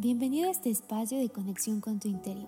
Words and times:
Bienvenido 0.00 0.46
a 0.46 0.52
este 0.52 0.70
espacio 0.70 1.18
de 1.18 1.28
conexión 1.28 1.80
con 1.80 1.98
tu 1.98 2.06
interior. 2.06 2.46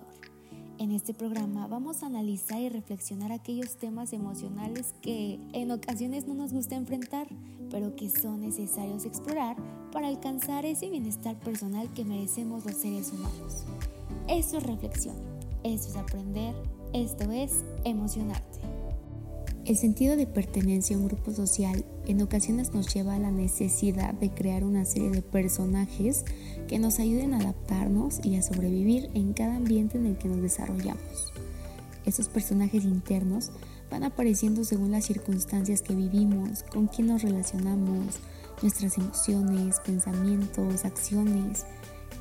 En 0.77 0.93
este 0.93 1.13
programa 1.13 1.67
vamos 1.67 2.01
a 2.01 2.05
analizar 2.05 2.61
y 2.61 2.69
reflexionar 2.69 3.33
aquellos 3.33 3.75
temas 3.75 4.13
emocionales 4.13 4.93
que 5.01 5.37
en 5.51 5.69
ocasiones 5.71 6.25
no 6.25 6.33
nos 6.33 6.53
gusta 6.53 6.75
enfrentar, 6.75 7.27
pero 7.69 7.93
que 7.97 8.09
son 8.09 8.39
necesarios 8.39 9.03
explorar 9.03 9.57
para 9.91 10.07
alcanzar 10.07 10.63
ese 10.63 10.89
bienestar 10.89 11.37
personal 11.41 11.91
que 11.91 12.05
merecemos 12.05 12.63
los 12.63 12.75
seres 12.75 13.11
humanos. 13.11 13.65
Eso 14.29 14.59
es 14.59 14.63
reflexión, 14.63 15.17
eso 15.65 15.89
es 15.89 15.97
aprender, 15.97 16.55
esto 16.93 17.29
es 17.33 17.65
emocionarte. 17.83 18.59
El 19.65 19.75
sentido 19.75 20.15
de 20.15 20.25
pertenencia 20.25 20.95
a 20.95 20.99
un 20.99 21.09
grupo 21.09 21.31
social 21.31 21.83
en 22.05 22.21
ocasiones 22.21 22.73
nos 22.73 22.93
lleva 22.93 23.15
a 23.15 23.19
la 23.19 23.31
necesidad 23.31 24.13
de 24.13 24.29
crear 24.29 24.63
una 24.63 24.85
serie 24.85 25.09
de 25.11 25.21
personajes 25.21 26.25
que 26.67 26.79
nos 26.79 26.99
ayuden 26.99 27.33
a 27.33 27.39
adaptarnos 27.39 28.19
y 28.23 28.35
a 28.35 28.41
sobrevivir 28.41 29.09
en 29.13 29.33
cada 29.33 29.55
ambiente 29.55 29.97
en 29.97 30.07
el 30.07 30.17
que 30.17 30.27
nos 30.27 30.41
desarrollamos. 30.41 31.33
Esos 32.05 32.27
personajes 32.27 32.83
internos 32.83 33.51
van 33.91 34.03
apareciendo 34.03 34.63
según 34.63 34.91
las 34.91 35.05
circunstancias 35.05 35.81
que 35.81 35.93
vivimos, 35.93 36.63
con 36.63 36.87
quién 36.87 37.07
nos 37.07 37.21
relacionamos, 37.21 38.19
nuestras 38.61 38.97
emociones, 38.97 39.79
pensamientos, 39.81 40.85
acciones, 40.85 41.65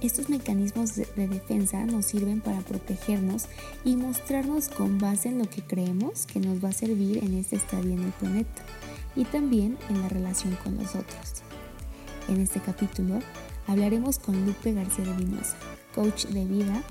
estos 0.01 0.31
mecanismos 0.31 0.97
de, 0.97 1.07
defensa 1.29 1.85
nos 1.85 2.07
sirven 2.07 2.41
para 2.41 2.61
protegernos 2.61 3.47
y 3.85 3.97
mostrarnos 3.97 4.71
con 4.71 4.99
base 4.99 5.29
en 5.29 5.39
lo 5.39 5.49
que 5.49 5.63
creemos 5.63 6.25
que 6.25 6.41
nos 6.41 6.65
va 6.65 6.71
a 6.71 6.73
servir 6.73 7.23
en 7.23 7.35
este 7.35 7.57
estadio 7.57 7.93
en 7.93 8.05
el 8.05 8.13
planeta 8.13 8.63
y 9.17 9.25
también 9.25 9.79
en 9.89 10.03
la 10.03 10.09
relación 10.09 10.57
con 10.63 10.77
los 10.77 10.95
otros. 10.95 11.43
En 12.29 12.41
este 12.41 12.61
capítulo 12.61 13.19
hablaremos 13.67 14.19
con 14.19 14.47
Lupe 14.47 14.73
García 14.73 15.05
de 15.05 15.13
Vinosa, 15.13 15.57
coach 15.95 16.27
de 16.27 16.45
vida, 16.45 16.83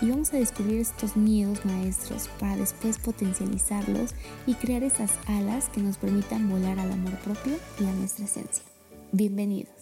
y 0.00 0.10
vamos 0.10 0.32
a 0.32 0.36
descubrir 0.36 0.80
estos 0.80 1.16
miedos 1.16 1.64
maestros 1.64 2.28
para 2.38 2.56
después 2.56 2.98
potencializarlos 2.98 4.14
y 4.46 4.54
crear 4.54 4.84
esas 4.84 5.10
alas 5.26 5.68
que 5.70 5.80
nos 5.80 5.98
permitan 5.98 6.48
volar 6.48 6.78
al 6.78 6.92
amor 6.92 7.18
propio 7.18 7.56
y 7.80 7.84
a 7.84 7.92
nuestra 7.92 8.26
esencia. 8.26 8.64
Bienvenidos. 9.10 9.74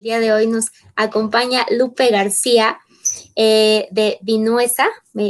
El 0.00 0.04
día 0.04 0.20
de 0.20 0.32
hoy 0.32 0.46
nos 0.46 0.66
acompaña 0.94 1.66
Lupe 1.70 2.10
García 2.10 2.78
eh, 3.36 3.88
de 3.90 4.18
Vinuesa, 4.22 4.86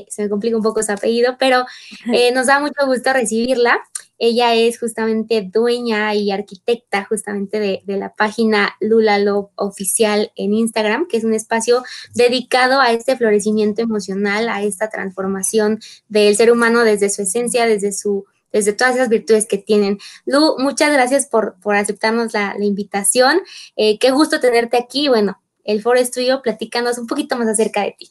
se 0.09 0.23
me 0.23 0.28
complica 0.28 0.56
un 0.56 0.62
poco 0.62 0.83
su 0.83 0.92
apellido, 0.92 1.36
pero 1.39 1.64
eh, 2.12 2.33
nos 2.33 2.47
da 2.47 2.61
mucho 2.61 2.87
gusto 2.87 3.12
recibirla. 3.12 3.78
Ella 4.19 4.55
es 4.55 4.78
justamente 4.78 5.48
dueña 5.50 6.14
y 6.14 6.31
arquitecta 6.31 7.05
justamente 7.06 7.59
de, 7.59 7.83
de 7.87 7.97
la 7.97 8.14
página 8.14 8.77
Lula 8.81 9.19
Love 9.19 9.50
Oficial 9.55 10.31
en 10.37 10.53
Instagram, 10.53 11.06
que 11.09 11.17
es 11.17 11.25
un 11.25 11.33
espacio 11.33 11.83
dedicado 12.14 12.81
a 12.81 12.92
este 12.92 13.17
florecimiento 13.17 13.81
emocional, 13.81 14.50
a 14.50 14.62
esta 14.62 14.91
transformación 14.91 15.81
del 16.09 16.37
ser 16.37 16.53
humano 16.53 16.84
desde 16.84 17.09
su 17.09 17.22
esencia, 17.22 17.67
desde 17.67 17.92
su 17.92 18.27
desde 18.53 18.72
todas 18.72 18.97
esas 18.97 19.09
virtudes 19.09 19.47
que 19.47 19.59
tienen. 19.59 19.98
Lu, 20.27 20.56
muchas 20.59 20.92
gracias 20.92 21.27
por, 21.27 21.56
aceptarnos 21.65 22.33
la, 22.33 22.55
invitación. 22.61 23.41
Eh, 23.77 23.98
qué 23.98 24.11
gusto 24.11 24.41
tenerte 24.41 24.77
aquí. 24.77 25.09
Bueno, 25.09 25.41
el 25.64 25.83
foro 25.83 25.98
es 25.98 26.11
tuyo, 26.11 26.42
platícanos 26.42 26.98
un 26.98 27.06
poquito 27.06 27.36
más 27.36 27.48
acerca 27.48 27.83
de 27.83 27.92
ti. 27.92 28.11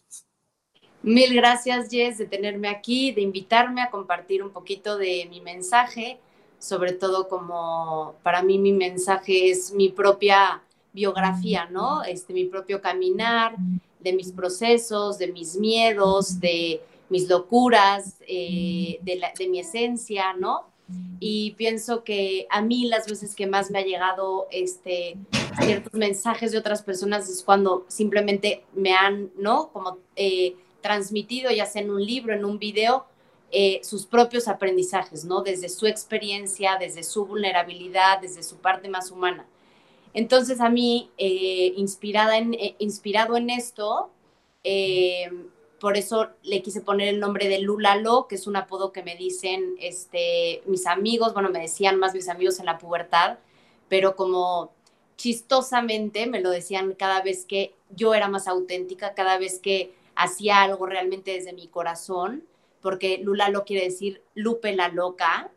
Mil 1.01 1.33
gracias, 1.33 1.89
Jess, 1.89 2.17
de 2.17 2.25
tenerme 2.25 2.67
aquí, 2.67 3.11
de 3.13 3.21
invitarme 3.21 3.81
a 3.81 3.89
compartir 3.89 4.43
un 4.43 4.51
poquito 4.51 4.97
de 4.97 5.27
mi 5.29 5.39
mensaje, 5.39 6.19
sobre 6.59 6.91
todo 6.91 7.29
como 7.29 8.15
para 8.21 8.43
mí 8.43 8.57
mi 8.57 8.73
mensaje 8.73 9.49
es 9.49 9.71
mi 9.71 9.89
propia 9.89 10.61
biografía, 10.91 11.67
¿no? 11.71 12.03
Este, 12.03 12.33
mi 12.33 12.45
propio 12.45 12.81
caminar, 12.81 13.55
de 13.99 14.13
mis 14.13 14.31
procesos, 14.31 15.17
de 15.17 15.31
mis 15.31 15.55
miedos, 15.55 16.39
de 16.39 16.81
mis 17.09 17.27
locuras, 17.27 18.17
eh, 18.27 18.99
de, 19.01 19.47
mi 19.47 19.59
esencia, 19.59 20.33
¿no? 20.33 20.68
Y 21.19 21.51
pienso 21.51 22.03
que 22.03 22.47
a 22.49 22.61
mí 22.61 22.85
las 22.85 23.07
veces 23.07 23.35
que 23.35 23.45
más 23.45 23.71
me 23.71 23.79
ha 23.79 23.83
llegado 23.83 24.47
este, 24.51 25.17
ciertos 25.61 25.93
mensajes 25.93 26.51
de 26.51 26.57
otras 26.57 26.81
personas 26.81 27.29
es 27.29 27.43
cuando 27.43 27.85
simplemente 27.89 28.63
me 28.73 28.93
han, 28.93 29.29
¿no? 29.37 29.69
Como 29.73 29.97
eh, 30.15 30.55
transmitido, 30.81 31.51
ya 31.51 31.65
sea 31.65 31.81
en 31.81 31.91
un 31.91 32.03
libro, 32.03 32.33
en 32.33 32.45
un 32.45 32.57
video, 32.57 33.05
eh, 33.51 33.81
sus 33.83 34.05
propios 34.05 34.47
aprendizajes, 34.47 35.25
¿no? 35.25 35.41
Desde 35.41 35.67
su 35.67 35.87
experiencia, 35.87 36.77
desde 36.79 37.03
su 37.03 37.25
vulnerabilidad, 37.25 38.21
desde 38.21 38.41
su 38.41 38.57
parte 38.57 38.87
más 38.87 39.11
humana. 39.11 39.45
Entonces 40.13 40.61
a 40.61 40.69
mí, 40.69 41.11
inspirada 41.17 42.37
en, 42.37 42.55
inspirado 42.79 43.35
en 43.35 43.49
esto, 43.49 44.09
por 45.79 45.97
eso 45.97 46.29
le 46.43 46.61
quise 46.61 46.81
poner 46.81 47.07
el 47.07 47.19
nombre 47.19 47.47
de 47.47 47.59
Lulalo, 47.59 48.27
que 48.27 48.35
es 48.35 48.47
un 48.47 48.55
apodo 48.55 48.91
que 48.91 49.03
me 49.03 49.15
dicen 49.15 49.75
este, 49.79 50.61
mis 50.65 50.85
amigos, 50.85 51.33
bueno, 51.33 51.49
me 51.49 51.59
decían 51.59 51.97
más 51.97 52.13
mis 52.13 52.29
amigos 52.29 52.59
en 52.59 52.65
la 52.65 52.77
pubertad, 52.77 53.37
pero 53.87 54.15
como 54.15 54.71
chistosamente 55.17 56.27
me 56.27 56.39
lo 56.41 56.49
decían 56.49 56.93
cada 56.93 57.21
vez 57.21 57.45
que 57.45 57.75
yo 57.89 58.13
era 58.13 58.27
más 58.27 58.47
auténtica, 58.47 59.13
cada 59.13 59.37
vez 59.37 59.59
que 59.59 59.93
hacía 60.15 60.61
algo 60.61 60.85
realmente 60.85 61.31
desde 61.31 61.53
mi 61.53 61.67
corazón, 61.67 62.43
porque 62.81 63.17
Lulalo 63.17 63.65
quiere 63.65 63.85
decir 63.85 64.21
Lupe 64.35 64.73
la 64.75 64.89
loca. 64.89 65.49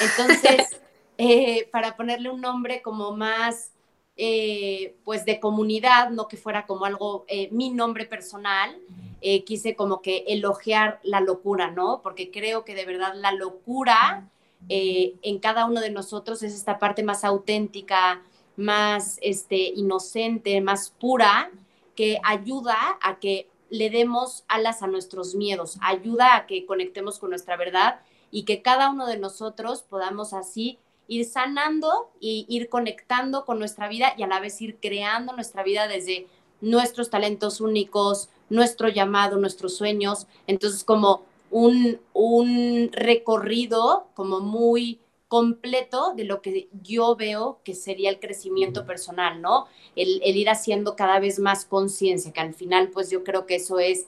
Entonces, 0.00 0.80
eh, 1.18 1.68
para 1.70 1.96
ponerle 1.96 2.30
un 2.30 2.40
nombre 2.40 2.82
como 2.82 3.16
más, 3.16 3.70
eh, 4.16 4.96
pues 5.04 5.26
de 5.26 5.40
comunidad, 5.40 6.10
no 6.10 6.26
que 6.26 6.38
fuera 6.38 6.66
como 6.66 6.86
algo, 6.86 7.26
eh, 7.28 7.48
mi 7.52 7.70
nombre 7.70 8.06
personal, 8.06 8.74
eh, 9.20 9.44
quise 9.44 9.76
como 9.76 10.00
que 10.00 10.24
elogiar 10.28 11.00
la 11.02 11.20
locura, 11.20 11.70
¿no? 11.70 12.00
Porque 12.02 12.30
creo 12.30 12.64
que 12.64 12.74
de 12.74 12.86
verdad 12.86 13.12
la 13.14 13.32
locura 13.32 14.28
en 14.68 15.38
cada 15.38 15.66
uno 15.66 15.80
de 15.80 15.90
nosotros 15.90 16.42
es 16.42 16.54
esta 16.54 16.78
parte 16.78 17.04
más 17.04 17.22
auténtica, 17.24 18.22
más 18.56 19.18
este, 19.22 19.56
inocente, 19.56 20.60
más 20.60 20.90
pura, 20.90 21.50
que 21.94 22.18
ayuda 22.24 22.76
a 23.00 23.20
que 23.20 23.48
le 23.70 23.90
demos 23.90 24.44
alas 24.48 24.82
a 24.82 24.86
nuestros 24.86 25.34
miedos, 25.34 25.78
ayuda 25.82 26.36
a 26.36 26.46
que 26.46 26.66
conectemos 26.66 27.18
con 27.18 27.30
nuestra 27.30 27.56
verdad 27.56 28.00
y 28.30 28.44
que 28.44 28.62
cada 28.62 28.90
uno 28.90 29.06
de 29.06 29.18
nosotros 29.18 29.82
podamos 29.82 30.32
así 30.32 30.78
ir 31.08 31.24
sanando 31.24 32.10
y 32.20 32.46
ir 32.48 32.68
conectando 32.68 33.44
con 33.44 33.58
nuestra 33.58 33.88
vida 33.88 34.14
y 34.16 34.22
a 34.22 34.26
la 34.26 34.40
vez 34.40 34.60
ir 34.60 34.76
creando 34.80 35.32
nuestra 35.32 35.62
vida 35.62 35.88
desde 35.88 36.26
nuestros 36.60 37.10
talentos 37.10 37.60
únicos, 37.60 38.28
nuestro 38.48 38.88
llamado, 38.88 39.36
nuestros 39.36 39.76
sueños. 39.76 40.26
Entonces, 40.46 40.84
como 40.84 41.22
un, 41.50 42.00
un 42.12 42.90
recorrido 42.92 44.08
como 44.14 44.40
muy 44.40 45.00
completo 45.28 46.14
de 46.14 46.24
lo 46.24 46.40
que 46.40 46.68
yo 46.82 47.16
veo 47.16 47.60
que 47.64 47.74
sería 47.74 48.10
el 48.10 48.20
crecimiento 48.20 48.86
personal, 48.86 49.42
¿no? 49.42 49.66
El, 49.96 50.20
el 50.22 50.36
ir 50.36 50.48
haciendo 50.48 50.94
cada 50.94 51.18
vez 51.18 51.38
más 51.38 51.64
conciencia, 51.64 52.32
que 52.32 52.40
al 52.40 52.54
final, 52.54 52.90
pues 52.90 53.10
yo 53.10 53.24
creo 53.24 53.46
que 53.46 53.56
eso 53.56 53.78
es 53.78 54.06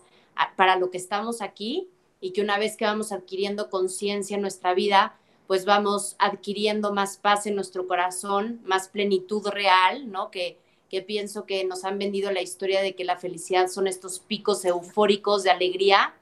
para 0.57 0.77
lo 0.77 0.91
que 0.91 0.99
estamos 0.99 1.43
aquí 1.43 1.89
y 2.21 2.33
que 2.33 2.41
una 2.41 2.59
vez 2.59 2.77
que 2.77 2.85
vamos 2.85 3.13
adquiriendo 3.13 3.71
conciencia 3.71 4.37
en 4.37 4.43
nuestra 4.43 4.75
vida, 4.75 5.18
pues 5.49 5.65
vamos 5.65 6.15
adquiriendo 6.19 6.93
más 6.93 7.17
paz 7.17 7.47
en 7.47 7.57
nuestro 7.57 7.89
corazón, 7.89 8.61
más 8.65 8.89
plenitud 8.89 9.49
real, 9.49 10.13
¿no? 10.13 10.31
Que, 10.31 10.59
que 10.91 11.01
pienso 11.01 11.47
que 11.47 11.65
nos 11.65 11.85
han 11.85 11.99
vendido 11.99 12.31
la 12.31 12.43
historia 12.43 12.83
de 12.83 12.95
que 12.95 13.05
la 13.05 13.17
felicidad 13.17 13.69
son 13.69 13.87
estos 13.87 14.21
picos 14.21 14.65
eufóricos 14.67 15.43
de 15.43 15.51
alegría 15.51 16.15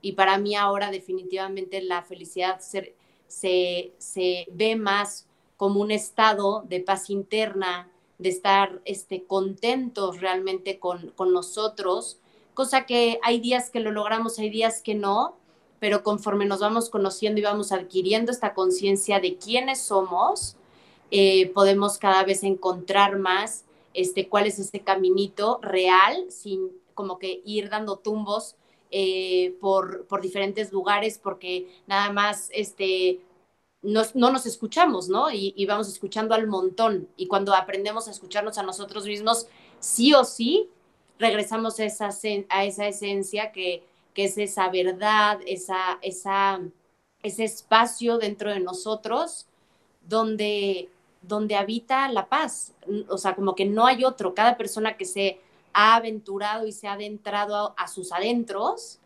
y 0.00 0.12
para 0.12 0.36
mí 0.36 0.56
ahora 0.56 0.90
definitivamente 0.90 1.80
la 1.80 2.02
felicidad 2.02 2.58
se, 2.58 2.94
se, 3.28 4.46
ve 4.50 4.76
más 4.76 5.26
como 5.56 5.80
un 5.80 5.92
estado 5.92 6.64
de 6.68 6.80
paz 6.80 7.08
interna, 7.08 7.88
de 8.18 8.30
estar 8.30 8.80
este, 8.84 9.22
contentos 9.22 10.20
realmente 10.20 10.80
con, 10.80 11.10
con 11.10 11.32
nosotros, 11.32 12.18
cosa 12.52 12.84
que 12.84 13.20
hay 13.22 13.38
días 13.38 13.70
que 13.70 13.78
lo 13.78 13.92
logramos, 13.92 14.40
hay 14.40 14.50
días 14.50 14.82
que 14.82 14.96
no, 14.96 15.36
pero 15.82 16.04
conforme 16.04 16.46
nos 16.46 16.60
vamos 16.60 16.88
conociendo 16.90 17.40
y 17.40 17.42
vamos 17.42 17.72
adquiriendo 17.72 18.30
esta 18.30 18.54
conciencia 18.54 19.18
de 19.18 19.36
quiénes 19.36 19.80
somos, 19.80 20.54
eh, 21.10 21.50
podemos 21.54 21.98
cada 21.98 22.22
vez 22.22 22.44
encontrar 22.44 23.18
más 23.18 23.64
este, 23.92 24.28
cuál 24.28 24.46
es 24.46 24.60
ese 24.60 24.78
caminito 24.78 25.58
real, 25.60 26.26
sin 26.30 26.70
como 26.94 27.18
que 27.18 27.42
ir 27.44 27.68
dando 27.68 27.96
tumbos 27.96 28.54
eh, 28.92 29.56
por, 29.60 30.06
por, 30.06 30.20
diferentes 30.20 30.70
lugares, 30.70 31.18
porque 31.20 31.66
nada 31.88 32.12
más 32.12 32.48
este, 32.52 33.18
no 33.82 34.04
nos 34.14 34.46
escuchamos, 34.46 35.08
¿no? 35.08 35.32
Y, 35.32 35.66
vamos 35.66 35.88
escuchando 35.88 36.36
al 36.36 36.46
montón. 36.46 37.08
Y 37.16 37.26
cuando 37.26 37.56
aprendemos 37.56 38.06
a 38.06 38.12
escucharnos 38.12 38.56
a 38.56 38.62
nosotros 38.62 39.04
mismos, 39.04 39.48
sí 39.80 40.14
o 40.14 40.22
sí, 40.22 40.68
regresamos 41.18 41.80
esa, 41.80 42.10
a 42.50 42.64
esa 42.64 42.86
esencia 42.86 43.50
que, 43.50 43.82
que 44.14 44.24
es 44.24 44.38
esa 44.38 44.68
verdad, 44.68 45.40
esa, 45.46 45.98
esa, 46.02 46.60
ese 47.22 47.44
espacio 47.44 48.18
dentro 48.18 48.50
de 48.50 48.60
nosotros 48.60 49.46
donde, 50.06 50.88
donde 51.22 51.56
habita 51.56 52.08
la 52.08 52.28
paz. 52.28 52.72
O 53.08 53.18
sea, 53.18 53.34
como 53.34 53.54
que 53.54 53.64
no 53.64 53.86
hay 53.86 54.04
otro. 54.04 54.34
Cada 54.34 54.56
persona 54.56 54.96
que 54.96 55.04
se 55.04 55.40
ha 55.72 55.96
aventurado 55.96 56.66
y 56.66 56.72
se 56.72 56.88
ha 56.88 56.92
adentrado 56.92 57.74
a, 57.76 57.88
sus 57.88 58.12
adentros, 58.12 58.98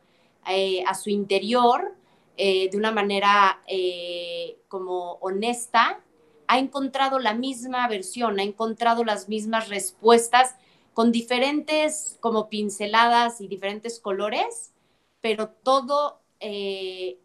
eh, 0.49 0.83
a 0.87 0.95
su 0.95 1.11
interior, 1.11 1.95
eh, 2.37 2.69
de 2.71 2.77
una 2.77 2.93
manera 2.93 3.63
eh, 3.67 4.59
como 4.69 5.13
honesta, 5.21 6.01
ha 6.49 6.59
encontrado 6.59 7.19
la 7.19 7.35
misma 7.35 7.89
versión, 7.89 8.39
ha 8.39 8.43
encontrado 8.43 9.05
las 9.05 9.29
mismas 9.29 9.69
respuestas 9.69 10.55
con 10.93 11.13
diferentes 11.13 12.17
como 12.21 12.49
pinceladas 12.49 13.41
y 13.41 13.49
diferentes 13.49 14.01
colores, 14.01 14.73
pero 15.21 15.49
todo, 15.49 16.21
eh, 16.41 17.19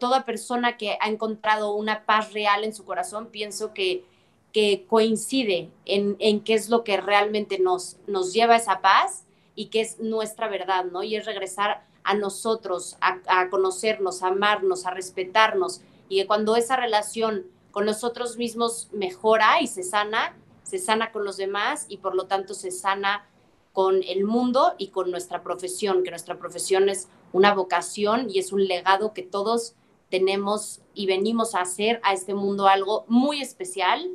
toda 0.00 0.24
persona 0.24 0.76
que 0.76 0.96
ha 1.00 1.08
encontrado 1.08 1.74
una 1.74 2.04
paz 2.04 2.32
real 2.32 2.64
en 2.64 2.74
su 2.74 2.84
corazón, 2.84 3.28
pienso 3.28 3.72
que, 3.74 4.04
que 4.52 4.86
coincide 4.86 5.70
en, 5.84 6.16
en, 6.18 6.40
qué 6.40 6.54
es 6.54 6.68
lo 6.68 6.84
que 6.84 6.96
realmente 6.96 7.58
nos, 7.58 7.96
nos 8.06 8.32
lleva 8.32 8.54
a 8.54 8.58
esa 8.58 8.80
paz 8.80 9.24
y 9.54 9.66
qué 9.66 9.80
es 9.80 10.00
nuestra 10.00 10.48
verdad, 10.48 10.84
¿no? 10.84 11.02
Y 11.02 11.16
es 11.16 11.26
regresar 11.26 11.84
a 12.04 12.14
nosotros, 12.14 12.96
a, 13.00 13.18
a 13.26 13.50
conocernos, 13.50 14.22
a 14.22 14.28
amarnos, 14.28 14.86
a 14.86 14.90
respetarnos, 14.90 15.80
y 16.08 16.20
que 16.20 16.26
cuando 16.26 16.56
esa 16.56 16.76
relación 16.76 17.46
con 17.70 17.86
nosotros 17.86 18.36
mismos 18.36 18.88
mejora 18.92 19.60
y 19.60 19.66
se 19.66 19.82
sana, 19.82 20.36
se 20.62 20.78
sana 20.78 21.12
con 21.12 21.24
los 21.24 21.36
demás 21.36 21.86
y 21.88 21.98
por 21.98 22.14
lo 22.14 22.26
tanto 22.26 22.54
se 22.54 22.70
sana 22.70 23.26
con 23.72 24.02
el 24.02 24.24
mundo 24.24 24.74
y 24.78 24.88
con 24.88 25.10
nuestra 25.10 25.42
profesión, 25.42 26.02
que 26.02 26.10
nuestra 26.10 26.38
profesión 26.38 26.88
es 26.88 27.08
una 27.32 27.54
vocación 27.54 28.28
y 28.30 28.38
es 28.38 28.52
un 28.52 28.66
legado 28.66 29.14
que 29.14 29.22
todos 29.22 29.74
tenemos 30.10 30.80
y 30.94 31.06
venimos 31.06 31.54
a 31.54 31.62
hacer 31.62 31.98
a 32.02 32.12
este 32.12 32.34
mundo 32.34 32.68
algo 32.68 33.06
muy 33.08 33.40
especial 33.40 34.10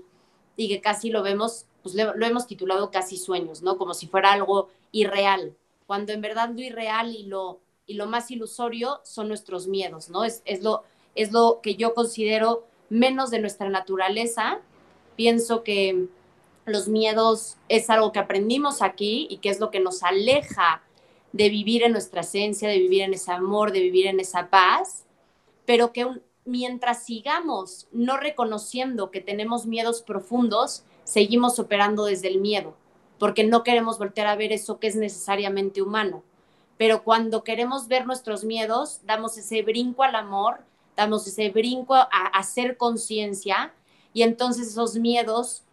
y 0.56 0.68
que 0.68 0.80
casi 0.80 1.10
lo 1.10 1.24
vemos, 1.24 1.66
pues 1.82 1.96
lo, 1.96 2.14
hemos 2.24 2.46
titulado 2.46 2.92
casi 2.92 3.18
sueños, 3.18 3.64
¿no? 3.64 3.78
Como 3.78 3.96
si 3.96 4.08
fuera 4.08 4.32
algo 4.32 4.70
irreal, 4.92 5.56
cuando 5.88 6.14
en 6.14 6.22
verdad 6.22 6.50
lo 6.50 6.62
irreal 6.62 7.16
y 7.16 7.24
lo, 7.24 7.60
y 7.88 7.96
lo 7.96 8.06
más 8.06 8.30
ilusorio 8.30 9.00
son 9.04 9.28
nuestros 9.28 9.68
miedos, 9.68 10.10
¿no? 10.10 10.24
Es, 10.24 10.44
es, 10.46 10.62
lo, 10.62 10.84
es 11.16 11.32
lo 11.32 11.62
que 11.64 11.76
yo 11.76 11.96
considero 11.96 12.66
menos 12.90 13.32
de 13.32 13.40
nuestra 13.40 13.70
naturaleza. 13.70 14.60
Pienso 15.16 15.64
que 15.64 16.08
los 16.68 16.88
miedos 16.88 17.58
es 17.70 17.90
algo 17.90 18.12
que 18.12 18.20
aprendimos 18.20 18.82
aquí 18.82 19.28
y 19.30 19.38
que 19.38 19.50
es 19.50 19.60
lo 19.60 19.72
que 19.72 19.80
nos 19.80 20.04
aleja 20.04 20.84
de 21.32 21.50
vivir 21.50 21.84
en 21.84 21.94
nuestra 21.94 22.22
esencia, 22.22 22.70
de 22.70 22.80
vivir 22.80 23.02
en 23.04 23.14
ese 23.14 23.32
amor, 23.32 23.72
de 23.72 23.80
vivir 23.80 24.08
en 24.08 24.20
esa 24.20 24.50
paz, 24.50 25.06
pero 25.66 25.94
que 25.94 26.08
mientras 26.46 27.04
sigamos 27.04 27.88
no 27.92 28.18
reconociendo 28.18 29.12
que 29.12 29.22
tenemos 29.22 29.66
miedos 29.66 30.02
profundos, 30.02 30.84
seguimos 31.04 31.60
operando 31.60 32.06
desde 32.06 32.28
el 32.28 32.40
miedo, 32.40 32.76
porque 33.18 33.44
no 33.44 33.64
queremos 33.64 33.98
voltear 33.98 34.28
a 34.28 34.36
ver 34.36 34.52
eso 34.52 34.80
que 34.80 34.88
es 34.88 34.96
necesariamente 34.96 35.82
humano. 35.82 36.24
Pero 36.78 37.04
cuando 37.04 37.44
queremos 37.44 37.88
ver 37.88 38.06
nuestros 38.06 38.44
miedos, 38.44 39.02
damos 39.04 39.38
ese 39.38 39.62
brinco 39.64 40.04
al 40.04 40.16
amor, 40.16 40.60
damos 40.96 41.28
ese 41.28 41.50
brinco 41.50 41.96
a, 41.96 42.08
hacer 42.34 42.78
conciencia 42.78 43.74
y 44.14 44.24
entonces 44.24 44.68
esos 44.70 44.96
miedos 44.96 45.64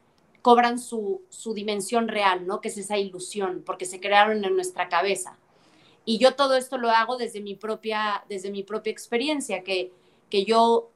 cobran 0.44 0.79
su, 0.79 1.23
dimensión 1.55 2.06
real, 2.06 2.46
¿no? 2.46 2.61
Que 2.61 2.69
es 2.69 2.76
esa 2.76 2.99
ilusión, 2.99 3.62
porque 3.64 3.87
se 3.87 3.99
crearon 3.99 4.44
en 4.44 4.55
nuestra 4.55 4.91
cabeza. 4.91 5.38
Y 6.05 6.19
yo 6.19 6.35
todo 6.35 6.55
esto 6.55 6.76
lo 6.76 6.91
hago 6.91 7.17
desde 7.17 7.41
mi 7.41 7.55
propia, 7.55 8.23
desde 8.29 8.50
mi 8.50 8.62
propia 8.62 8.91
experiencia, 8.93 9.64
que, 9.64 9.91
que 10.29 10.44
yo 10.44 10.91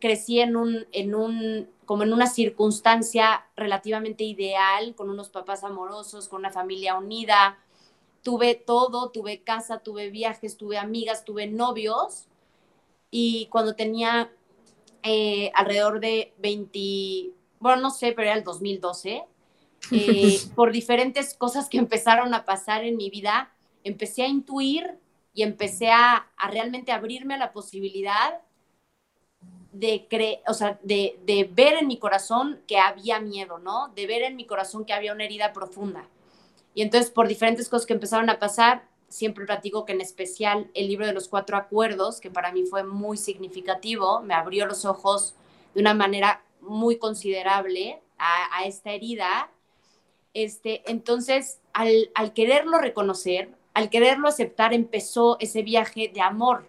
crecí 0.00 0.40
en 0.40 0.56
un, 0.56 0.88
en 0.90 1.14
un, 1.14 1.68
como 1.86 2.02
en 2.02 2.12
una 2.12 2.26
circunstancia 2.26 3.46
relativamente 3.54 4.24
ideal, 4.24 4.96
con 4.96 5.10
unos 5.10 5.28
papás 5.28 5.62
amorosos, 5.62 6.26
con 6.26 6.40
una 6.40 6.50
familia 6.50 6.96
unida. 6.96 7.56
Tuve 8.24 8.56
todo, 8.56 9.10
tuve 9.10 9.44
casa, 9.44 9.78
tuve 9.78 10.10
viajes, 10.10 10.56
tuve 10.56 10.76
amigas, 10.76 11.24
tuve 11.24 11.46
novios, 11.46 12.26
y 13.12 13.46
cuando 13.46 13.76
tenía 13.76 14.32
eh, 15.04 15.52
alrededor 15.54 16.00
de 16.00 16.34
20, 16.38 17.37
bueno, 17.60 17.82
no 17.82 17.90
sé, 17.90 18.12
pero 18.12 18.28
era 18.28 18.38
el 18.38 18.44
2012, 18.44 19.24
eh, 19.92 20.40
por 20.54 20.72
diferentes 20.72 21.34
cosas 21.34 21.68
que 21.68 21.78
empezaron 21.78 22.34
a 22.34 22.44
pasar 22.44 22.84
en 22.84 22.96
mi 22.96 23.10
vida, 23.10 23.52
empecé 23.84 24.22
a 24.22 24.28
intuir 24.28 24.98
y 25.34 25.42
empecé 25.42 25.90
a, 25.90 26.26
a 26.36 26.50
realmente 26.50 26.92
abrirme 26.92 27.34
a 27.34 27.38
la 27.38 27.52
posibilidad 27.52 28.40
de, 29.72 30.06
cre 30.08 30.42
o 30.48 30.54
sea, 30.54 30.78
de, 30.82 31.18
de 31.24 31.44
ver 31.44 31.74
en 31.74 31.86
mi 31.86 31.98
corazón 31.98 32.60
que 32.66 32.78
había 32.78 33.20
miedo, 33.20 33.58
¿no? 33.58 33.88
De 33.94 34.06
ver 34.06 34.22
en 34.22 34.36
mi 34.36 34.46
corazón 34.46 34.84
que 34.84 34.92
había 34.92 35.12
una 35.12 35.24
herida 35.24 35.52
profunda. 35.52 36.08
Y 36.74 36.82
entonces, 36.82 37.10
por 37.10 37.28
diferentes 37.28 37.68
cosas 37.68 37.86
que 37.86 37.92
empezaron 37.92 38.30
a 38.30 38.38
pasar, 38.38 38.84
siempre 39.08 39.46
platico 39.46 39.84
que 39.84 39.92
en 39.92 40.00
especial 40.00 40.70
el 40.74 40.88
libro 40.88 41.06
de 41.06 41.12
los 41.12 41.28
cuatro 41.28 41.56
acuerdos, 41.56 42.20
que 42.20 42.30
para 42.30 42.52
mí 42.52 42.64
fue 42.66 42.84
muy 42.84 43.16
significativo, 43.16 44.20
me 44.20 44.34
abrió 44.34 44.66
los 44.66 44.84
ojos 44.84 45.34
de 45.74 45.80
una 45.80 45.94
manera 45.94 46.42
muy 46.60 46.98
considerable 46.98 48.00
a, 48.18 48.64
esta 48.64 48.92
herida. 48.92 49.50
Este, 50.34 50.82
entonces, 50.90 51.60
al, 51.72 52.10
quererlo 52.34 52.78
reconocer, 52.78 53.50
al 53.74 53.90
quererlo 53.90 54.28
aceptar, 54.28 54.72
empezó 54.72 55.36
ese 55.40 55.62
viaje 55.62 56.10
de 56.12 56.20
amor, 56.20 56.68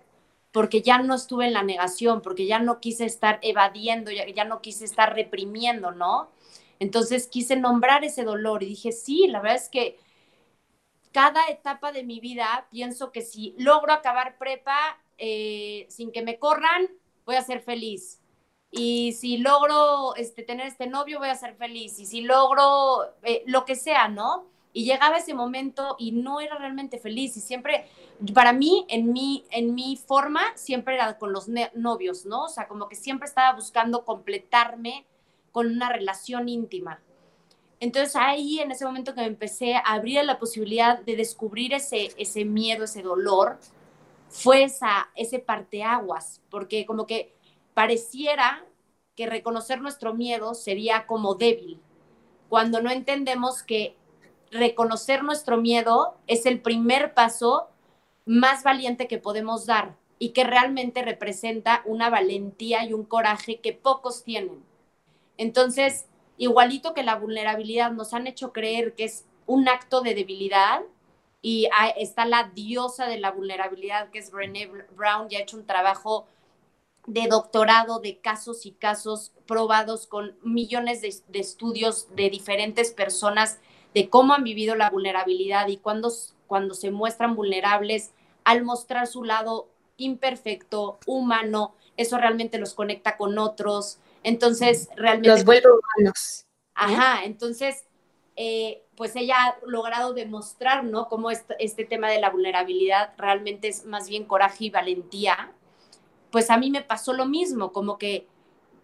porque 0.51 0.81
ya 0.81 0.99
no 0.99 1.15
estuve 1.15 1.45
en 1.45 1.53
la 1.53 1.63
negación, 1.63 2.21
porque 2.21 2.45
ya 2.45 2.59
no 2.59 2.79
quise 2.79 3.05
estar 3.05 3.39
evadiendo, 3.41 4.11
ya, 4.11 4.27
ya 4.27 4.45
no 4.45 4.61
quise 4.61 4.85
estar 4.85 5.13
reprimiendo, 5.13 5.91
¿no? 5.91 6.29
Entonces 6.79 7.27
quise 7.27 7.55
nombrar 7.55 8.03
ese 8.03 8.23
dolor 8.23 8.63
y 8.63 8.67
dije, 8.67 8.91
sí, 8.91 9.27
la 9.27 9.41
verdad 9.41 9.57
es 9.57 9.69
que 9.69 9.97
cada 11.11 11.47
etapa 11.49 11.91
de 11.91 12.03
mi 12.03 12.19
vida 12.19 12.67
pienso 12.71 13.11
que 13.11 13.21
si 13.21 13.55
logro 13.57 13.93
acabar 13.93 14.37
prepa 14.37 14.97
eh, 15.17 15.85
sin 15.89 16.11
que 16.11 16.21
me 16.21 16.39
corran, 16.39 16.87
voy 17.25 17.35
a 17.35 17.43
ser 17.43 17.61
feliz. 17.61 18.18
Y 18.71 19.13
si 19.13 19.37
logro 19.37 20.15
este, 20.15 20.43
tener 20.43 20.67
este 20.67 20.87
novio, 20.87 21.19
voy 21.19 21.29
a 21.29 21.35
ser 21.35 21.55
feliz. 21.55 21.99
Y 21.99 22.05
si 22.05 22.21
logro 22.21 23.15
eh, 23.23 23.43
lo 23.47 23.65
que 23.65 23.75
sea, 23.75 24.07
¿no? 24.07 24.45
Y 24.71 24.85
llegaba 24.85 25.17
ese 25.17 25.33
momento 25.33 25.95
y 25.97 26.11
no 26.11 26.39
era 26.39 26.57
realmente 26.57 26.99
feliz. 26.99 27.35
Y 27.37 27.41
siempre, 27.41 27.85
para 28.33 28.53
mí, 28.53 28.85
en 28.89 29.11
mi, 29.11 29.45
en 29.49 29.73
mi 29.73 29.97
forma, 29.97 30.41
siempre 30.55 30.95
era 30.95 31.17
con 31.17 31.33
los 31.33 31.47
novios, 31.73 32.25
¿no? 32.25 32.43
O 32.45 32.49
sea, 32.49 32.67
como 32.67 32.87
que 32.87 32.95
siempre 32.95 33.27
estaba 33.27 33.55
buscando 33.55 34.05
completarme 34.05 35.05
con 35.51 35.67
una 35.67 35.89
relación 35.89 36.47
íntima. 36.47 37.01
Entonces 37.79 38.15
ahí, 38.15 38.59
en 38.59 38.71
ese 38.71 38.85
momento 38.85 39.15
que 39.15 39.21
me 39.21 39.27
empecé 39.27 39.75
a 39.75 39.79
abrir 39.79 40.23
la 40.25 40.37
posibilidad 40.37 40.99
de 40.99 41.15
descubrir 41.15 41.73
ese, 41.73 42.09
ese 42.17 42.43
miedo, 42.45 42.83
ese 42.83 43.01
dolor, 43.01 43.57
fue 44.29 44.63
esa, 44.63 45.09
ese 45.15 45.39
parteaguas, 45.39 46.41
porque 46.49 46.85
como 46.85 47.07
que 47.07 47.33
pareciera 47.79 48.65
que 49.15 49.25
reconocer 49.25 49.79
nuestro 49.79 50.13
miedo 50.13 50.53
sería 50.53 51.07
como 51.07 51.35
débil, 51.35 51.79
cuando 52.49 52.81
no 52.81 52.91
entendemos 52.91 53.63
que 53.63 53.95
reconocer 54.51 55.23
nuestro 55.23 55.55
miedo 55.55 56.17
es 56.27 56.45
el 56.45 56.59
primer 56.59 57.13
paso 57.13 57.69
más 58.25 58.63
valiente 58.63 59.07
que 59.07 59.17
podemos 59.17 59.65
dar 59.65 59.95
y 60.17 60.31
que 60.31 60.43
realmente 60.43 61.03
representa 61.03 61.81
una 61.85 62.09
valentía 62.09 62.83
y 62.83 62.91
un 62.91 63.05
coraje 63.05 63.61
que 63.61 63.71
pocos 63.71 64.25
tienen. 64.25 64.61
Entonces, 65.37 66.05
igualito 66.37 66.93
que 66.93 67.03
la 67.03 67.15
vulnerabilidad, 67.15 67.93
nos 67.93 68.13
han 68.13 68.27
hecho 68.27 68.51
creer 68.51 68.93
que 68.93 69.05
es 69.05 69.23
un 69.45 69.69
acto 69.69 70.01
de 70.01 70.15
debilidad 70.15 70.81
y 71.41 71.69
está 71.95 72.25
la 72.25 72.51
diosa 72.53 73.05
de 73.05 73.21
la 73.21 73.31
vulnerabilidad, 73.31 74.09
que 74.09 74.19
es 74.19 74.31
Brené 74.31 74.69
Brown, 74.97 75.29
ya 75.29 75.37
ha 75.37 75.43
hecho 75.43 75.55
un 75.55 75.65
trabajo 75.65 76.27
de 77.09 77.27
doctorado 77.27 77.99
de 77.99 78.19
casos 78.19 78.65
y 78.65 78.71
casos 78.71 79.33
probados 79.47 80.05
con 80.05 80.37
millones 80.43 81.01
de, 81.01 81.39
estudios 81.39 82.07
de 82.15 82.29
diferentes 82.29 82.91
personas 82.91 83.57
de 83.93 84.09
cómo 84.09 84.33
han 84.35 84.43
vivido 84.43 84.75
la 84.75 84.91
vulnerabilidad 84.91 85.67
y 85.67 85.77
cuando, 85.77 86.11
cuando 86.45 86.75
se 86.75 86.91
muestran 86.91 87.35
vulnerables 87.35 88.11
al 88.43 88.63
mostrar 88.63 89.07
su 89.07 89.23
lado 89.23 89.69
imperfecto, 89.97 90.99
humano, 91.07 91.75
eso 91.97 92.17
realmente 92.17 92.59
los 92.59 92.73
conecta 92.73 93.17
con 93.17 93.37
otros, 93.39 93.99
entonces, 94.23 94.89
realmente... 94.95 95.29
Los 95.29 95.45
vuelve 95.45 95.69
humanos. 95.69 96.45
Ajá, 96.73 97.23
entonces, 97.23 97.85
eh, 98.35 98.83
pues 98.95 99.15
ella 99.15 99.35
ha 99.37 99.57
logrado 99.65 100.13
demostrar, 100.13 100.83
¿no? 100.83 101.07
Cómo 101.07 101.31
este, 101.31 101.55
este, 101.59 101.85
tema 101.85 102.09
de 102.09 102.19
la 102.19 102.29
vulnerabilidad 102.29 103.13
realmente 103.17 103.67
es 103.67 103.85
más 103.85 104.07
bien 104.09 104.25
coraje 104.25 104.65
y 104.65 104.69
valentía. 104.69 105.53
Pues 106.31 106.49
a 106.49 106.57
mí 106.57 106.69
me 106.71 106.81
pasó 106.81 107.13
lo 107.13 107.25
mismo, 107.25 107.71
como 107.71 107.97
que 107.97 108.27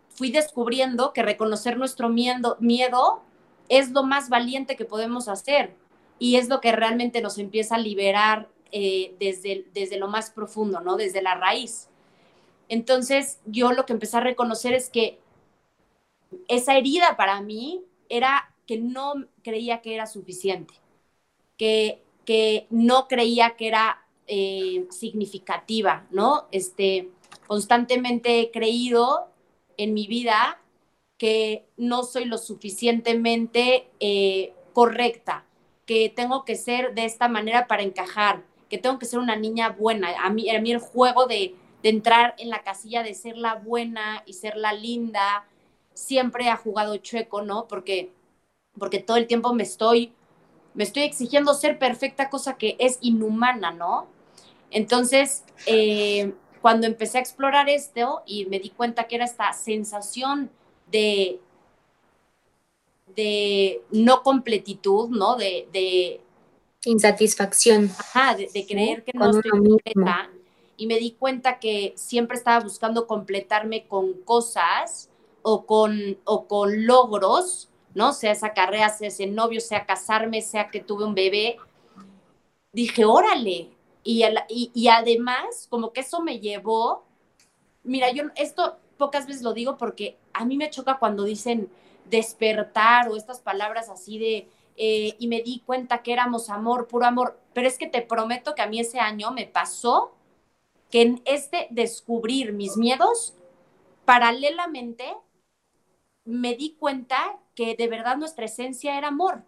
fui 0.09 0.31
descubriendo 0.31 1.13
que 1.13 1.23
reconocer 1.23 1.77
nuestro 1.77 2.09
miedo, 2.09 2.57
miedo 2.59 3.21
es 3.69 3.91
lo 3.91 4.03
más 4.03 4.29
valiente 4.29 4.75
que 4.75 4.85
podemos 4.85 5.27
hacer 5.27 5.75
y 6.19 6.37
es 6.37 6.47
lo 6.47 6.61
que 6.61 6.71
realmente 6.71 7.21
nos 7.21 7.37
empieza 7.37 7.75
a 7.75 7.79
liberar 7.79 8.47
eh, 8.71 9.15
desde, 9.19 9.65
desde 9.73 9.97
lo 9.97 10.07
más 10.07 10.31
profundo, 10.31 10.79
¿no? 10.81 10.95
Desde 10.95 11.21
la 11.21 11.35
raíz. 11.35 11.89
Entonces, 12.69 13.39
yo 13.45 13.71
lo 13.71 13.85
que 13.85 13.93
empecé 13.93 14.17
a 14.17 14.21
reconocer 14.21 14.73
es 14.73 14.89
que 14.89 15.19
esa 16.47 16.77
herida 16.77 17.15
para 17.17 17.41
mí 17.41 17.83
era 18.09 18.53
que 18.65 18.77
no 18.77 19.13
creía 19.43 19.81
que 19.81 19.93
era 19.93 20.07
suficiente, 20.07 20.73
que, 21.57 22.03
que 22.25 22.67
no 22.69 23.07
creía 23.07 23.55
que 23.55 23.67
era 23.67 24.05
eh, 24.27 24.87
significativa, 24.89 26.07
¿no? 26.09 26.47
Este, 26.51 27.11
constantemente 27.47 28.39
he 28.39 28.51
creído 28.51 29.27
en 29.77 29.93
mi 29.93 30.07
vida 30.07 30.59
que 31.17 31.65
no 31.77 32.03
soy 32.03 32.25
lo 32.25 32.37
suficientemente 32.37 33.87
eh, 33.99 34.53
correcta, 34.73 35.45
que 35.85 36.11
tengo 36.13 36.45
que 36.45 36.55
ser 36.55 36.93
de 36.93 37.05
esta 37.05 37.27
manera 37.27 37.67
para 37.67 37.83
encajar, 37.83 38.43
que 38.69 38.77
tengo 38.77 38.99
que 38.99 39.05
ser 39.05 39.19
una 39.19 39.35
niña 39.35 39.69
buena. 39.69 40.09
A 40.19 40.29
mí, 40.29 40.49
a 40.49 40.59
mí 40.59 40.71
el 40.71 40.79
juego 40.79 41.27
de, 41.27 41.55
entrar 41.83 42.33
en 42.39 42.49
la 42.49 42.63
casilla 42.63 43.03
de 43.03 43.13
ser 43.13 43.37
la 43.37 43.53
buena 43.53 44.23
y 44.25 44.33
ser 44.33 44.57
la 44.57 44.73
linda 44.73 45.45
siempre 45.93 46.49
ha 46.49 46.57
jugado 46.57 46.97
chueco, 46.97 47.43
¿no? 47.43 47.67
Porque, 47.67 48.11
porque 48.79 48.97
todo 48.97 49.17
el 49.17 49.27
tiempo 49.27 49.53
me 49.53 49.61
estoy, 49.61 50.11
me 50.73 50.83
estoy 50.83 51.03
exigiendo 51.03 51.53
ser 51.53 51.77
perfecta, 51.77 52.31
cosa 52.31 52.57
que 52.57 52.75
es 52.79 52.97
inhumana, 53.01 53.69
¿no? 53.69 54.07
Entonces, 54.71 55.43
eh, 55.67 56.33
cuando 56.65 56.87
empecé 56.87 57.19
a 57.19 57.21
explorar 57.21 57.69
esto 57.69 58.23
y 58.25 58.47
me 58.47 58.57
di 58.57 58.71
cuenta 58.71 59.03
que 59.03 59.17
era 59.17 59.25
esta 59.25 59.53
sensación 59.53 60.49
de, 60.91 61.39
de 63.15 63.83
no 63.91 64.23
completitud, 64.23 65.09
¿no? 65.09 65.35
De, 65.35 66.21
insatisfacción. 66.83 67.91
Ajá, 67.99 68.35
de, 68.35 68.65
creer 68.65 69.03
que 69.03 69.11
no 69.13 69.29
estoy 69.29 69.51
completa. 69.51 70.31
Y 70.75 70.87
me 70.87 70.97
di 70.97 71.11
cuenta 71.11 71.59
que 71.59 71.93
siempre 71.95 72.35
estaba 72.35 72.63
buscando 72.63 73.05
completarme 73.05 73.85
con 73.85 74.13
cosas 74.23 75.11
o 75.43 75.67
con, 75.67 76.17
o 76.23 76.47
con 76.47 76.87
logros, 76.87 77.69
¿no? 77.93 78.11
Sea 78.11 78.31
esa 78.31 78.53
carrera, 78.53 78.89
sea 78.89 79.09
ese 79.09 79.27
novio, 79.27 79.61
sea 79.61 79.85
casarme, 79.85 80.41
sea 80.41 80.71
que 80.71 80.79
tuve 80.79 81.05
un 81.05 81.13
bebé. 81.13 81.57
Dije, 82.73 83.05
órale. 83.05 83.74
Y, 84.07 84.23
y, 84.75 84.87
además, 84.87 85.65
como 85.67 85.91
que 85.91 86.01
eso 86.01 86.21
me 86.21 86.39
llevó, 86.39 87.03
mira, 87.83 88.11
yo 88.11 88.25
esto 88.35 88.77
pocas 88.99 89.25
veces 89.25 89.41
lo 89.41 89.53
digo 89.53 89.77
porque 89.77 90.15
a 90.31 90.45
mí 90.45 90.57
me 90.57 90.69
choca 90.69 90.99
cuando 90.99 91.23
dicen 91.23 91.71
despertar 92.05 93.09
o 93.09 93.15
estas 93.15 93.39
palabras 93.41 93.89
así 93.89 94.19
de, 94.19 94.47
eh, 94.77 95.15
y 95.17 95.27
me 95.27 95.41
di 95.41 95.63
cuenta 95.65 96.03
que 96.03 96.13
éramos 96.13 96.51
amor, 96.51 96.87
puro 96.87 97.07
amor, 97.07 97.39
pero 97.53 97.67
es 97.67 97.79
que 97.79 97.87
te 97.87 98.03
prometo 98.03 98.53
que 98.53 98.61
a 98.61 98.67
mí 98.67 98.79
ese 98.79 98.99
año 98.99 99.31
me 99.31 99.47
pasó 99.47 100.13
que 100.91 101.01
en 101.01 101.21
este 101.25 101.67
descubrir 101.71 102.53
mis 102.53 102.77
miedos, 102.77 103.33
paralelamente 104.05 105.17
me 106.25 106.55
di 106.55 106.75
cuenta 106.77 107.39
que 107.55 107.75
de 107.75 107.87
verdad 107.87 108.17
nuestra 108.17 108.45
esencia 108.45 108.99
era 108.99 109.07
amor. 109.07 109.41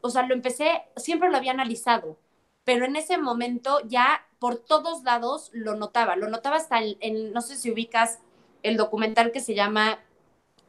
O 0.00 0.10
sea, 0.10 0.22
lo 0.22 0.34
empecé, 0.34 0.84
siempre 0.96 1.28
lo 1.28 1.36
había 1.36 1.50
analizado, 1.50 2.18
pero 2.66 2.84
en 2.84 2.96
ese 2.96 3.16
momento 3.16 3.78
ya 3.86 4.26
por 4.40 4.56
todos 4.56 5.04
lados 5.04 5.50
lo 5.54 5.76
notaba, 5.76 6.16
lo 6.16 6.28
notaba 6.28 6.56
hasta 6.56 6.80
en 6.82 7.32
no 7.32 7.40
sé 7.40 7.56
si 7.56 7.70
ubicas 7.70 8.18
el 8.64 8.76
documental 8.76 9.30
que 9.30 9.40
se 9.40 9.54
llama 9.54 10.00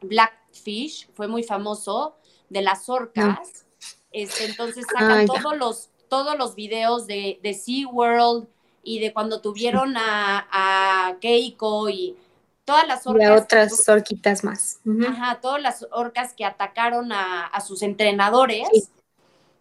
Blackfish, 0.00 1.10
fue 1.14 1.26
muy 1.26 1.42
famoso, 1.42 2.16
de 2.48 2.62
las 2.62 2.88
orcas. 2.88 3.66
Este, 4.12 4.44
entonces 4.46 4.86
sacan 4.92 5.26
todos, 5.26 5.56
los, 5.56 5.90
todos 6.08 6.38
los 6.38 6.54
videos 6.54 7.08
de, 7.08 7.40
de 7.42 7.52
SeaWorld 7.52 8.46
y 8.84 9.00
de 9.00 9.12
cuando 9.12 9.40
tuvieron 9.40 9.94
a, 9.96 11.16
Keiko 11.20 11.88
y 11.88 12.16
todas 12.64 12.86
las 12.86 13.04
orcas. 13.06 13.28
Y 13.28 13.32
otras 13.32 13.88
orquitas 13.88 14.44
más. 14.44 14.80
Ajá, 15.06 15.40
todas 15.40 15.60
las 15.60 15.86
orcas 15.90 16.34
que 16.34 16.44
atacaron 16.44 17.10
a, 17.12 17.60
sus 17.66 17.82
entrenadores. 17.82 18.68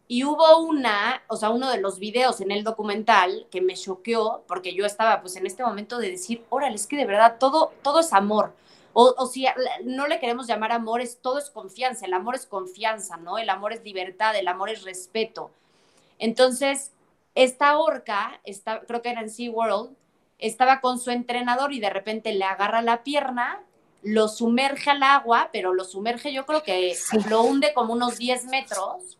Y 0.08 0.24
hubo 0.24 0.60
una, 0.60 1.22
o 1.28 1.36
sea, 1.36 1.50
uno 1.50 1.70
de 1.70 1.82
los 1.82 2.00
videos 2.00 2.40
en 2.40 2.52
el 2.52 2.64
documental 2.64 3.46
que 3.52 3.60
me 3.62 3.74
choqueó, 3.74 4.44
porque 4.48 4.74
yo 4.74 4.86
estaba 4.86 5.22
pues 5.22 5.36
en 5.36 5.46
este 5.46 5.64
momento 5.64 5.98
de 5.98 6.12
decir, 6.12 6.46
órale, 6.50 6.76
es 6.76 6.88
que 6.88 6.96
de 6.96 7.06
verdad 7.06 7.38
todo, 7.40 7.74
todo 7.82 8.00
es 8.00 8.14
amor. 8.14 8.54
O, 8.94 9.14
o 9.18 9.28
si 9.28 9.46
no 9.84 10.08
le 10.08 10.20
queremos 10.20 10.48
llamar 10.48 10.72
amor, 10.72 11.02
es, 11.02 11.20
todo 11.22 11.38
es 11.38 11.50
confianza, 11.50 12.06
el 12.06 12.14
amor 12.14 12.36
es 12.36 12.46
confianza, 12.46 13.18
¿no? 13.18 13.38
El 13.38 13.50
amor 13.50 13.74
es 13.74 13.84
libertad, 13.84 14.36
el 14.36 14.48
amor 14.48 14.70
es 14.70 14.84
respeto. 14.84 15.52
Entonces, 16.20 16.94
esta 17.36 17.78
orca, 17.78 18.40
esta, 18.46 18.80
creo 18.82 19.02
que 19.02 19.10
era 19.10 19.22
en 19.22 19.30
SeaWorld, 19.30 19.96
estaba 20.40 20.82
con 20.82 21.00
su 21.00 21.12
entrenador 21.12 21.74
y 21.74 21.80
de 21.80 21.90
repente 21.90 22.34
le 22.34 22.46
agarra 22.46 22.82
la 22.82 23.04
pierna, 23.04 23.62
lo 24.04 24.28
sumerge 24.28 24.92
al 24.92 25.04
agua, 25.04 25.50
pero 25.52 25.74
lo 25.74 25.84
sumerge 25.84 26.32
yo 26.32 26.46
creo 26.46 26.64
que 26.64 26.96
lo 27.30 27.42
hunde 27.44 27.74
como 27.74 27.94
unos 27.94 28.18
10 28.18 28.46
metros 28.46 29.17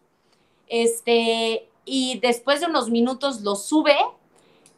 este, 0.68 1.70
y 1.86 2.20
después 2.20 2.60
de 2.62 2.68
unos 2.68 2.90
minutos 2.90 3.42
lo 3.42 3.56
sube, 3.56 3.96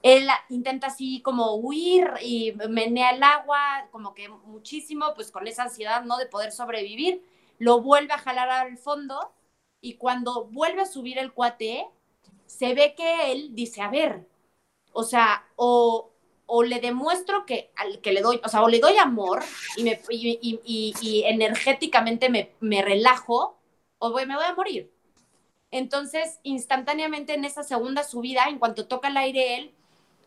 él 0.03 0.27
intenta 0.49 0.87
así 0.87 1.21
como 1.21 1.55
huir 1.55 2.09
y 2.21 2.53
menea 2.69 3.11
el 3.11 3.23
agua, 3.23 3.87
como 3.91 4.13
que 4.13 4.29
muchísimo, 4.29 5.13
pues 5.15 5.31
con 5.31 5.47
esa 5.47 5.63
ansiedad, 5.63 6.03
¿no? 6.03 6.17
De 6.17 6.25
poder 6.25 6.51
sobrevivir, 6.51 7.23
lo 7.57 7.81
vuelve 7.81 8.13
a 8.13 8.17
jalar 8.19 8.49
al 8.49 8.77
fondo 8.77 9.33
y 9.81 9.95
cuando 9.95 10.45
vuelve 10.45 10.81
a 10.81 10.85
subir 10.85 11.17
el 11.17 11.33
cuate, 11.33 11.87
se 12.45 12.73
ve 12.73 12.95
que 12.95 13.31
él 13.31 13.55
dice, 13.55 13.81
a 13.81 13.89
ver, 13.89 14.27
o 14.93 15.03
sea, 15.03 15.45
o, 15.55 16.11
o 16.45 16.63
le 16.63 16.79
demuestro 16.79 17.45
que, 17.45 17.71
que 18.01 18.11
le 18.11 18.21
doy, 18.21 18.41
o 18.43 18.49
sea, 18.49 18.63
o 18.63 18.69
le 18.69 18.79
doy 18.79 18.97
amor 18.97 19.43
y, 19.77 19.83
me, 19.83 20.01
y, 20.09 20.59
y, 21.03 21.23
energéticamente 21.25 22.29
me, 22.29 22.53
me 22.59 22.81
relajo, 22.81 23.57
o 23.99 24.09
me 24.11 24.35
voy 24.35 24.45
a 24.45 24.55
morir. 24.55 24.91
Entonces, 25.71 26.39
instantáneamente 26.43 27.33
en 27.33 27.45
esa 27.45 27.63
segunda 27.63 28.03
subida, 28.03 28.45
en 28.47 28.59
cuanto 28.59 28.87
toca 28.87 29.09
el 29.09 29.17
aire 29.17 29.57
él, 29.57 29.71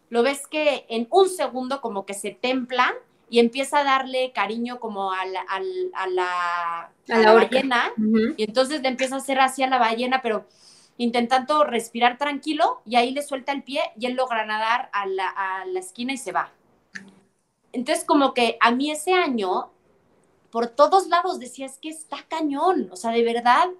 lo 0.08 0.22
ves 0.22 0.46
que 0.46 0.84
en 0.88 1.08
un 1.10 1.28
segundo 1.28 1.80
como 1.80 2.04
que 2.06 2.14
se 2.14 2.30
templa 2.30 2.94
y 3.28 3.38
empieza 3.38 3.78
a 3.78 3.84
darle 3.84 4.30
cariño 4.32 4.78
como 4.78 5.10
a 5.10 5.24
la, 5.24 5.40
a 5.94 6.06
la, 6.06 7.32
ballena. 7.32 7.92
Y 8.36 8.44
entonces 8.44 8.82
le 8.82 8.88
empieza 8.88 9.14
a 9.14 9.18
hacer 9.18 9.40
hacia 9.40 9.66
la 9.68 9.78
ballena, 9.78 10.20
pero 10.20 10.46
intentando 10.98 11.64
respirar 11.64 12.18
tranquilo 12.18 12.82
y 12.84 12.96
ahí 12.96 13.12
le 13.12 13.22
suelta 13.22 13.52
el 13.52 13.62
pie 13.62 13.80
y 13.98 14.04
él 14.04 14.14
logra 14.14 14.44
nadar 14.44 14.90
a 14.92 15.06
la, 15.06 15.28
a 15.28 15.64
la 15.64 15.80
esquina 15.80 16.12
y 16.12 16.18
se 16.18 16.32
va. 16.32 16.52
Entonces 17.72 18.04
como 18.04 18.34
que 18.34 18.58
a 18.60 18.70
mí 18.70 18.90
ese 18.90 19.14
año, 19.14 19.70
por 20.50 20.66
todos 20.66 21.08
lados 21.08 21.38
decía, 21.38 21.64
es 21.64 21.78
que 21.78 21.88
está 21.88 22.18
cañón, 22.28 22.90
o 22.92 22.96
sea, 22.96 23.12
de 23.12 23.24
verdad 23.24 23.70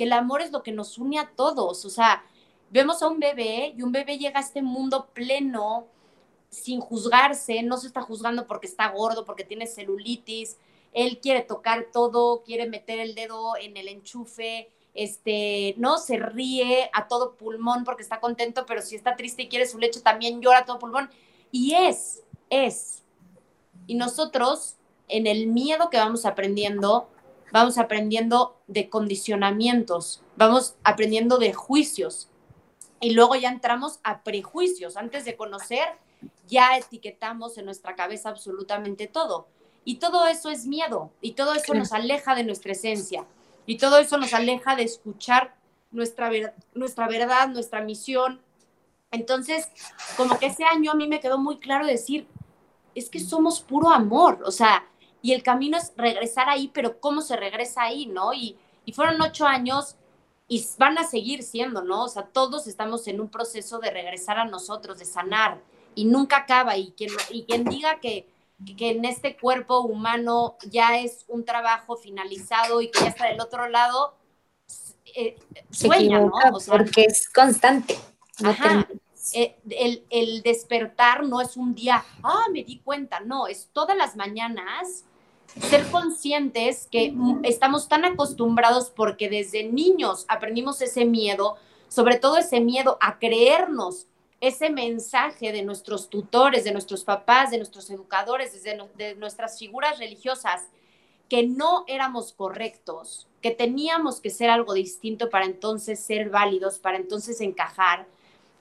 que 0.00 0.04
el 0.04 0.14
amor 0.14 0.40
es 0.40 0.50
lo 0.50 0.62
que 0.62 0.72
nos 0.72 0.96
une 0.96 1.18
a 1.18 1.28
todos. 1.36 1.84
O 1.84 1.90
sea, 1.90 2.24
vemos 2.70 3.02
a 3.02 3.08
un 3.08 3.20
bebé 3.20 3.74
y 3.76 3.82
un 3.82 3.92
bebé 3.92 4.16
llega 4.16 4.40
a 4.40 4.42
este 4.42 4.62
mundo 4.62 5.10
pleno, 5.12 5.88
sin 6.48 6.80
juzgarse, 6.80 7.62
no 7.62 7.76
se 7.76 7.88
está 7.88 8.00
juzgando 8.00 8.46
porque 8.46 8.66
está 8.66 8.88
gordo, 8.88 9.26
porque 9.26 9.44
tiene 9.44 9.66
celulitis, 9.66 10.56
él 10.94 11.20
quiere 11.20 11.42
tocar 11.42 11.88
todo, 11.92 12.42
quiere 12.44 12.66
meter 12.66 12.98
el 12.98 13.14
dedo 13.14 13.58
en 13.58 13.76
el 13.76 13.88
enchufe, 13.88 14.70
este, 14.94 15.74
no 15.76 15.98
se 15.98 16.16
ríe 16.16 16.88
a 16.94 17.06
todo 17.06 17.34
pulmón 17.34 17.84
porque 17.84 18.02
está 18.02 18.20
contento, 18.20 18.64
pero 18.64 18.80
si 18.80 18.96
está 18.96 19.16
triste 19.16 19.42
y 19.42 19.48
quiere 19.50 19.66
su 19.66 19.78
leche 19.78 20.00
también 20.00 20.40
llora 20.40 20.64
todo 20.64 20.78
pulmón. 20.78 21.10
Y 21.52 21.74
es, 21.74 22.22
es. 22.48 23.02
Y 23.86 23.96
nosotros, 23.96 24.76
en 25.08 25.26
el 25.26 25.46
miedo 25.48 25.90
que 25.90 25.98
vamos 25.98 26.24
aprendiendo, 26.24 27.10
vamos 27.52 27.78
aprendiendo 27.78 28.60
de 28.66 28.88
condicionamientos, 28.88 30.22
vamos 30.36 30.76
aprendiendo 30.84 31.38
de 31.38 31.52
juicios 31.52 32.28
y 33.00 33.10
luego 33.10 33.34
ya 33.34 33.48
entramos 33.48 34.00
a 34.02 34.22
prejuicios. 34.22 34.96
Antes 34.96 35.24
de 35.24 35.36
conocer, 35.36 35.86
ya 36.46 36.76
etiquetamos 36.76 37.58
en 37.58 37.64
nuestra 37.64 37.94
cabeza 37.94 38.28
absolutamente 38.28 39.06
todo. 39.06 39.48
Y 39.84 39.96
todo 39.96 40.26
eso 40.26 40.50
es 40.50 40.66
miedo 40.66 41.10
y 41.20 41.32
todo 41.32 41.54
eso 41.54 41.72
nos 41.74 41.92
aleja 41.92 42.34
de 42.34 42.44
nuestra 42.44 42.72
esencia 42.72 43.24
y 43.66 43.78
todo 43.78 43.98
eso 43.98 44.18
nos 44.18 44.34
aleja 44.34 44.76
de 44.76 44.82
escuchar 44.82 45.54
nuestra, 45.90 46.30
nuestra 46.74 47.08
verdad, 47.08 47.48
nuestra 47.48 47.80
misión. 47.80 48.42
Entonces, 49.10 49.68
como 50.16 50.38
que 50.38 50.46
ese 50.46 50.64
año 50.64 50.92
a 50.92 50.94
mí 50.94 51.08
me 51.08 51.20
quedó 51.20 51.38
muy 51.38 51.58
claro 51.58 51.86
decir, 51.86 52.26
es 52.94 53.08
que 53.08 53.20
somos 53.20 53.60
puro 53.60 53.90
amor, 53.90 54.42
o 54.44 54.50
sea, 54.50 54.86
y 55.22 55.32
el 55.32 55.42
camino 55.42 55.76
es 55.76 55.92
regresar 55.96 56.48
ahí, 56.48 56.68
pero 56.72 57.00
¿cómo 57.00 57.20
se 57.20 57.36
regresa 57.36 57.82
ahí, 57.82 58.06
no? 58.06 58.32
Y, 58.32 58.56
y 58.84 58.92
fueron 58.92 59.20
ocho 59.20 59.46
años 59.46 59.96
y 60.48 60.66
van 60.78 60.98
a 60.98 61.04
seguir 61.04 61.42
siendo, 61.42 61.82
¿no? 61.82 62.04
O 62.04 62.08
sea, 62.08 62.24
todos 62.24 62.66
estamos 62.66 63.06
en 63.06 63.20
un 63.20 63.28
proceso 63.28 63.78
de 63.78 63.90
regresar 63.90 64.38
a 64.38 64.44
nosotros, 64.44 64.98
de 64.98 65.04
sanar, 65.04 65.60
y 65.94 66.04
nunca 66.06 66.38
acaba. 66.38 66.76
Y 66.76 66.92
quien, 66.92 67.10
y 67.30 67.44
quien 67.44 67.64
diga 67.64 68.00
que, 68.00 68.28
que 68.76 68.90
en 68.90 69.04
este 69.04 69.36
cuerpo 69.36 69.80
humano 69.80 70.56
ya 70.68 70.98
es 70.98 71.24
un 71.28 71.44
trabajo 71.44 71.96
finalizado 71.96 72.80
y 72.80 72.90
que 72.90 73.00
ya 73.00 73.08
está 73.08 73.26
del 73.26 73.40
otro 73.40 73.68
lado, 73.68 74.14
eh, 75.14 75.38
sueña, 75.70 76.20
¿no? 76.20 76.32
O 76.52 76.60
sea, 76.60 76.76
porque 76.76 77.04
es 77.04 77.28
constante. 77.28 77.98
ajá, 78.42 78.88
eh, 79.34 79.56
el, 79.68 80.04
el 80.10 80.42
despertar 80.42 81.24
no 81.24 81.40
es 81.40 81.56
un 81.56 81.74
día, 81.74 82.04
ah, 82.22 82.46
me 82.50 82.64
di 82.64 82.80
cuenta, 82.80 83.20
no, 83.20 83.46
es 83.46 83.68
todas 83.72 83.96
las 83.96 84.16
mañanas 84.16 85.04
ser 85.58 85.84
conscientes 85.90 86.86
que 86.90 87.14
estamos 87.42 87.88
tan 87.88 88.04
acostumbrados 88.04 88.90
porque 88.90 89.28
desde 89.28 89.64
niños 89.64 90.24
aprendimos 90.28 90.80
ese 90.80 91.04
miedo, 91.04 91.56
sobre 91.88 92.18
todo 92.18 92.36
ese 92.36 92.60
miedo 92.60 92.98
a 93.00 93.18
creernos 93.18 94.06
ese 94.40 94.70
mensaje 94.70 95.52
de 95.52 95.62
nuestros 95.62 96.08
tutores, 96.08 96.64
de 96.64 96.72
nuestros 96.72 97.04
papás, 97.04 97.50
de 97.50 97.58
nuestros 97.58 97.90
educadores, 97.90 98.52
desde 98.52 98.78
de 98.96 99.14
nuestras 99.16 99.58
figuras 99.58 99.98
religiosas, 99.98 100.62
que 101.28 101.46
no 101.46 101.84
éramos 101.86 102.32
correctos, 102.32 103.28
que 103.42 103.50
teníamos 103.50 104.20
que 104.20 104.30
ser 104.30 104.50
algo 104.50 104.72
distinto 104.72 105.30
para 105.30 105.44
entonces 105.44 106.00
ser 106.00 106.30
válidos, 106.30 106.78
para 106.78 106.96
entonces 106.96 107.40
encajar, 107.40 108.06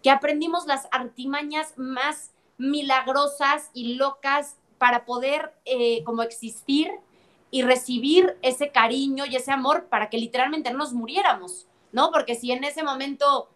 que 0.03 0.11
aprendimos 0.11 0.67
las 0.67 0.87
artimañas 0.91 1.73
más 1.77 2.31
milagrosas 2.57 3.69
y 3.73 3.95
locas 3.95 4.57
para 4.79 5.05
poder 5.05 5.53
eh, 5.65 6.03
como 6.03 6.23
existir 6.23 6.91
y 7.51 7.61
recibir 7.61 8.37
ese 8.41 8.71
cariño 8.71 9.25
y 9.25 9.35
ese 9.35 9.51
amor 9.51 9.87
para 9.89 10.09
que 10.09 10.17
literalmente 10.17 10.71
no 10.71 10.79
nos 10.79 10.93
muriéramos, 10.93 11.67
¿no? 11.91 12.09
Porque 12.11 12.35
si 12.35 12.51
en 12.51 12.63
ese 12.63 12.83
momento 12.83 13.49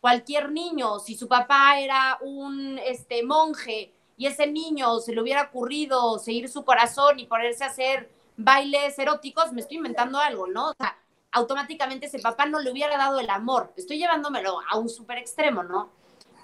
cualquier 0.00 0.50
niño, 0.50 0.98
si 0.98 1.14
su 1.14 1.28
papá 1.28 1.78
era 1.78 2.18
un 2.22 2.78
este, 2.84 3.22
monje 3.22 3.92
y 4.16 4.26
ese 4.26 4.46
niño 4.46 4.98
se 4.98 5.14
le 5.14 5.20
hubiera 5.20 5.42
ocurrido 5.42 6.18
seguir 6.18 6.48
su 6.48 6.64
corazón 6.64 7.20
y 7.20 7.26
ponerse 7.26 7.64
a 7.64 7.68
hacer 7.68 8.10
bailes 8.36 8.98
eróticos, 8.98 9.52
me 9.52 9.60
estoy 9.60 9.76
inventando 9.76 10.18
algo, 10.18 10.46
¿no? 10.46 10.70
O 10.70 10.74
sea, 10.74 10.98
automáticamente 11.32 12.06
ese 12.06 12.18
papá 12.18 12.46
no 12.46 12.58
le 12.58 12.70
hubiera 12.70 12.96
dado 12.96 13.20
el 13.20 13.30
amor. 13.30 13.72
Estoy 13.76 13.98
llevándomelo 13.98 14.58
a 14.68 14.78
un 14.78 14.88
súper 14.88 15.18
extremo, 15.18 15.62
¿no? 15.62 15.90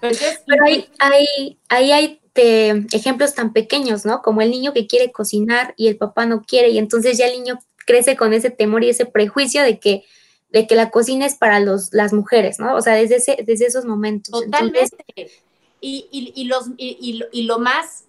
Pero, 0.01 0.15
ahí, 0.65 0.89
ahí, 0.99 1.59
ahí 1.67 1.91
hay 1.91 2.18
ejemplos 2.35 3.33
tan 3.35 3.53
pequeños, 3.53 4.05
¿no? 4.05 4.21
Como 4.21 4.41
el 4.41 4.51
niño 4.51 4.73
que 4.73 4.87
quiere 4.87 5.11
cocinar 5.11 5.73
y 5.77 5.87
el 5.87 5.97
papá 5.97 6.25
no 6.25 6.41
quiere, 6.41 6.69
y 6.69 6.77
entonces 6.77 7.17
ya 7.17 7.27
el 7.27 7.33
niño 7.33 7.59
crece 7.85 8.15
con 8.15 8.33
ese 8.33 8.49
temor 8.49 8.83
y 8.83 8.89
ese 8.89 9.05
prejuicio 9.05 9.63
de 9.63 9.79
que, 9.79 10.05
de 10.51 10.67
que 10.67 10.75
la 10.75 10.91
cocina 10.91 11.25
es 11.25 11.35
para 11.35 11.59
los, 11.59 11.93
las 11.93 12.13
mujeres, 12.13 12.59
¿no? 12.59 12.75
O 12.75 12.81
sea, 12.81 12.93
desde, 12.93 13.15
ese, 13.15 13.43
desde 13.45 13.65
esos 13.65 13.85
momentos. 13.85 14.31
Totalmente. 14.31 15.31
y, 15.81 16.07
y, 16.11 16.31
y, 16.35 16.43
los, 16.45 16.67
y, 16.77 17.27
y, 17.31 17.43
lo 17.43 17.59
más, 17.59 18.05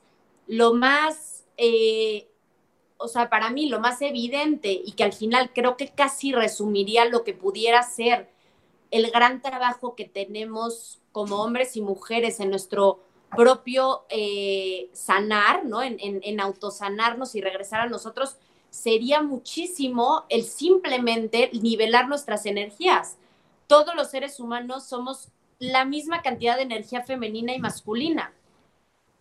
lo 0.47 0.75
más, 0.75 1.45
eh, 1.57 2.29
o 2.99 3.09
sea, 3.09 3.31
para 3.31 3.51
mí 3.51 3.69
lo 3.69 3.81
más 3.81 4.03
evidente 4.03 4.71
y 4.73 4.93
que 4.93 5.05
al 5.05 5.13
final 5.13 5.51
creo 5.55 5.77
que 5.77 5.89
casi 5.89 6.33
resumiría 6.33 7.07
lo 7.07 7.25
que 7.25 7.33
pudiera 7.33 7.83
ser 7.83 8.29
el 8.91 9.11
gran 9.11 9.41
trabajo 9.41 9.95
que 9.95 10.05
tenemos 10.05 10.99
como 11.13 11.43
hombres 11.43 11.77
y 11.77 11.81
mujeres 11.81 12.41
en 12.41 12.51
nuestro 12.51 13.01
propio 13.31 14.05
eh, 14.09 14.91
sanar, 14.93 15.65
¿no? 15.65 15.83
En, 15.83 15.99
en, 16.01 16.41
autosanarnos 16.41 17.35
y 17.35 17.41
regresar 17.41 17.81
a 17.81 17.89
nosotros, 17.89 18.37
sería 18.71 19.23
muchísimo 19.23 20.25
el 20.29 20.45
simplemente 20.45 21.51
nivelar 21.53 22.09
nuestras 22.09 22.47
energías. 22.47 23.17
Todos 23.67 23.95
los 23.95 24.11
seres 24.11 24.41
humanos 24.41 24.85
somos 24.85 25.29
la 25.59 25.85
misma 25.85 26.23
cantidad 26.23 26.57
de 26.57 26.63
energía 26.63 27.03
femenina 27.03 27.55
y 27.55 27.59
masculina. 27.59 28.33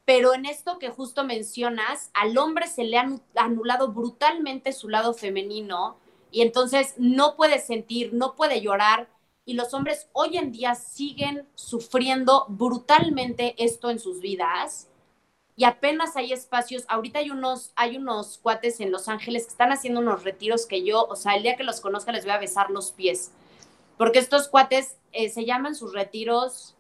Pero 0.05 0.33
en 0.33 0.45
esto 0.45 0.79
que 0.79 0.89
justo 0.89 1.23
mencionas, 1.23 2.09
al 2.13 2.37
hombre 2.37 2.67
se 2.67 2.83
le 2.83 2.97
ha 2.97 3.07
anulado 3.35 3.89
brutalmente 3.89 4.71
su 4.71 4.89
lado 4.89 5.13
femenino 5.13 5.97
y 6.31 6.41
entonces 6.41 6.95
no 6.97 7.35
puede 7.35 7.59
sentir, 7.59 8.13
no 8.13 8.35
puede 8.35 8.61
llorar, 8.61 9.07
y 9.46 9.53
los 9.53 9.74
hombres 9.74 10.10
hoy 10.13 10.38
en 10.38 10.51
día 10.51 10.75
siguen 10.75 11.48
sufriendo 11.55 12.46
brutalmente 12.50 13.55
esto 13.58 13.89
en 13.89 14.00
sus 14.00 14.19
vidas. 14.19 14.88
Y 15.55 15.65
apenas 15.65 16.15
hay 16.15 16.31
espacios, 16.31 16.86
ahorita 16.88 17.19
hay 17.19 17.31
unos, 17.31 17.74
hay 17.75 17.98
unos 17.98 18.38
cuates 18.38 18.79
en 18.79 18.91
Los 18.91 19.10
Ángeles 19.10 19.43
que 19.43 19.51
están 19.51 19.72
haciendo 19.72 20.00
unos 20.00 20.24
retiros 20.24 20.65
que 20.65 20.86
yo, 20.86 21.05
o 21.05 21.15
sea, 21.15 21.36
el 21.36 21.43
día 21.43 21.58
que 21.58 21.63
los 21.63 21.81
conozca 21.81 22.11
les 22.11 22.24
voy 22.24 22.33
a 22.33 22.37
besar 22.37 22.70
los 22.70 22.92
pies, 22.92 23.31
porque 23.98 24.20
estos 24.20 24.48
cuates 24.48 24.98
eh, 25.11 25.29
se 25.29 25.44
llaman 25.44 25.75
sus 25.75 25.94
retiros, 25.94 26.75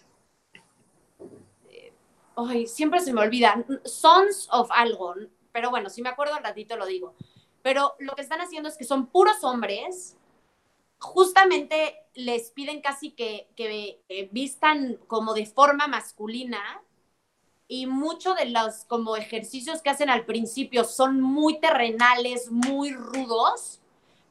eh, 1.69 1.91
ay, 2.37 2.67
siempre 2.67 3.01
se 3.01 3.11
me 3.11 3.19
olvidan, 3.19 3.65
Sons 3.83 4.47
of 4.49 4.69
algo, 4.71 5.15
pero 5.51 5.71
bueno, 5.71 5.89
si 5.89 6.01
me 6.01 6.09
acuerdo 6.09 6.35
al 6.35 6.43
ratito 6.43 6.77
lo 6.77 6.85
digo, 6.85 7.15
pero 7.61 7.95
lo 7.99 8.15
que 8.15 8.21
están 8.21 8.39
haciendo 8.39 8.69
es 8.69 8.77
que 8.77 8.85
son 8.85 9.07
puros 9.07 9.43
hombres 9.43 10.15
justamente 10.99 11.97
les 12.19 12.51
piden 12.51 12.81
casi 12.81 13.11
que, 13.11 13.47
vistan 14.31 14.97
como 15.07 15.33
de 15.33 15.45
forma 15.45 15.87
masculina 15.87 16.81
y 17.67 17.85
muchos 17.85 18.35
de 18.35 18.45
los 18.45 18.83
como 18.85 19.15
ejercicios 19.15 19.81
que 19.81 19.89
hacen 19.89 20.09
al 20.09 20.25
principio 20.25 20.83
son 20.83 21.21
muy 21.21 21.59
terrenales, 21.59 22.51
muy 22.51 22.91
rudos 22.91 23.79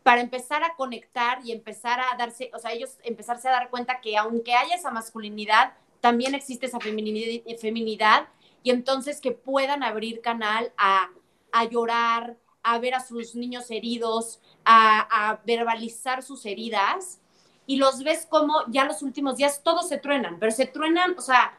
para 0.03 0.20
empezar 0.20 0.62
a 0.64 0.74
conectar 0.77 1.40
y 1.44 1.53
empezar 1.53 2.01
a 2.01 2.16
darse, 2.16 2.51
o 2.55 2.59
sea, 2.59 2.72
ellos 2.72 2.98
empezarse 3.05 3.48
a 3.48 3.53
dar 3.53 3.70
cuenta 3.70 4.01
que 4.01 4.16
aunque 4.16 4.55
haya 4.55 4.74
esa 4.74 4.90
masculinidad, 4.90 5.72
también 6.01 6.35
existe 6.35 6.66
esa 6.66 6.81
feminidad, 6.81 7.42
feminidad 7.59 8.29
y 8.62 8.70
entonces 8.70 9.20
que 9.20 9.33
puedan 9.33 9.83
abrir 9.83 10.20
canal 10.20 10.72
a, 10.77 11.09
a 11.53 11.64
llorar, 11.64 12.37
a 12.62 12.79
ver 12.79 12.94
a 12.94 13.01
sus 13.01 13.35
niños 13.35 13.70
heridos, 13.70 14.40
a, 14.64 15.40
verbalizar 15.46 16.22
sus 16.22 16.44
heridas 16.44 17.20
y 17.68 17.76
los 17.76 18.02
ves 18.02 18.26
como 18.26 18.64
ya 18.68 18.85
los 18.87 19.02
últimos 19.02 19.37
días 19.37 19.61
todos 19.62 19.88
se 19.90 19.98
truenan, 19.98 20.38
pero 20.40 20.50
se 20.50 20.64
truenan, 20.64 21.14
o 21.18 21.20
sea, 21.20 21.52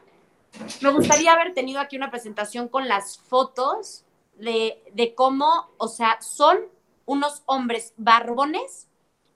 me 0.80 0.90
gustaría 0.90 1.32
haber 1.32 1.54
tenido 1.54 1.78
aquí 1.78 1.96
una 1.96 2.10
presentación 2.10 2.66
con 2.66 2.88
las 2.88 3.18
fotos 3.18 4.04
de, 4.36 4.82
de 4.92 5.14
cómo, 5.14 5.70
o 5.78 5.86
sea, 5.86 6.20
son 6.20 6.58
unos 7.06 7.44
hombres 7.46 7.94
barbones 7.96 8.88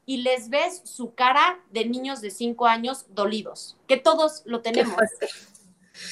y 0.04 0.18
les 0.18 0.50
ves 0.50 0.82
su 0.84 1.14
cara 1.14 1.60
de 1.70 1.84
niños 1.84 2.20
de 2.20 2.32
cinco 2.32 2.66
años 2.66 3.06
dolidos, 3.10 3.76
que 3.86 3.96
todos 3.96 4.42
lo 4.44 4.60
tenemos. 4.60 4.96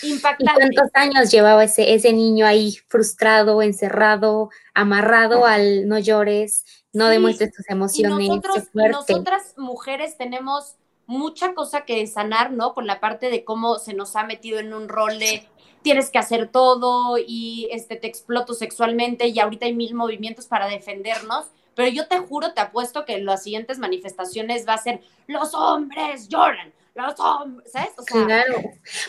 Impactante. 0.05 0.44
¿Y 0.44 0.75
¿Cuántos 0.77 0.94
años 0.94 1.33
llevaba 1.33 1.64
ese, 1.64 1.92
ese 1.92 2.12
niño 2.12 2.46
ahí 2.46 2.79
frustrado, 2.87 3.62
encerrado, 3.62 4.51
amarrado 4.75 5.44
al 5.44 5.88
no 5.88 5.98
llores, 5.98 6.82
no 6.92 7.09
demuestres 7.09 7.52
tus 7.52 7.68
emociones? 7.68 8.28
nosotras 8.74 9.55
mujeres 9.57 10.16
tenemos 10.16 10.76
mucha 11.07 11.55
cosa 11.55 11.85
que 11.85 12.07
sanar, 12.07 12.52
¿no? 12.52 12.74
Con 12.74 12.87
la 12.87 13.00
parte 13.00 13.31
de 13.31 13.44
cómo 13.44 13.78
se 13.78 13.94
nos 13.94 14.16
ha 14.16 14.24
metido 14.24 14.59
en 14.59 14.72
un 14.72 14.88
rol 14.88 15.18
de 15.18 15.46
tienes 15.83 16.11
que 16.11 16.18
hacer 16.18 16.48
todo 16.48 17.18
y 17.18 17.68
este, 17.72 17.96
te 17.96 18.07
exploto 18.07 18.55
sexualmente 18.55 19.26
y 19.26 19.38
ahorita 19.40 19.66
hay 19.66 19.74
mil 19.74 19.94
movimientos 19.94 20.46
para 20.46 20.68
defendernos. 20.68 21.46
Pero 21.74 21.88
yo 21.88 22.07
te 22.07 22.18
juro, 22.18 22.52
te 22.52 22.61
apuesto 22.61 23.05
que 23.05 23.18
las 23.18 23.42
siguientes 23.42 23.78
manifestaciones 23.78 24.68
va 24.68 24.74
a 24.74 24.78
ser 24.78 25.00
los 25.26 25.55
hombres 25.55 26.28
lloran, 26.28 26.72
los 26.94 27.18
hombres, 27.20 27.72
¿sabes? 27.72 27.90
claro, 28.07 28.57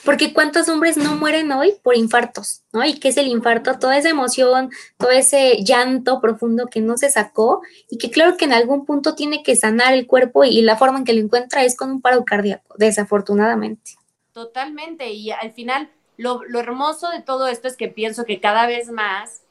porque 0.06 0.34
cuántos 0.34 0.70
hombres 0.70 0.98
no 0.98 1.16
mueren 1.16 1.52
hoy 1.52 1.74
por 1.82 1.96
infartos, 1.96 2.64
¿no? 2.72 2.84
Y 2.86 3.00
qué 3.00 3.10
es 3.10 3.18
el 3.18 3.28
infarto, 3.28 3.78
toda 3.78 3.98
esa 3.98 4.10
emoción, 4.10 4.72
todo 4.98 5.12
ese 5.12 5.64
llanto 5.64 6.22
profundo 6.22 6.68
que 6.68 6.82
no 6.82 6.98
se 6.98 7.10
sacó 7.10 7.62
y 7.90 7.98
que 7.98 8.10
claro 8.10 8.38
que 8.38 8.46
en 8.46 8.54
algún 8.54 8.86
punto 8.86 9.16
tiene 9.16 9.44
que 9.44 9.56
sanar 9.56 9.94
el 9.94 10.08
cuerpo 10.08 10.44
y 10.44 10.62
la 10.62 10.78
forma 10.78 11.00
en 11.00 11.04
que 11.06 11.14
lo 11.14 11.22
encuentra 11.22 11.64
es 11.64 11.76
con 11.76 11.92
un 11.92 12.02
paro 12.02 12.24
cardíaco, 12.24 12.76
desafortunadamente. 12.78 13.92
Totalmente, 14.32 15.12
y 15.12 15.32
al 15.32 15.52
final 15.52 15.90
lo, 16.18 16.44
lo 16.44 16.60
hermoso 16.60 17.10
de 17.10 17.22
todo 17.22 17.48
esto 17.48 17.68
es 17.68 17.76
que 17.76 17.88
pienso 17.90 18.26
que 18.26 18.40
cada 18.40 18.66
vez 18.66 18.90
más 18.90 19.42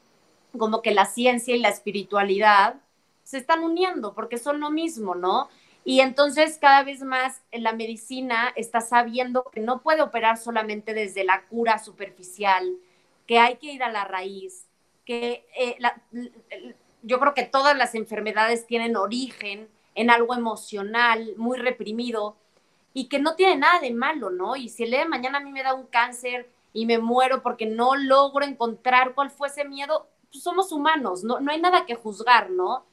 como 0.56 0.82
que 0.82 0.92
la 0.92 1.06
ciencia 1.06 1.54
y 1.54 1.58
la 1.58 1.68
espiritualidad 1.68 2.76
se 3.24 3.38
están 3.38 3.60
uniendo 3.60 4.14
porque 4.14 4.38
son 4.38 4.60
lo 4.60 4.70
mismo, 4.70 5.14
¿no? 5.14 5.48
Y 5.84 6.00
entonces 6.00 6.58
cada 6.60 6.84
vez 6.84 7.02
más 7.02 7.42
la 7.50 7.72
medicina 7.72 8.52
está 8.54 8.80
sabiendo 8.80 9.44
que 9.52 9.60
no 9.60 9.82
puede 9.82 10.02
operar 10.02 10.36
solamente 10.36 10.94
desde 10.94 11.24
la 11.24 11.42
cura 11.46 11.78
superficial, 11.78 12.76
que 13.26 13.38
hay 13.38 13.56
que 13.56 13.72
ir 13.72 13.82
a 13.82 13.90
la 13.90 14.04
raíz, 14.04 14.66
que 15.04 15.44
eh, 15.58 15.78
yo 17.02 17.18
creo 17.18 17.34
que 17.34 17.44
todas 17.44 17.76
las 17.76 17.94
enfermedades 17.94 18.66
tienen 18.66 18.96
origen 18.96 19.68
en 19.94 20.10
algo 20.10 20.34
emocional 20.34 21.34
muy 21.36 21.58
reprimido 21.58 22.36
y 22.94 23.08
que 23.08 23.18
no 23.18 23.34
tiene 23.34 23.56
nada 23.56 23.80
de 23.80 23.90
malo, 23.90 24.30
¿no? 24.30 24.54
Y 24.54 24.68
si 24.68 24.84
el 24.84 24.90
día 24.90 25.00
de 25.00 25.08
mañana 25.08 25.38
a 25.38 25.42
mí 25.42 25.50
me 25.50 25.62
da 25.62 25.74
un 25.74 25.86
cáncer 25.86 26.48
y 26.72 26.86
me 26.86 26.98
muero 26.98 27.42
porque 27.42 27.66
no 27.66 27.96
logro 27.96 28.44
encontrar 28.44 29.14
cuál 29.14 29.30
fue 29.30 29.48
ese 29.48 29.64
miedo, 29.64 30.06
pues 30.30 30.44
somos 30.44 30.72
humanos, 30.72 31.24
no, 31.24 31.40
no 31.40 31.50
hay 31.50 31.60
nada 31.60 31.86
que 31.86 31.94
juzgar, 31.94 32.50
¿no? 32.50 32.84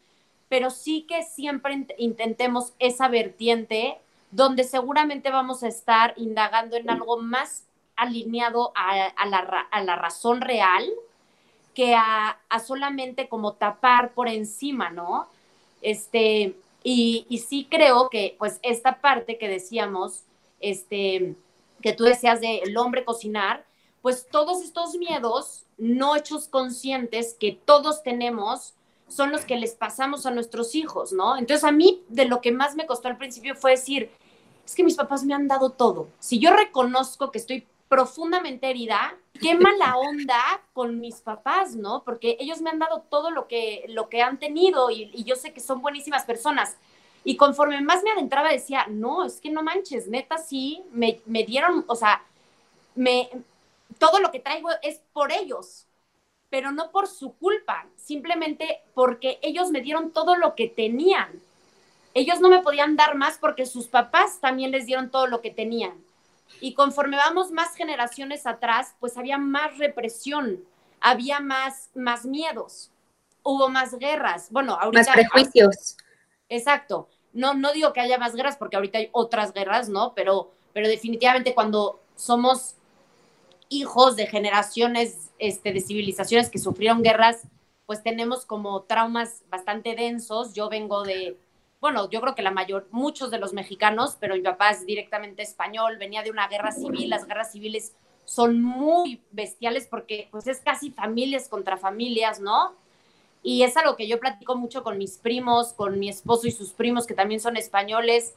Pero 0.49 0.71
sí 0.71 1.05
que 1.07 1.23
siempre 1.23 1.85
intentemos 1.97 2.73
esa 2.79 3.07
vertiente 3.07 3.97
donde 4.31 4.63
seguramente 4.63 5.29
vamos 5.29 5.63
a 5.63 5.67
estar 5.67 6.13
indagando 6.17 6.75
en 6.75 6.89
algo 6.89 7.17
más 7.17 7.65
alineado 7.95 8.71
a, 8.75 9.25
la, 9.25 9.95
razón 9.95 10.41
real 10.41 10.87
que 11.73 11.95
a, 11.95 12.39
solamente 12.65 13.27
como 13.27 13.53
tapar 13.53 14.13
por 14.13 14.27
encima, 14.27 14.89
¿no? 14.89 15.27
Este, 15.81 16.55
y, 16.83 17.43
sí 17.47 17.67
creo 17.69 18.09
que 18.09 18.35
pues 18.37 18.59
esta 18.63 19.01
parte 19.01 19.37
que 19.37 19.47
decíamos, 19.47 20.23
este, 20.59 21.35
que 21.81 21.93
tú 21.93 22.03
decías 22.05 22.41
de 22.41 22.59
el 22.59 22.77
hombre 22.77 23.05
cocinar, 23.05 23.65
pues 24.01 24.27
todos 24.29 24.63
estos 24.63 24.95
miedos 24.95 25.65
no 25.77 26.15
hechos 26.15 26.47
conscientes 26.47 27.35
que 27.39 27.51
todos 27.65 28.03
tenemos, 28.03 28.73
son 29.09 29.31
los 29.31 29.45
que 29.45 29.57
les 29.57 29.73
pasamos 29.73 30.25
a 30.25 30.31
nuestros 30.31 30.75
hijos, 30.75 31.11
¿no? 31.11 31.37
Entonces 31.37 31.63
a 31.63 31.71
mí 31.71 32.03
de 32.07 32.25
lo 32.25 32.41
que 32.41 32.51
más 32.51 32.75
me 32.75 32.85
costó 32.85 33.07
al 33.07 33.17
principio 33.17 33.55
fue 33.55 33.71
decir, 33.71 34.09
es 34.65 34.75
que 34.75 34.83
mis 34.83 34.95
papás 34.95 35.23
me 35.23 35.33
han 35.33 35.47
dado 35.47 35.71
todo. 35.71 36.07
Si 36.19 36.39
yo 36.39 36.53
reconozco 36.53 37.31
que 37.31 37.39
estoy 37.39 37.67
profundamente 37.87 38.69
herida, 38.69 39.17
qué 39.41 39.55
mala 39.55 39.97
onda 39.97 40.39
con 40.73 40.99
mis 40.99 41.21
papás, 41.21 41.75
¿no? 41.75 42.03
Porque 42.03 42.37
ellos 42.39 42.61
me 42.61 42.69
han 42.69 42.79
dado 42.79 43.03
todo 43.09 43.31
lo 43.31 43.47
que, 43.47 43.85
lo 43.89 44.09
que 44.09 44.21
han 44.21 44.37
tenido 44.37 44.91
y, 44.91 45.09
y 45.13 45.23
yo 45.23 45.35
sé 45.35 45.53
que 45.53 45.59
son 45.59 45.81
buenísimas 45.81 46.23
personas. 46.23 46.77
Y 47.23 47.35
conforme 47.35 47.81
más 47.81 48.03
me 48.03 48.11
adentraba 48.11 48.49
decía, 48.49 48.85
no, 48.87 49.25
es 49.25 49.41
que 49.41 49.49
no 49.49 49.63
manches, 49.63 50.07
neta, 50.07 50.37
sí, 50.37 50.83
me, 50.91 51.19
me 51.25 51.43
dieron, 51.43 51.83
o 51.87 51.95
sea, 51.95 52.23
me, 52.95 53.29
todo 53.97 54.19
lo 54.19 54.31
que 54.31 54.39
traigo 54.39 54.69
es 54.81 55.01
por 55.13 55.31
ellos, 55.31 55.85
pero 56.49 56.71
no 56.71 56.91
por 56.91 57.07
su 57.07 57.33
culpa, 57.33 57.85
simplemente 57.95 58.81
porque 58.93 59.39
ellos 59.41 59.71
me 59.71 59.81
dieron 59.81 60.11
todo 60.11 60.35
lo 60.35 60.55
que 60.55 60.67
tenían. 60.67 61.41
Ellos 62.13 62.39
no 62.39 62.49
me 62.49 62.59
podían 62.59 62.95
dar 62.95 63.15
más 63.15 63.37
porque 63.37 63.65
sus 63.65 63.87
papás 63.87 64.39
también 64.39 64.71
les 64.71 64.85
dieron 64.85 65.11
todo 65.11 65.27
lo 65.27 65.41
que 65.41 65.51
tenían. 65.51 65.93
Y 66.59 66.73
conforme 66.73 67.17
vamos 67.17 67.51
más 67.51 67.75
generaciones 67.75 68.47
atrás, 68.47 68.95
pues 68.99 69.17
había 69.17 69.37
más 69.37 69.77
represión, 69.77 70.63
había 70.99 71.39
más, 71.39 71.89
más 71.93 72.25
miedos, 72.25 72.91
hubo 73.43 73.69
más 73.69 73.97
guerras. 73.97 74.51
Bueno, 74.51 74.73
ahorita... 74.73 75.01
Más 75.01 75.09
prejuicios. 75.09 75.97
Exacto. 76.49 77.07
No, 77.31 77.53
no 77.53 77.71
digo 77.73 77.93
que 77.93 78.01
haya 78.01 78.17
más 78.17 78.35
guerras 78.35 78.57
porque 78.57 78.75
ahorita 78.75 78.97
hay 78.97 79.09
otras 79.11 79.53
guerras, 79.53 79.87
¿no? 79.87 80.13
Pero, 80.15 80.51
pero 80.73 80.87
definitivamente 80.87 81.53
cuando 81.53 81.99
somos 82.15 82.75
hijos 83.69 84.15
de 84.15 84.25
generaciones 84.27 85.31
este, 85.37 85.71
de 85.71 85.81
civilizaciones 85.81 86.49
que 86.49 86.59
sufrieron 86.59 87.03
guerras, 87.03 87.47
pues 87.85 88.03
tenemos 88.03 88.45
como 88.45 88.81
traumas 88.81 89.43
bastante 89.49 89.95
densos. 89.95 90.53
Yo 90.53 90.69
vengo 90.69 91.03
de, 91.03 91.37
bueno, 91.79 92.09
yo 92.09 92.19
creo 92.21 92.35
que 92.35 92.41
la 92.41 92.51
mayor, 92.51 92.87
muchos 92.91 93.31
de 93.31 93.39
los 93.39 93.53
mexicanos, 93.53 94.17
pero 94.19 94.35
mi 94.35 94.41
papá 94.41 94.71
es 94.71 94.85
directamente 94.85 95.43
español, 95.43 95.97
venía 95.97 96.23
de 96.23 96.31
una 96.31 96.47
guerra 96.47 96.71
civil, 96.71 97.09
las 97.09 97.25
guerras 97.25 97.51
civiles 97.51 97.93
son 98.25 98.61
muy 98.61 99.21
bestiales 99.31 99.87
porque 99.87 100.27
pues 100.29 100.45
es 100.45 100.59
casi 100.59 100.91
familias 100.91 101.47
contra 101.47 101.77
familias, 101.77 102.39
¿no? 102.39 102.75
Y 103.41 103.63
es 103.63 103.77
algo 103.77 103.95
que 103.95 104.07
yo 104.07 104.19
platico 104.19 104.55
mucho 104.55 104.83
con 104.83 104.97
mis 104.97 105.17
primos, 105.17 105.73
con 105.73 105.97
mi 105.97 106.09
esposo 106.09 106.45
y 106.45 106.51
sus 106.51 106.73
primos 106.73 107.07
que 107.07 107.13
también 107.13 107.39
son 107.39 107.55
españoles. 107.55 108.35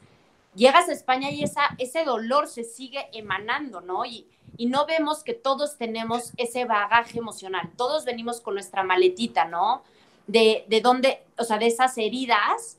Llegas 0.54 0.88
a 0.88 0.92
España 0.92 1.30
y 1.30 1.42
esa, 1.42 1.62
ese 1.78 2.04
dolor 2.04 2.46
se 2.46 2.64
sigue 2.64 3.08
emanando, 3.12 3.80
¿no? 3.80 4.06
Y, 4.06 4.26
y 4.56 4.66
no 4.66 4.86
vemos 4.86 5.24
que 5.24 5.34
todos 5.34 5.78
tenemos 5.78 6.32
ese 6.36 6.64
bagaje 6.64 7.18
emocional. 7.18 7.70
Todos 7.76 8.04
venimos 8.04 8.40
con 8.40 8.54
nuestra 8.54 8.82
maletita, 8.82 9.46
¿no? 9.46 9.82
De, 10.26 10.64
de 10.68 10.80
dónde, 10.80 11.24
o 11.38 11.44
sea, 11.44 11.58
de 11.58 11.66
esas 11.66 11.96
heridas 11.98 12.78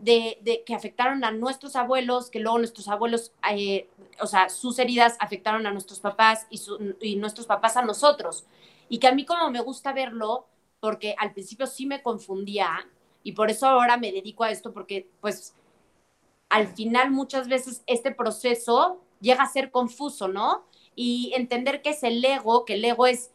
de, 0.00 0.38
de, 0.42 0.64
que 0.64 0.74
afectaron 0.74 1.22
a 1.24 1.30
nuestros 1.30 1.76
abuelos, 1.76 2.30
que 2.30 2.40
luego 2.40 2.58
nuestros 2.58 2.88
abuelos, 2.88 3.32
eh, 3.50 3.88
o 4.20 4.26
sea, 4.26 4.48
sus 4.48 4.78
heridas 4.78 5.16
afectaron 5.20 5.66
a 5.66 5.72
nuestros 5.72 6.00
papás 6.00 6.46
y, 6.50 6.58
su, 6.58 6.96
y 7.00 7.16
nuestros 7.16 7.46
papás 7.46 7.76
a 7.76 7.82
nosotros. 7.82 8.44
Y 8.88 8.98
que 8.98 9.08
a 9.08 9.12
mí 9.12 9.24
como 9.24 9.50
me 9.50 9.60
gusta 9.60 9.92
verlo, 9.92 10.46
porque 10.80 11.14
al 11.18 11.32
principio 11.32 11.66
sí 11.66 11.86
me 11.86 12.02
confundía 12.02 12.88
y 13.22 13.32
por 13.32 13.50
eso 13.50 13.66
ahora 13.66 13.98
me 13.98 14.12
dedico 14.12 14.44
a 14.44 14.50
esto, 14.50 14.72
porque 14.72 15.08
pues 15.20 15.54
al 16.48 16.68
final 16.68 17.10
muchas 17.10 17.48
veces 17.48 17.82
este 17.86 18.12
proceso 18.12 19.00
llega 19.20 19.44
a 19.44 19.48
ser 19.48 19.70
confuso, 19.70 20.26
¿no? 20.28 20.64
Y 21.02 21.32
entender 21.34 21.80
que 21.80 21.90
es 21.90 22.02
el 22.02 22.22
ego, 22.22 22.66
que 22.66 22.74
el 22.74 22.84
ego 22.84 23.06
es 23.06 23.30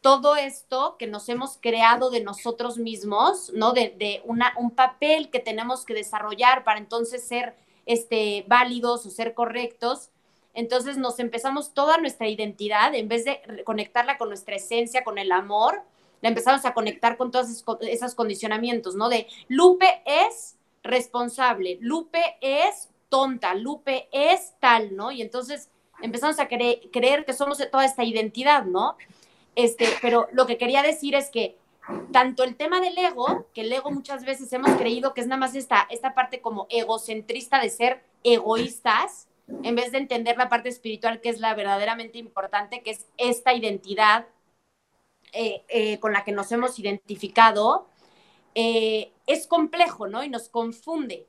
todo 0.00 0.34
esto 0.34 0.96
que 0.98 1.06
nos 1.06 1.28
hemos 1.28 1.58
creado 1.60 2.08
de 2.08 2.22
nosotros 2.22 2.78
mismos, 2.78 3.52
¿no? 3.52 3.74
De, 3.74 3.94
de 3.98 4.22
una, 4.24 4.54
un 4.56 4.70
papel 4.70 5.28
que 5.28 5.38
tenemos 5.38 5.84
que 5.84 5.92
desarrollar 5.92 6.64
para 6.64 6.78
entonces 6.78 7.22
ser 7.22 7.54
este, 7.84 8.46
válidos 8.48 9.04
o 9.04 9.10
ser 9.10 9.34
correctos. 9.34 10.08
Entonces 10.54 10.96
nos 10.96 11.18
empezamos 11.18 11.74
toda 11.74 11.98
nuestra 11.98 12.28
identidad, 12.28 12.94
en 12.94 13.08
vez 13.08 13.26
de 13.26 13.42
conectarla 13.66 14.16
con 14.16 14.28
nuestra 14.28 14.56
esencia, 14.56 15.04
con 15.04 15.18
el 15.18 15.32
amor, 15.32 15.82
la 16.22 16.30
empezamos 16.30 16.64
a 16.64 16.72
conectar 16.72 17.18
con 17.18 17.30
todos 17.30 17.62
esos 17.82 18.14
condicionamientos, 18.14 18.94
¿no? 18.94 19.10
De 19.10 19.26
Lupe 19.48 20.02
es 20.06 20.56
responsable, 20.82 21.76
Lupe 21.82 22.38
es 22.40 22.88
tonta, 23.10 23.52
Lupe 23.52 24.08
es 24.12 24.54
tal, 24.60 24.96
¿no? 24.96 25.12
Y 25.12 25.20
entonces 25.20 25.68
empezamos 26.02 26.38
a 26.38 26.48
creer 26.48 27.24
que 27.24 27.32
somos 27.32 27.58
toda 27.70 27.84
esta 27.84 28.04
identidad, 28.04 28.64
¿no? 28.64 28.96
Este, 29.54 29.86
pero 30.00 30.28
lo 30.32 30.46
que 30.46 30.58
quería 30.58 30.82
decir 30.82 31.14
es 31.14 31.30
que 31.30 31.56
tanto 32.12 32.44
el 32.44 32.56
tema 32.56 32.80
del 32.80 32.96
ego, 32.96 33.46
que 33.52 33.62
el 33.62 33.72
ego 33.72 33.90
muchas 33.90 34.24
veces 34.24 34.52
hemos 34.52 34.70
creído 34.72 35.14
que 35.14 35.20
es 35.20 35.26
nada 35.26 35.40
más 35.40 35.54
esta, 35.54 35.86
esta 35.90 36.14
parte 36.14 36.40
como 36.40 36.66
egocentrista 36.70 37.60
de 37.60 37.70
ser 37.70 38.02
egoístas, 38.22 39.28
en 39.62 39.74
vez 39.74 39.92
de 39.92 39.98
entender 39.98 40.36
la 40.36 40.48
parte 40.48 40.68
espiritual 40.68 41.20
que 41.20 41.28
es 41.28 41.40
la 41.40 41.54
verdaderamente 41.54 42.18
importante, 42.18 42.82
que 42.82 42.90
es 42.90 43.06
esta 43.18 43.52
identidad 43.52 44.26
eh, 45.32 45.64
eh, 45.68 45.98
con 45.98 46.12
la 46.12 46.24
que 46.24 46.32
nos 46.32 46.52
hemos 46.52 46.78
identificado, 46.78 47.88
eh, 48.54 49.12
es 49.26 49.46
complejo, 49.46 50.06
¿no? 50.06 50.22
Y 50.22 50.28
nos 50.28 50.48
confunde 50.48 51.26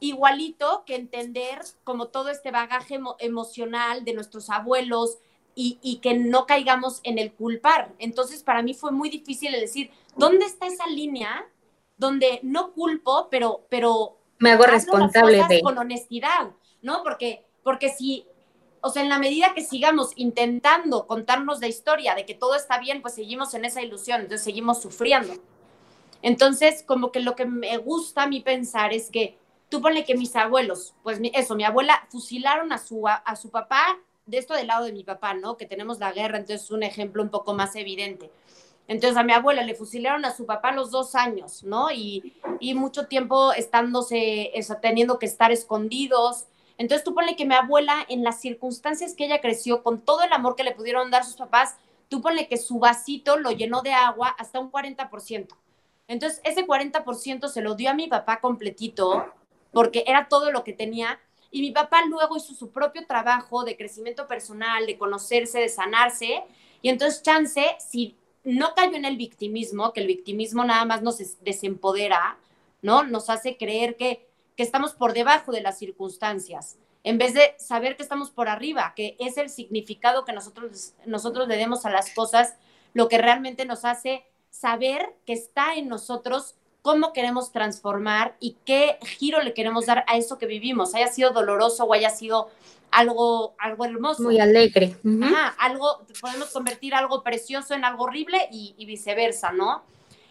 igualito 0.00 0.84
que 0.86 0.96
entender 0.96 1.60
como 1.84 2.08
todo 2.08 2.30
este 2.30 2.50
bagaje 2.50 2.98
emocional 3.18 4.04
de 4.04 4.14
nuestros 4.14 4.50
abuelos 4.50 5.18
y, 5.54 6.00
que 6.02 6.14
no 6.14 6.46
caigamos 6.46 7.00
en 7.02 7.18
el 7.18 7.34
culpar. 7.34 7.92
Entonces, 7.98 8.42
para 8.42 8.62
mí 8.62 8.72
fue 8.72 8.92
muy 8.92 9.10
difícil 9.10 9.52
decir, 9.52 9.90
¿dónde 10.16 10.46
está 10.46 10.66
esa 10.66 10.86
línea 10.86 11.46
donde 11.98 12.40
no 12.42 12.72
culpo, 12.72 13.28
pero, 13.30 13.66
pero 13.68 14.16
me 14.38 14.52
hago 14.52 14.64
responsable 14.64 15.44
de 15.48 15.60
con 15.60 15.76
honestidad, 15.76 16.50
¿no? 16.80 17.02
Porque, 17.02 17.44
porque 17.62 17.90
si, 17.90 18.26
o 18.80 18.88
sea, 18.88 19.02
en 19.02 19.10
la 19.10 19.18
medida 19.18 19.52
que 19.54 19.62
sigamos 19.62 20.12
intentando 20.16 21.06
contarnos 21.06 21.60
la 21.60 21.68
historia 21.68 22.14
de 22.14 22.24
que 22.24 22.34
todo 22.34 22.54
está 22.54 22.78
bien, 22.78 23.02
pues 23.02 23.14
seguimos 23.14 23.52
en 23.52 23.66
esa 23.66 23.82
ilusión, 23.82 24.22
entonces 24.22 24.42
seguimos 24.42 24.80
sufriendo. 24.80 25.34
Entonces, 26.22 26.82
como 26.82 27.12
que 27.12 27.20
lo 27.20 27.36
que 27.36 27.44
me 27.44 27.76
gusta 27.76 28.22
a 28.22 28.26
mí 28.26 28.40
pensar 28.40 28.94
es 28.94 29.10
que 29.10 29.36
tú 29.70 29.80
ponle 29.80 30.04
que 30.04 30.16
mis 30.16 30.36
abuelos, 30.36 30.94
pues 31.02 31.20
eso, 31.32 31.54
mi 31.54 31.64
abuela 31.64 32.06
fusilaron 32.10 32.72
a 32.72 32.78
su, 32.78 33.06
a, 33.06 33.36
su 33.36 33.50
papá, 33.50 33.98
de 34.26 34.36
esto 34.36 34.52
del 34.54 34.66
lado 34.66 34.84
de 34.84 34.92
mi 34.92 35.04
papá, 35.04 35.32
¿no? 35.32 35.56
Que 35.56 35.64
tenemos 35.64 35.98
la 35.98 36.12
guerra, 36.12 36.38
entonces 36.38 36.64
es 36.64 36.70
un 36.70 36.82
ejemplo 36.82 37.22
un 37.22 37.30
poco 37.30 37.54
más 37.54 37.74
evidente. 37.76 38.30
Entonces 38.88 39.16
a 39.16 39.22
mi 39.22 39.32
abuela 39.32 39.62
le 39.62 39.74
fusilaron 39.74 40.24
a 40.24 40.34
su 40.34 40.44
papá 40.44 40.70
a 40.70 40.74
los 40.74 40.90
dos 40.90 41.14
años, 41.14 41.62
¿no? 41.62 41.90
Y, 41.92 42.34
y 42.58 42.74
mucho 42.74 43.06
tiempo 43.06 43.52
estándose, 43.52 44.50
eso, 44.58 44.76
teniendo 44.82 45.18
que 45.18 45.26
estar 45.26 45.52
escondidos. 45.52 46.46
Entonces 46.76 47.04
tú 47.04 47.14
ponle 47.14 47.36
que 47.36 47.46
mi 47.46 47.54
abuela, 47.54 48.04
en 48.08 48.24
las 48.24 48.40
circunstancias 48.40 49.14
que 49.14 49.26
ella 49.26 49.40
creció, 49.40 49.84
con 49.84 50.00
todo 50.00 50.22
el 50.22 50.32
amor 50.32 50.56
que 50.56 50.64
le 50.64 50.74
pudieron 50.74 51.10
dar 51.12 51.24
sus 51.24 51.36
papás, 51.36 51.76
tú 52.08 52.20
ponle 52.20 52.48
que 52.48 52.56
su 52.56 52.80
vasito 52.80 53.36
lo 53.36 53.52
llenó 53.52 53.82
de 53.82 53.92
agua 53.92 54.34
hasta 54.36 54.58
un 54.58 54.72
40%. 54.72 55.48
Entonces 56.08 56.40
ese 56.42 56.66
40% 56.66 57.48
se 57.48 57.62
lo 57.62 57.76
dio 57.76 57.90
a 57.90 57.94
mi 57.94 58.08
papá 58.08 58.40
completito 58.40 59.32
porque 59.72 60.04
era 60.06 60.28
todo 60.28 60.50
lo 60.50 60.64
que 60.64 60.72
tenía. 60.72 61.20
Y 61.50 61.60
mi 61.60 61.72
papá 61.72 62.04
luego 62.06 62.36
hizo 62.36 62.54
su 62.54 62.70
propio 62.70 63.06
trabajo 63.06 63.64
de 63.64 63.76
crecimiento 63.76 64.26
personal, 64.26 64.86
de 64.86 64.98
conocerse, 64.98 65.58
de 65.58 65.68
sanarse. 65.68 66.42
Y 66.82 66.88
entonces 66.88 67.22
Chance, 67.22 67.76
si 67.78 68.16
no 68.44 68.74
cayó 68.74 68.96
en 68.96 69.04
el 69.04 69.16
victimismo, 69.16 69.92
que 69.92 70.00
el 70.00 70.06
victimismo 70.06 70.64
nada 70.64 70.84
más 70.84 71.02
nos 71.02 71.18
desempodera, 71.42 72.38
¿no? 72.82 73.02
Nos 73.02 73.28
hace 73.30 73.56
creer 73.56 73.96
que, 73.96 74.26
que 74.56 74.62
estamos 74.62 74.92
por 74.92 75.12
debajo 75.12 75.52
de 75.52 75.60
las 75.60 75.78
circunstancias, 75.78 76.76
en 77.02 77.18
vez 77.18 77.34
de 77.34 77.54
saber 77.58 77.96
que 77.96 78.02
estamos 78.02 78.30
por 78.30 78.48
arriba, 78.48 78.92
que 78.94 79.16
es 79.18 79.38
el 79.38 79.48
significado 79.48 80.24
que 80.24 80.32
nosotros, 80.32 80.94
nosotros 81.06 81.48
le 81.48 81.56
demos 81.56 81.84
a 81.86 81.90
las 81.90 82.10
cosas, 82.14 82.54
lo 82.92 83.08
que 83.08 83.18
realmente 83.18 83.64
nos 83.64 83.84
hace 83.84 84.24
saber 84.50 85.14
que 85.24 85.32
está 85.32 85.74
en 85.76 85.88
nosotros 85.88 86.56
cómo 86.82 87.12
queremos 87.12 87.52
transformar 87.52 88.36
y 88.40 88.56
qué 88.64 88.98
giro 89.02 89.42
le 89.42 89.54
queremos 89.54 89.86
dar 89.86 90.04
a 90.06 90.16
eso 90.16 90.38
que 90.38 90.46
vivimos, 90.46 90.94
haya 90.94 91.08
sido 91.08 91.30
doloroso 91.30 91.84
o 91.84 91.92
haya 91.92 92.10
sido 92.10 92.48
algo, 92.90 93.54
algo 93.58 93.84
hermoso. 93.84 94.22
Muy 94.22 94.40
alegre. 94.40 94.96
Ajá, 95.22 95.54
algo, 95.58 96.02
podemos 96.20 96.50
convertir 96.50 96.94
algo 96.94 97.22
precioso 97.22 97.74
en 97.74 97.84
algo 97.84 98.04
horrible 98.04 98.48
y, 98.50 98.74
y, 98.76 98.86
viceversa, 98.86 99.52
¿no? 99.52 99.82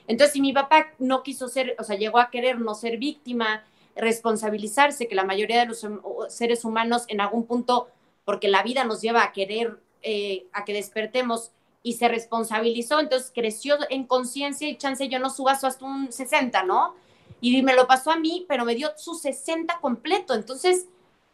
Entonces, 0.07 0.33
si 0.33 0.41
mi 0.41 0.53
papá 0.53 0.88
no 0.97 1.23
quiso 1.23 1.47
ser, 1.47 1.75
o 1.79 1.83
sea, 1.83 1.95
llegó 1.95 2.19
a 2.19 2.29
querer 2.31 2.59
no 2.59 2.73
ser 2.73 2.97
víctima, 2.97 3.63
responsabilizarse, 3.95 5.07
que 5.07 5.15
la 5.15 5.23
mayoría 5.23 5.59
de 5.59 5.67
los 5.67 5.85
seres 6.29 6.65
humanos 6.65 7.03
en 7.07 7.21
algún 7.21 7.45
punto, 7.45 7.89
porque 8.25 8.47
la 8.47 8.63
vida 8.63 8.83
nos 8.83 9.01
lleva 9.01 9.23
a 9.23 9.31
querer, 9.31 9.79
eh, 10.01 10.47
a 10.53 10.65
que 10.65 10.73
despertemos, 10.73 11.51
y 11.82 11.94
se 11.94 12.08
responsabilizó, 12.08 13.00
entonces 13.00 13.32
creció 13.34 13.78
en 13.89 14.06
conciencia 14.06 14.68
y 14.68 14.78
chance 14.78 15.08
yo 15.08 15.20
no 15.20 15.30
suba 15.30 15.54
hasta 15.54 15.86
un 15.86 16.12
60, 16.12 16.63
¿no? 16.63 16.96
Y 17.42 17.62
me 17.62 17.76
lo 17.76 17.88
pasó 17.88 18.12
a 18.12 18.18
mí, 18.18 18.46
pero 18.50 18.65
me 18.65 18.76
dio 18.76 18.92
su 18.98 19.15
60 19.15 19.80
completo. 19.80 20.34
Entonces, 20.34 20.88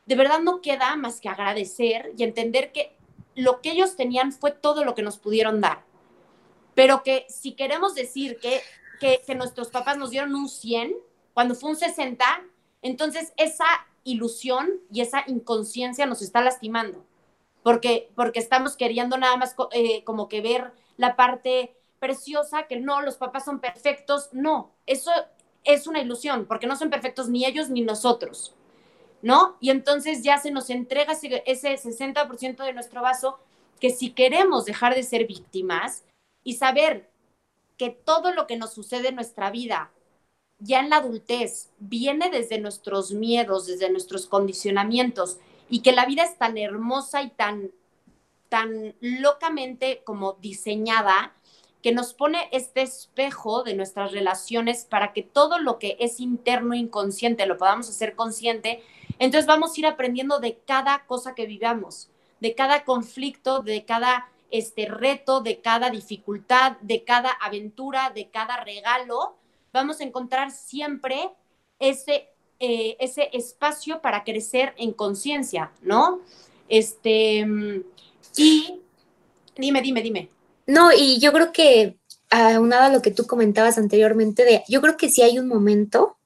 de 0.06 0.16
verdad 0.16 0.40
no 0.40 0.62
queda 0.62 0.96
más 0.96 1.20
que 1.20 1.30
agradecer 1.30 2.14
y 2.16 2.24
entender 2.24 2.72
que 2.72 2.96
lo 3.34 3.62
que 3.62 3.72
ellos 3.72 3.96
tenían 3.96 4.32
fue 4.32 4.52
todo 4.52 4.86
lo 4.86 4.94
que 4.94 5.02
nos 5.02 5.18
pudieron 5.18 5.62
dar. 5.62 5.84
Pero 6.76 7.04
que 7.04 7.26
si 7.30 7.54
queremos 7.54 7.96
decir 7.96 8.38
que, 8.40 8.62
que, 9.00 9.22
que 9.26 9.36
nuestros 9.36 9.70
papás 9.70 9.98
nos 9.98 10.12
dieron 10.12 10.36
un 10.36 10.48
100, 10.48 10.96
cuando 11.34 11.56
fue 11.56 11.72
un 11.72 11.76
60, 11.76 12.24
entonces 12.82 13.34
esa 13.36 13.66
ilusión 14.04 14.70
y 14.92 15.02
esa 15.02 15.24
inconsciencia 15.28 16.06
nos 16.06 16.22
está 16.22 16.42
lastimando, 16.42 17.04
porque, 17.66 18.12
porque 18.14 18.38
estamos 18.38 18.78
queriendo 18.78 19.18
nada 19.18 19.38
más 19.38 19.56
eh, 19.72 20.04
como 20.04 20.30
que 20.30 20.40
ver 20.40 20.72
la 20.98 21.16
parte 21.16 21.76
preciosa, 21.98 22.68
que 22.68 22.80
no, 22.80 23.02
los 23.02 23.16
papás 23.16 23.44
son 23.44 23.60
perfectos, 23.60 24.30
no, 24.34 24.70
eso 24.86 25.10
es 25.64 25.88
una 25.88 26.00
ilusión, 26.00 26.46
porque 26.46 26.68
no 26.68 26.76
son 26.76 26.92
perfectos 26.92 27.28
ni 27.28 27.44
ellos 27.44 27.72
ni 27.72 27.82
nosotros, 27.82 28.54
¿no? 29.24 29.58
Y 29.62 29.72
entonces 29.72 30.22
ya 30.22 30.38
se 30.38 30.52
nos 30.52 30.70
entrega 30.70 31.14
ese, 31.14 31.42
ese 31.48 31.74
60% 31.76 32.64
de 32.64 32.74
nuestro 32.74 33.02
vaso 33.02 33.40
que 33.80 33.90
si 33.90 34.12
queremos 34.12 34.66
dejar 34.66 34.94
de 34.94 35.02
ser 35.02 35.26
víctimas 35.26 36.04
y 36.44 36.58
saber 36.58 37.10
que 37.78 37.90
todo 37.90 38.32
lo 38.32 38.46
que 38.46 38.58
nos 38.58 38.74
sucede 38.76 39.08
en 39.08 39.16
nuestra 39.16 39.50
vida 39.50 39.90
ya 40.60 40.82
en 40.82 40.92
la 40.92 40.98
adultez 40.98 41.72
viene 41.80 42.30
desde 42.30 42.60
nuestros 42.60 43.12
miedos, 43.12 43.66
desde 43.66 43.90
nuestros 43.90 44.28
condicionamientos 44.28 45.40
y 45.70 45.82
que 45.82 45.92
la 45.92 46.06
vida 46.06 46.24
es 46.24 46.38
tan 46.38 46.58
hermosa 46.58 47.22
y 47.22 47.30
tan, 47.30 47.72
tan 48.50 48.96
locamente 49.00 50.02
como 50.04 50.34
diseñada 50.34 51.34
que 51.82 51.92
nos 51.92 52.14
pone 52.14 52.50
este 52.52 52.82
espejo 52.82 53.64
de 53.64 53.76
nuestras 53.76 54.12
relaciones 54.12 54.86
para 54.86 55.14
que 55.14 55.22
todo 55.22 55.60
lo 55.60 55.78
que 55.78 55.98
es 56.00 56.20
interno 56.20 56.74
inconsciente 56.74 57.46
lo 57.46 57.58
podamos 57.58 57.90
hacer 57.90 58.16
consciente. 58.16 58.84
Entonces 59.20 59.46
vamos 59.46 59.76
a 59.76 59.80
ir 59.80 59.86
aprendiendo 59.86 60.40
de 60.40 60.58
cada 60.66 61.06
cosa 61.06 61.36
que 61.36 61.46
vivamos, 61.46 62.10
de 62.40 62.56
cada 62.56 62.84
conflicto, 62.86 63.62
de 63.62 63.86
cada 63.86 64.30
este 64.52 64.88
reto, 64.88 65.42
de 65.42 65.62
cada 65.62 65.90
dificultad, 65.90 66.78
de 66.82 67.04
cada 67.04 67.30
aventura, 67.32 68.12
de 68.14 68.30
cada 68.30 68.64
regalo, 68.64 69.36
vamos 69.74 70.00
a 70.00 70.04
encontrar 70.04 70.52
siempre 70.52 71.30
ese, 71.80 72.30
eh, 72.60 72.96
ese 73.00 73.30
espacio 73.34 74.02
para 74.02 74.24
crecer 74.24 74.74
en 74.78 74.94
conciencia, 74.94 75.72
¿no? 75.82 76.22
Este, 76.70 77.46
y 78.38 78.80
dime, 79.58 79.82
dime, 79.82 80.02
dime. 80.02 80.30
No, 80.68 80.92
y 80.92 81.20
yo 81.20 81.32
creo 81.32 81.52
que 81.52 81.98
aunado 82.30 82.84
a 82.84 82.90
lo 82.90 83.02
que 83.02 83.12
tú 83.12 83.26
comentabas 83.28 83.78
anteriormente, 83.78 84.44
de, 84.44 84.64
yo 84.68 84.82
creo 84.82 84.98
que 84.98 85.10
sí 85.10 85.22
hay 85.22 85.40
un 85.40 85.48
momento, 85.48 86.18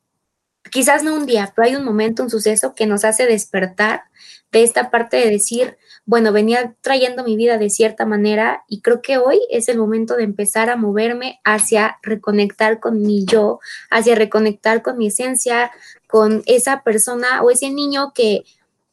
quizás 0.71 1.03
no 1.03 1.15
un 1.15 1.25
día, 1.25 1.51
pero 1.55 1.67
hay 1.67 1.75
un 1.75 1.83
momento, 1.83 2.23
un 2.23 2.29
suceso 2.29 2.75
que 2.75 2.85
nos 2.85 3.05
hace 3.05 3.25
despertar 3.25 4.03
de 4.51 4.63
esta 4.63 4.89
parte 4.89 5.17
de 5.17 5.29
decir, 5.29 5.77
bueno, 6.05 6.31
venía 6.31 6.75
trayendo 6.81 7.23
mi 7.23 7.35
vida 7.35 7.57
de 7.57 7.69
cierta 7.69 8.05
manera 8.05 8.63
y 8.67 8.81
creo 8.81 9.01
que 9.01 9.19
hoy 9.19 9.39
es 9.51 9.69
el 9.69 9.77
momento 9.77 10.15
de 10.15 10.23
empezar 10.23 10.69
a 10.69 10.75
moverme 10.75 11.39
hacia 11.43 11.99
reconectar 12.01 12.79
con 12.79 13.01
mi 13.01 13.25
yo, 13.25 13.59
hacia 13.91 14.15
reconectar 14.15 14.81
con 14.81 14.97
mi 14.97 15.07
esencia, 15.07 15.71
con 16.07 16.41
esa 16.47 16.81
persona 16.81 17.43
o 17.43 17.51
ese 17.51 17.69
niño 17.69 18.11
que 18.15 18.43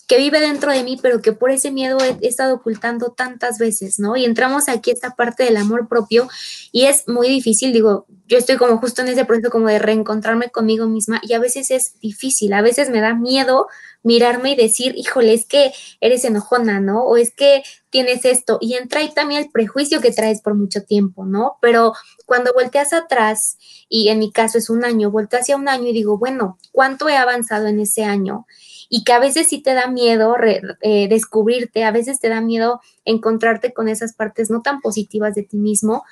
que 0.06 0.18
vive 0.18 0.40
dentro 0.40 0.72
de 0.72 0.84
mí, 0.84 0.98
pero 1.00 1.20
que 1.20 1.32
por 1.32 1.50
ese 1.50 1.70
miedo 1.70 1.98
he, 1.98 2.26
estado 2.26 2.54
ocultando 2.54 3.10
tantas 3.10 3.58
veces, 3.58 3.98
¿no? 3.98 4.16
Y 4.16 4.24
entramos 4.24 4.68
aquí 4.68 4.90
esta 4.90 5.16
parte 5.16 5.44
del 5.44 5.56
amor 5.56 5.88
propio 5.88 6.28
y 6.72 6.84
es 6.84 7.08
muy 7.08 7.28
difícil, 7.28 7.72
digo, 7.72 8.06
yo 8.28 8.38
estoy 8.38 8.56
como 8.56 8.78
justo 8.78 9.02
en 9.02 9.08
ese 9.08 9.24
proceso 9.24 9.50
como 9.50 9.68
de 9.68 9.78
reencontrarme 9.78 10.50
conmigo 10.50 10.86
misma 10.86 11.20
y 11.22 11.32
a 11.34 11.38
veces 11.38 11.70
es 11.70 11.98
difícil, 12.00 12.52
a 12.52 12.62
veces 12.62 12.90
me 12.90 13.00
da 13.00 13.14
miedo 13.14 13.66
mirarme 14.06 14.52
y 14.52 14.56
decir, 14.56 14.94
híjole, 14.96 15.34
es 15.34 15.46
que 15.46 15.72
eres 16.00 16.24
enojona, 16.24 16.78
¿no? 16.78 17.02
O 17.02 17.16
es 17.16 17.32
que 17.34 17.64
tienes 17.90 18.24
esto. 18.24 18.58
Y 18.60 18.74
entra 18.74 19.00
ahí 19.00 19.12
también 19.12 19.42
el 19.42 19.50
prejuicio 19.50 20.00
que 20.00 20.12
traes 20.12 20.40
por 20.40 20.54
mucho 20.54 20.84
tiempo, 20.84 21.26
¿no? 21.26 21.56
Pero 21.60 21.92
cuando 22.24 22.52
volteas 22.52 22.92
atrás, 22.92 23.58
y 23.88 24.08
en 24.08 24.20
mi 24.20 24.30
caso 24.30 24.58
es 24.58 24.70
un 24.70 24.84
año, 24.84 25.10
volteo 25.10 25.40
hacia 25.40 25.56
un 25.56 25.68
año 25.68 25.88
y 25.88 25.92
digo, 25.92 26.18
bueno, 26.18 26.56
¿cuánto 26.70 27.08
he 27.08 27.16
avanzado 27.16 27.66
en 27.66 27.80
ese 27.80 28.04
año? 28.04 28.46
Y 28.88 29.04
que 29.04 29.12
a 29.12 29.18
veces 29.18 29.48
sí 29.48 29.60
te 29.60 29.74
da 29.74 29.88
miedo 29.88 30.36
eh, 30.80 31.08
descubrirte, 31.08 31.84
a 31.84 31.90
veces 31.90 32.20
te 32.20 32.28
da 32.28 32.40
miedo 32.40 32.80
encontrarte 33.04 33.72
con 33.72 33.88
esas 33.88 34.12
partes 34.12 34.50
no 34.50 34.62
tan 34.62 34.80
positivas 34.80 35.34
de 35.34 35.42
ti 35.42 35.56
mismo, 35.56 36.04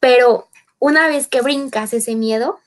pero 0.00 0.48
una 0.78 1.08
vez 1.08 1.26
que 1.26 1.40
brincas 1.40 1.92
ese 1.92 2.14
miedo, 2.14 2.58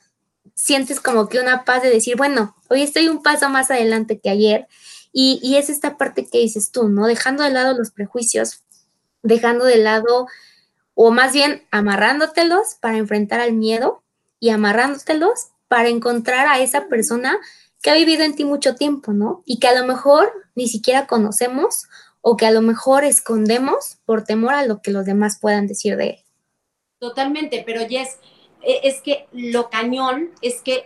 sientes 0.54 1.00
como 1.00 1.30
que 1.30 1.40
una 1.40 1.64
paz 1.66 1.82
de 1.82 1.90
decir, 1.90 2.18
bueno, 2.18 2.56
hoy 2.70 2.82
estoy 2.82 3.08
un 3.08 3.24
paso 3.24 3.50
más 3.50 3.72
adelante 3.72 4.20
que 4.20 4.30
ayer. 4.30 4.68
Y, 5.14 5.40
y 5.42 5.58
es 5.58 5.70
esta 5.70 5.98
parte 5.98 6.26
que 6.26 6.40
dices 6.40 6.72
tú, 6.72 6.88
¿no? 6.88 7.08
Dejando 7.08 7.44
de 7.44 7.50
lado 7.50 7.78
los 7.78 7.92
prejuicios, 7.92 8.64
dejando 9.24 9.66
de 9.66 9.78
lado, 9.78 10.28
o 10.94 11.12
más 11.12 11.34
bien 11.34 11.64
amarrándotelos 11.72 12.76
para 12.80 12.98
enfrentar 12.98 13.40
al 13.40 13.54
miedo 13.54 14.04
y 14.40 14.50
amarrándotelos 14.50 15.48
para 15.68 15.90
encontrar 15.90 16.48
a 16.48 16.60
esa 16.60 16.88
persona 16.88 17.40
que 17.82 17.90
ha 17.90 17.96
vivido 17.96 18.24
en 18.24 18.36
ti 18.36 18.46
mucho 18.46 18.76
tiempo, 18.76 19.14
¿no? 19.14 19.44
Y 19.46 19.60
que 19.60 19.68
a 19.68 19.80
lo 19.80 19.86
mejor 19.86 20.32
ni 20.56 20.68
siquiera 20.68 21.08
conocemos 21.08 21.88
o 22.22 22.38
que 22.38 22.46
a 22.46 22.52
lo 22.52 22.62
mejor 22.62 23.04
escondemos 23.04 23.98
por 24.06 24.24
temor 24.24 24.54
a 24.54 24.66
lo 24.66 24.82
que 24.82 24.92
los 24.92 25.06
demás 25.06 25.40
puedan 25.42 25.68
decir 25.68 25.98
de 25.98 26.10
él. 26.10 26.20
Totalmente, 27.00 27.64
pero 27.66 27.88
Jess, 27.88 28.20
e, 28.62 28.82
es 28.84 29.02
que 29.02 29.28
lo 29.32 29.70
cañón 29.70 30.30
es 30.42 30.62
que 30.62 30.86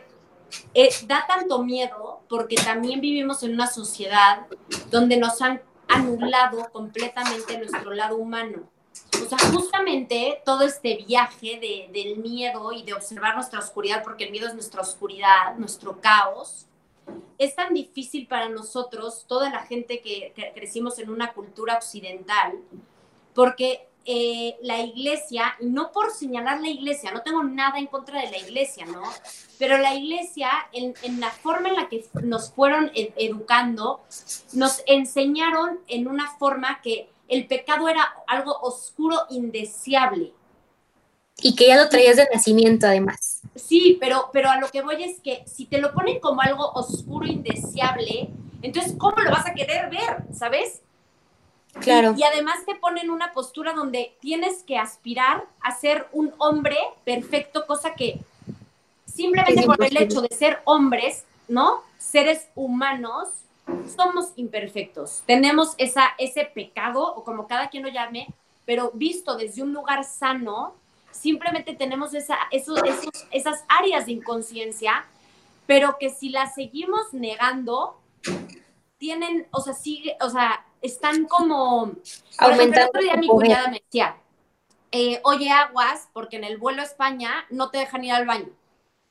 eh, 0.73 0.89
da 1.07 1.25
tanto 1.27 1.61
miedo 1.63 2.21
porque 2.29 2.55
también 2.55 3.01
vivimos 3.01 3.43
en 3.43 3.53
una 3.53 3.67
sociedad 3.67 4.45
donde 4.89 5.17
nos 5.17 5.41
han 5.41 5.61
anulado 5.89 6.69
completamente 6.71 7.57
nuestro 7.57 7.93
lado 7.93 8.15
humano. 8.15 8.69
O 9.21 9.27
sea, 9.27 9.37
justamente 9.51 10.41
todo 10.45 10.63
este 10.63 11.03
viaje 11.05 11.59
de, 11.59 11.89
del 11.91 12.17
miedo 12.17 12.71
y 12.71 12.83
de 12.83 12.93
observar 12.93 13.35
nuestra 13.35 13.59
oscuridad, 13.59 14.03
porque 14.03 14.25
el 14.25 14.31
miedo 14.31 14.47
es 14.47 14.53
nuestra 14.53 14.81
oscuridad, 14.81 15.55
nuestro 15.57 15.99
caos, 15.99 16.67
es 17.37 17.55
tan 17.55 17.73
difícil 17.73 18.27
para 18.27 18.49
nosotros, 18.49 19.25
toda 19.27 19.49
la 19.49 19.63
gente 19.63 20.01
que, 20.01 20.33
crecimos 20.53 20.99
en 20.99 21.09
una 21.09 21.33
cultura 21.33 21.75
occidental, 21.75 22.59
porque 23.33 23.87
eh, 24.05 24.55
la 24.61 24.79
iglesia, 24.79 25.55
no 25.59 25.91
por 25.91 26.11
señalar 26.11 26.61
la 26.61 26.69
iglesia, 26.69 27.11
no 27.11 27.23
tengo 27.23 27.43
nada 27.43 27.79
en 27.79 27.87
contra 27.87 28.21
de 28.21 28.31
la 28.31 28.37
iglesia, 28.37 28.85
¿no? 28.85 29.03
Pero 29.57 29.77
la 29.77 29.95
iglesia, 29.95 30.49
en, 30.71 31.19
la 31.19 31.31
forma 31.31 31.69
en 31.69 31.75
la 31.75 31.89
que 31.89 32.05
nos 32.23 32.51
fueron 32.51 32.91
educando, 32.93 34.01
nos 34.53 34.83
enseñaron 34.85 35.79
en 35.87 36.07
una 36.07 36.31
forma 36.37 36.81
que 36.81 37.09
el 37.27 37.47
pecado 37.47 37.89
era 37.89 38.13
algo 38.27 38.57
oscuro, 38.61 39.17
indeseable. 39.29 40.33
Y 41.41 41.55
que 41.55 41.67
ya 41.67 41.77
lo 41.77 41.89
traías 41.89 42.17
de 42.17 42.27
nacimiento, 42.33 42.87
además. 42.87 43.41
Sí, 43.55 43.97
pero, 43.99 44.29
pero 44.31 44.49
a 44.49 44.59
lo 44.59 44.69
que 44.69 44.81
voy 44.81 45.03
es 45.03 45.19
que 45.19 45.43
si 45.45 45.65
te 45.65 45.79
lo 45.79 45.93
ponen 45.93 46.19
como 46.19 46.41
algo 46.41 46.71
oscuro, 46.73 47.27
indeseable, 47.27 48.29
entonces, 48.61 48.95
¿cómo 48.97 49.17
lo 49.21 49.31
vas 49.31 49.45
a 49.45 49.53
querer 49.53 49.89
ver? 49.89 50.23
¿Sabes? 50.33 50.81
Claro. 51.79 52.15
Y, 52.17 52.23
además 52.23 52.65
te 52.65 52.75
ponen 52.75 53.09
una 53.09 53.33
postura 53.33 53.73
donde 53.73 54.15
tienes 54.21 54.63
que 54.63 54.77
aspirar 54.77 55.45
a 55.61 55.75
ser 55.75 56.07
un 56.13 56.33
hombre 56.37 56.77
perfecto, 57.03 57.65
cosa 57.67 57.95
que 57.95 58.19
simplemente 59.05 59.63
por 59.65 59.83
el 59.83 59.97
hecho 59.97 60.21
de 60.21 60.33
ser 60.35 60.61
hombres, 60.65 61.25
¿no? 61.47 61.83
Seres 61.97 62.47
humanos, 62.55 63.29
somos 63.95 64.31
imperfectos. 64.35 65.23
Tenemos 65.25 65.75
esa, 65.77 66.09
ese 66.17 66.45
pecado, 66.45 67.13
o 67.15 67.23
como 67.23 67.47
cada 67.47 67.69
quien 67.69 67.83
lo 67.83 67.89
llame, 67.89 68.27
pero 68.65 68.91
visto 68.93 69.35
desde 69.35 69.61
un 69.61 69.73
lugar 69.73 70.03
sano, 70.05 70.75
simplemente 71.19 71.73
tenemos 71.73 72.13
esa, 72.13 72.37
esos, 72.51 72.79
esas 73.31 73.63
áreas 73.67 74.05
de 74.05 74.13
inconsciencia, 74.13 75.05
pero 75.65 75.97
que 75.99 76.09
si 76.09 76.29
las 76.29 76.53
seguimos 76.53 77.13
negando, 77.13 77.99
tienen, 78.97 79.47
o 79.51 79.61
sea, 79.61 79.73
sigue, 79.73 80.15
o 80.21 80.29
sea, 80.29 80.65
están 80.81 81.25
como... 81.25 81.91
Aumentando. 82.37 82.81
el 82.81 82.87
otro 82.87 83.01
día 83.01 83.15
mi 83.15 83.27
cuñada 83.27 83.69
me 83.69 83.81
decía, 83.83 84.17
eh, 84.91 85.19
oye, 85.23 85.49
aguas, 85.49 86.09
porque 86.13 86.37
en 86.37 86.43
el 86.43 86.57
vuelo 86.57 86.81
a 86.81 86.85
España 86.85 87.45
no 87.49 87.69
te 87.69 87.79
dejan 87.79 88.03
ir 88.03 88.11
al 88.11 88.25
baño. 88.25 88.49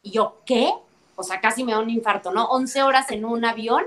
Y 0.03 0.13
yo, 0.13 0.41
¿qué? 0.47 0.73
O 1.17 1.23
sea, 1.23 1.41
casi 1.41 1.65
me 1.65 1.73
da 1.73 1.81
un 1.81 1.91
infarto, 1.91 2.33
¿no? 2.33 2.47
11 2.47 2.83
horas 2.83 3.11
en 3.11 3.25
un 3.25 3.45
avión 3.45 3.85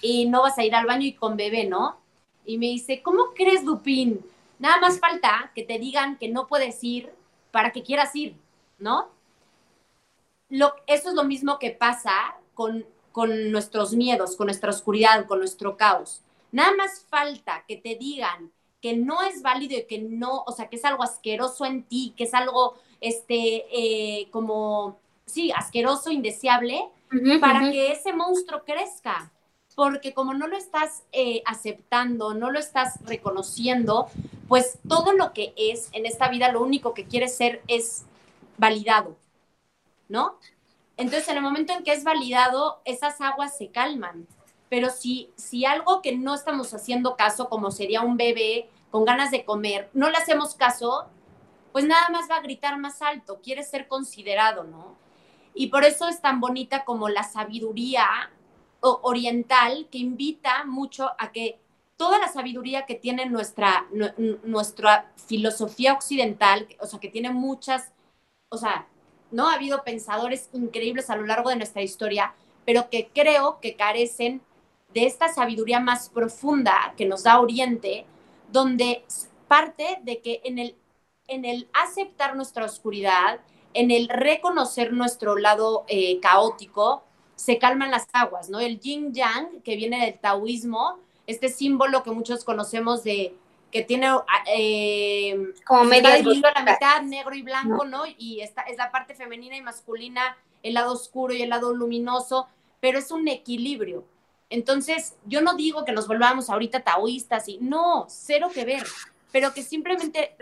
y 0.00 0.26
no 0.26 0.42
vas 0.42 0.58
a 0.58 0.64
ir 0.64 0.74
al 0.74 0.86
baño 0.86 1.06
y 1.06 1.14
con 1.14 1.36
bebé, 1.36 1.64
¿no? 1.64 1.96
Y 2.44 2.58
me 2.58 2.66
dice, 2.66 3.02
¿cómo 3.02 3.34
crees, 3.34 3.64
Dupín? 3.64 4.24
Nada 4.58 4.78
más 4.80 5.00
falta 5.00 5.50
que 5.54 5.62
te 5.62 5.78
digan 5.78 6.16
que 6.16 6.28
no 6.28 6.46
puedes 6.46 6.82
ir 6.82 7.12
para 7.56 7.72
que 7.72 7.82
quieras 7.82 8.14
ir, 8.14 8.36
¿no? 8.78 9.08
Lo, 10.50 10.74
eso 10.86 11.08
es 11.08 11.14
lo 11.14 11.24
mismo 11.24 11.58
que 11.58 11.70
pasa 11.70 12.12
con, 12.52 12.84
con 13.12 13.50
nuestros 13.50 13.94
miedos, 13.94 14.36
con 14.36 14.48
nuestra 14.48 14.68
oscuridad, 14.68 15.24
con 15.24 15.38
nuestro 15.38 15.78
caos. 15.78 16.20
Nada 16.52 16.74
más 16.76 17.06
falta 17.08 17.64
que 17.66 17.78
te 17.78 17.94
digan 17.94 18.52
que 18.82 18.94
no 18.94 19.22
es 19.22 19.40
válido 19.40 19.78
y 19.78 19.86
que 19.86 20.00
no, 20.00 20.44
o 20.46 20.52
sea, 20.52 20.68
que 20.68 20.76
es 20.76 20.84
algo 20.84 21.02
asqueroso 21.02 21.64
en 21.64 21.84
ti, 21.84 22.12
que 22.14 22.24
es 22.24 22.34
algo, 22.34 22.74
este, 23.00 23.64
eh, 23.72 24.28
como, 24.30 24.98
sí, 25.24 25.50
asqueroso, 25.50 26.10
indeseable, 26.10 26.90
para 27.40 27.70
que 27.70 27.90
ese 27.90 28.12
monstruo 28.12 28.64
crezca 28.66 29.32
porque 29.76 30.14
como 30.14 30.34
no 30.34 30.48
lo 30.48 30.56
estás 30.56 31.04
eh, 31.12 31.42
aceptando, 31.44 32.34
no 32.34 32.50
lo 32.50 32.58
estás 32.58 32.98
reconociendo, 33.04 34.08
pues 34.48 34.78
todo 34.88 35.12
lo 35.12 35.32
que 35.32 35.52
es 35.56 35.88
en 35.92 36.06
esta 36.06 36.28
vida, 36.28 36.52
lo 36.52 36.62
único 36.62 36.94
que 36.94 37.06
quiere 37.06 37.28
ser 37.28 37.62
es 37.66 38.04
validado. 38.58 39.16
¿no? 40.08 40.38
Entonces, 40.96 41.28
en 41.28 41.36
el 41.36 41.42
momento 41.42 41.72
en 41.72 41.84
que 41.84 41.92
es 41.92 42.04
validado, 42.04 42.80
esas 42.84 43.20
aguas 43.20 43.56
se 43.56 43.68
calman. 43.68 44.26
Pero 44.68 44.90
si, 44.90 45.30
si 45.36 45.64
algo 45.64 46.02
que 46.02 46.16
no 46.16 46.34
estamos 46.34 46.72
haciendo 46.74 47.16
caso, 47.16 47.48
como 47.48 47.70
sería 47.70 48.00
un 48.00 48.16
bebé 48.16 48.68
con 48.90 49.04
ganas 49.04 49.30
de 49.30 49.44
comer, 49.44 49.90
no 49.92 50.10
le 50.10 50.16
hacemos 50.16 50.54
caso, 50.54 51.06
pues 51.72 51.84
nada 51.84 52.08
más 52.08 52.30
va 52.30 52.36
a 52.36 52.42
gritar 52.42 52.78
más 52.78 53.02
alto, 53.02 53.40
quiere 53.42 53.62
ser 53.62 53.86
considerado, 53.88 54.64
¿no? 54.64 54.96
Y 55.54 55.68
por 55.68 55.84
eso 55.84 56.08
es 56.08 56.20
tan 56.20 56.40
bonita 56.40 56.84
como 56.84 57.08
la 57.08 57.22
sabiduría 57.22 58.06
oriental 58.80 59.88
que 59.90 59.98
invita 59.98 60.64
mucho 60.64 61.10
a 61.18 61.32
que 61.32 61.58
toda 61.96 62.18
la 62.18 62.28
sabiduría 62.28 62.86
que 62.86 62.94
tiene 62.94 63.26
nuestra, 63.26 63.86
nuestra 64.44 65.10
filosofía 65.26 65.94
occidental, 65.94 66.68
o 66.80 66.86
sea, 66.86 67.00
que 67.00 67.08
tiene 67.08 67.30
muchas, 67.30 67.92
o 68.50 68.58
sea, 68.58 68.86
¿no? 69.30 69.48
Ha 69.48 69.54
habido 69.54 69.82
pensadores 69.82 70.50
increíbles 70.52 71.10
a 71.10 71.16
lo 71.16 71.26
largo 71.26 71.50
de 71.50 71.56
nuestra 71.56 71.82
historia, 71.82 72.34
pero 72.64 72.90
que 72.90 73.08
creo 73.14 73.58
que 73.60 73.76
carecen 73.76 74.42
de 74.92 75.06
esta 75.06 75.28
sabiduría 75.28 75.80
más 75.80 76.08
profunda 76.10 76.94
que 76.96 77.06
nos 77.06 77.22
da 77.22 77.40
Oriente, 77.40 78.06
donde 78.52 79.04
parte 79.48 79.98
de 80.02 80.20
que 80.20 80.40
en 80.44 80.58
el, 80.58 80.76
en 81.28 81.44
el 81.44 81.68
aceptar 81.72 82.36
nuestra 82.36 82.64
oscuridad, 82.64 83.40
en 83.74 83.90
el 83.90 84.08
reconocer 84.08 84.92
nuestro 84.92 85.36
lado 85.36 85.84
eh, 85.88 86.20
caótico, 86.20 87.04
se 87.36 87.58
calman 87.58 87.90
las 87.90 88.06
aguas, 88.12 88.48
¿no? 88.48 88.60
El 88.60 88.80
yin 88.80 89.12
yang, 89.12 89.60
que 89.62 89.76
viene 89.76 90.04
del 90.04 90.18
taoísmo, 90.18 90.98
este 91.26 91.48
símbolo 91.48 92.02
que 92.02 92.10
muchos 92.10 92.44
conocemos 92.44 93.02
de 93.04 93.34
que 93.70 93.82
tiene 93.82 94.08
eh, 94.46 95.52
como 95.66 95.84
media 95.84 96.14
dividido 96.14 96.48
a 96.48 96.62
la 96.62 96.72
mitad 96.72 97.02
negro 97.02 97.34
y 97.34 97.42
blanco, 97.42 97.84
¿no? 97.84 98.04
Y 98.06 98.40
esta 98.40 98.62
es 98.62 98.76
la 98.78 98.90
parte 98.90 99.14
femenina 99.14 99.56
y 99.56 99.62
masculina, 99.62 100.36
el 100.62 100.74
lado 100.74 100.92
oscuro 100.92 101.34
y 101.34 101.42
el 101.42 101.50
lado 101.50 101.74
luminoso, 101.74 102.46
pero 102.80 102.98
es 102.98 103.10
un 103.10 103.28
equilibrio. 103.28 104.04
Entonces, 104.48 105.16
yo 105.24 105.40
no 105.40 105.54
digo 105.54 105.84
que 105.84 105.92
nos 105.92 106.06
volvamos 106.06 106.48
ahorita 106.48 106.84
taoístas 106.84 107.48
y 107.48 107.58
no, 107.58 108.06
cero 108.08 108.48
que 108.54 108.64
ver, 108.64 108.86
pero 109.32 109.52
que 109.52 109.62
simplemente 109.62 110.36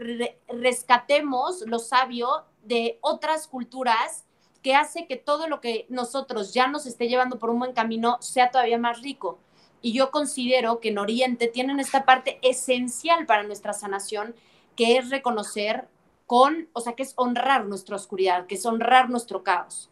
rescatemos 0.49 1.63
lo 1.63 1.79
sabio 1.79 2.45
de 2.63 2.99
otras 3.01 3.49
culturas 3.49 4.25
que 4.63 4.75
hace 4.75 5.07
que 5.07 5.17
todo 5.17 5.49
lo 5.49 5.61
que 5.61 5.87
nosotros 5.89 6.55
ya 6.55 6.69
nos 6.69 6.87
esté 6.87 7.09
llevando 7.09 7.39
por 7.39 7.51
un 7.51 7.59
buen 7.59 7.73
camino 7.73 8.19
sea 8.21 8.51
todavía 8.51 8.79
más 8.79 9.03
rico. 9.03 9.39
Y 9.85 9.93
yo 9.93 10.11
considero 10.11 10.81
que 10.81 10.89
en 10.91 10.99
Oriente 10.99 11.47
tienen 11.49 11.79
esta 11.79 12.07
parte 12.07 12.39
esencial 12.43 13.27
para 13.27 13.43
nuestra 13.45 13.75
sanación, 13.75 14.35
que 14.77 14.97
es 14.97 15.11
reconocer 15.11 15.89
con, 16.27 16.69
o 16.73 16.81
sea, 16.81 16.95
que 16.95 17.03
es 17.03 17.13
honrar 17.17 17.67
nuestra 17.67 17.97
oscuridad, 17.97 18.47
que 18.47 18.55
es 18.57 18.65
honrar 18.67 19.11
nuestro 19.11 19.45
caos. 19.45 19.91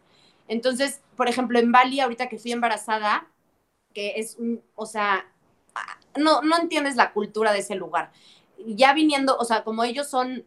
Entonces, 0.49 1.03
por 1.17 1.29
ejemplo, 1.29 1.59
en 1.59 1.73
Bali, 1.73 2.01
ahorita 2.01 2.29
que 2.31 2.39
fui 2.39 2.53
embarazada, 2.53 3.29
que 3.95 4.15
es 4.17 4.37
un, 4.39 4.63
o 4.77 4.87
sea, 4.87 5.27
no, 6.17 6.43
no 6.43 6.59
entiendes 6.59 6.97
la 6.97 7.13
cultura 7.13 7.53
de 7.53 7.61
ese 7.61 7.75
lugar. 7.75 8.13
Ya 8.67 8.93
viniendo, 8.95 9.37
o 9.39 9.45
sea, 9.45 9.65
como 9.65 9.85
ellos 9.85 10.09
son, 10.09 10.47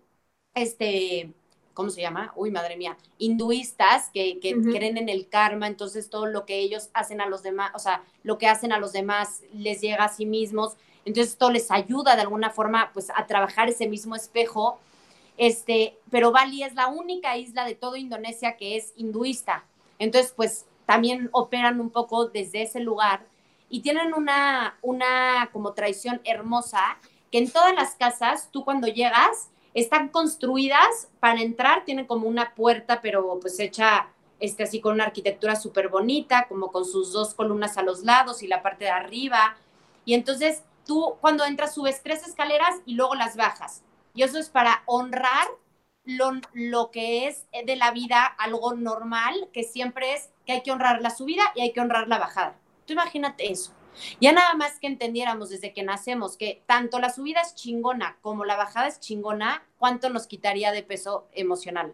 este, 0.54 1.34
¿cómo 1.76 1.92
se 1.92 2.02
llama? 2.02 2.34
Uy, 2.36 2.50
madre 2.50 2.78
mía, 2.78 2.98
hinduistas 3.20 4.10
que, 4.12 4.40
creen 4.40 4.98
en 4.98 5.10
el 5.10 5.28
karma, 5.28 5.68
entonces 5.68 6.10
todo 6.10 6.26
lo 6.26 6.46
que 6.46 6.58
ellos 6.58 6.90
hacen 6.94 7.22
a 7.22 7.28
los 7.28 7.44
demás, 7.44 7.72
o 7.76 7.80
sea, 7.80 8.02
lo 8.24 8.40
que 8.40 8.48
hacen 8.48 8.72
a 8.72 8.80
los 8.80 8.94
demás 8.94 9.44
les 9.54 9.82
llega 9.82 10.06
a 10.06 10.10
sí 10.10 10.26
mismos, 10.26 10.78
entonces 11.04 11.34
esto 11.34 11.52
les 11.52 11.70
ayuda 11.70 12.16
de 12.16 12.24
alguna 12.24 12.50
forma 12.50 12.90
pues 12.94 13.12
a 13.14 13.28
trabajar 13.28 13.70
ese 13.70 13.88
mismo 13.88 14.16
espejo, 14.16 14.80
este, 15.38 15.98
pero 16.10 16.32
Bali 16.32 16.64
es 16.64 16.74
la 16.74 16.88
única 16.88 17.38
isla 17.38 17.66
de 17.66 17.76
todo 17.76 17.98
Indonesia 17.98 18.56
que 18.56 18.78
es 18.78 18.94
hinduista, 18.96 19.66
entonces 20.00 20.34
pues 20.36 20.66
también 20.86 21.30
operan 21.34 21.82
un 21.82 21.90
poco 21.90 22.28
desde 22.28 22.62
ese 22.62 22.80
lugar 22.80 23.26
y 23.70 23.82
tienen 23.82 24.14
una, 24.14 24.78
una 24.82 25.50
como 25.52 25.74
tradición 25.74 26.22
hermosa 26.24 26.98
que 27.32 27.40
en 27.40 27.52
todas 27.52 27.76
las 27.76 27.96
casas, 27.96 28.50
tú 28.52 28.64
cuando 28.64 28.88
llegas, 28.88 29.50
están 29.76 30.08
construidas 30.10 31.10
para 31.20 31.42
entrar, 31.42 31.84
tienen 31.86 32.08
como 32.08 32.28
una 32.28 32.56
puerta, 32.56 33.02
pero 33.02 33.38
pues 33.42 33.60
hecha 33.60 34.08
este, 34.40 34.64
así 34.64 34.80
con 34.80 34.94
una 34.94 35.04
arquitectura 35.04 35.56
súper 35.56 35.90
bonita, 35.90 36.48
como 36.48 36.72
con 36.72 36.86
sus 36.86 37.12
dos 37.12 37.36
columnas 37.36 37.78
a 37.78 37.84
los 37.84 38.04
lados 38.04 38.42
y 38.42 38.48
la 38.48 38.64
parte 38.64 38.86
de 38.86 38.92
arriba. 38.92 39.58
Y 40.06 40.14
entonces 40.14 40.64
tú 40.86 41.16
cuando 41.20 41.46
entras 41.46 41.76
subes 41.76 42.02
tres 42.02 42.26
escaleras 42.26 42.76
y 42.86 42.96
luego 42.96 43.16
las 43.16 43.36
bajas. 43.36 43.84
Y 44.14 44.24
eso 44.24 44.40
es 44.40 44.50
para 44.50 44.82
honrar 44.86 45.48
lo, 46.06 46.32
lo 46.54 46.90
que 46.90 47.28
es 47.28 47.46
de 47.66 47.76
la 47.76 47.92
vida 47.92 48.26
algo 48.26 48.76
normal, 48.76 49.50
que 49.52 49.64
siempre 49.64 50.14
es 50.14 50.30
que 50.46 50.54
hay 50.54 50.64
que 50.64 50.72
honrar 50.72 51.02
la 51.02 51.10
subida 51.10 51.44
y 51.54 51.62
hay 51.62 51.74
que 51.74 51.82
honrar 51.82 52.08
la 52.08 52.18
bajada. 52.18 52.56
Tú 52.86 52.94
imagínate 52.94 53.52
eso. 53.52 53.74
Ya 54.20 54.32
nada 54.32 54.54
más 54.56 54.80
que 54.80 54.88
entendiéramos 54.88 55.50
desde 55.50 55.74
que 55.74 55.84
nacemos 55.84 56.38
que 56.38 56.64
tanto 56.66 57.00
la 57.00 57.10
subida 57.10 57.42
es 57.42 57.56
chingona 57.56 58.18
como 58.22 58.46
la 58.46 58.56
bajada 58.56 58.88
es 58.88 59.00
chingona, 59.00 59.64
¿cuánto 59.78 60.10
nos 60.10 60.28
quitaría 60.28 60.72
de 60.72 60.84
peso 60.84 61.28
emocional? 61.34 61.94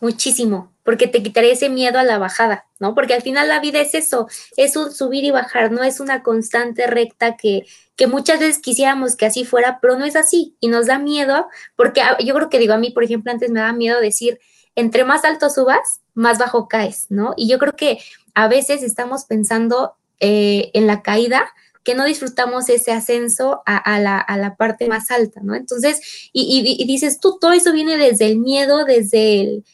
Muchísimo, 0.00 0.72
porque 0.84 1.08
te 1.08 1.22
quitaría 1.22 1.52
ese 1.52 1.68
miedo 1.68 1.98
a 1.98 2.04
la 2.04 2.18
bajada, 2.18 2.66
¿no? 2.78 2.94
Porque 2.94 3.14
al 3.14 3.22
final 3.22 3.48
la 3.48 3.58
vida 3.58 3.80
es 3.80 3.94
eso, 3.94 4.28
es 4.56 4.76
un 4.76 4.92
subir 4.92 5.24
y 5.24 5.32
bajar, 5.32 5.72
no 5.72 5.82
es 5.82 5.98
una 5.98 6.22
constante 6.22 6.86
recta 6.86 7.36
que, 7.36 7.66
que 7.96 8.06
muchas 8.06 8.38
veces 8.38 8.62
quisiéramos 8.62 9.16
que 9.16 9.26
así 9.26 9.44
fuera, 9.44 9.80
pero 9.80 9.98
no 9.98 10.04
es 10.04 10.14
así 10.14 10.56
y 10.60 10.68
nos 10.68 10.86
da 10.86 11.00
miedo, 11.00 11.48
porque 11.74 12.00
ah, 12.00 12.16
yo 12.20 12.32
creo 12.34 12.48
que 12.48 12.60
digo 12.60 12.74
a 12.74 12.78
mí, 12.78 12.90
por 12.90 13.02
ejemplo, 13.02 13.32
antes 13.32 13.50
me 13.50 13.58
da 13.58 13.72
miedo 13.72 14.00
decir, 14.00 14.38
entre 14.76 15.02
más 15.02 15.24
alto 15.24 15.50
subas, 15.50 16.00
más 16.14 16.38
bajo 16.38 16.68
caes, 16.68 17.06
¿no? 17.08 17.34
Y 17.36 17.48
yo 17.48 17.58
creo 17.58 17.74
que 17.74 17.98
a 18.34 18.46
veces 18.46 18.84
estamos 18.84 19.24
pensando 19.24 19.96
eh, 20.20 20.70
en 20.74 20.86
la 20.86 21.02
caída 21.02 21.48
que 21.88 21.94
no 21.94 22.04
disfrutamos 22.04 22.68
ese 22.68 22.92
ascenso 22.92 23.62
a, 23.64 23.98
la, 23.98 24.56
parte 24.58 24.88
más 24.88 25.10
alta, 25.10 25.40
¿no? 25.42 25.54
Entonces, 25.54 26.28
y, 26.34 26.84
dices 26.86 27.18
tú, 27.18 27.38
todo 27.40 27.52
eso 27.52 27.72
viene 27.72 27.96
desde 27.96 28.26
el 28.26 28.36
miedo, 28.36 28.84
desde 28.84 29.40
el, 29.40 29.64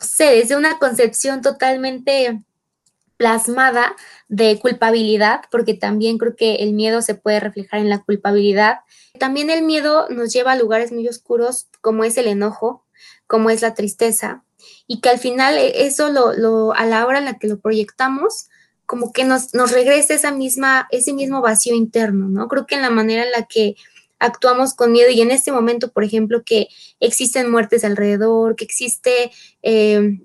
no 0.00 0.04
sé, 0.04 0.24
desde 0.24 0.56
una 0.56 0.80
concepción 0.80 1.42
totalmente 1.42 2.42
plasmada 3.16 3.94
de 4.28 4.58
culpabilidad, 4.58 5.42
porque 5.52 5.74
también 5.74 6.18
creo 6.18 6.34
que 6.34 6.56
el 6.56 6.72
miedo 6.72 7.00
se 7.02 7.14
puede 7.14 7.38
reflejar 7.38 7.78
en 7.78 7.88
la 7.88 8.02
culpabilidad. 8.02 8.80
También 9.18 9.48
el 9.48 9.62
miedo 9.62 10.08
nos 10.10 10.32
lleva 10.32 10.52
a 10.52 10.56
lugares 10.56 10.90
muy 10.90 11.06
oscuros, 11.06 11.68
como 11.80 12.02
es 12.02 12.16
el 12.18 12.26
enojo, 12.26 12.84
como 13.28 13.50
es 13.50 13.62
la 13.62 13.74
tristeza, 13.74 14.44
y 14.86 15.00
que 15.00 15.10
al 15.10 15.18
final 15.18 15.56
e, 15.56 15.86
eso 15.86 16.08
lo, 16.08 16.72
a 16.74 16.84
la 16.84 17.06
hora 17.06 17.18
en 17.18 17.26
la 17.26 17.38
que 17.38 17.46
lo 17.46 17.60
proyectamos, 17.60 18.48
como 18.86 19.12
que 19.12 19.24
nos, 19.24 19.52
nos 19.52 19.72
regresa 19.72 20.14
esa 20.14 20.30
misma, 20.30 20.86
ese 20.90 21.12
mismo 21.12 21.40
vacío 21.40 21.74
interno, 21.74 22.28
¿no? 22.28 22.48
Creo 22.48 22.66
que 22.66 22.76
en 22.76 22.82
la 22.82 22.90
manera 22.90 23.24
en 23.24 23.32
la 23.32 23.46
que 23.46 23.76
actuamos 24.18 24.74
con 24.74 24.92
miedo 24.92 25.10
y 25.10 25.20
en 25.20 25.30
este 25.30 25.52
momento, 25.52 25.92
por 25.92 26.04
ejemplo, 26.04 26.42
que 26.44 26.68
existen 27.00 27.50
muertes 27.50 27.84
alrededor, 27.84 28.56
que 28.56 28.64
existe 28.64 29.30
eh, 29.62 30.20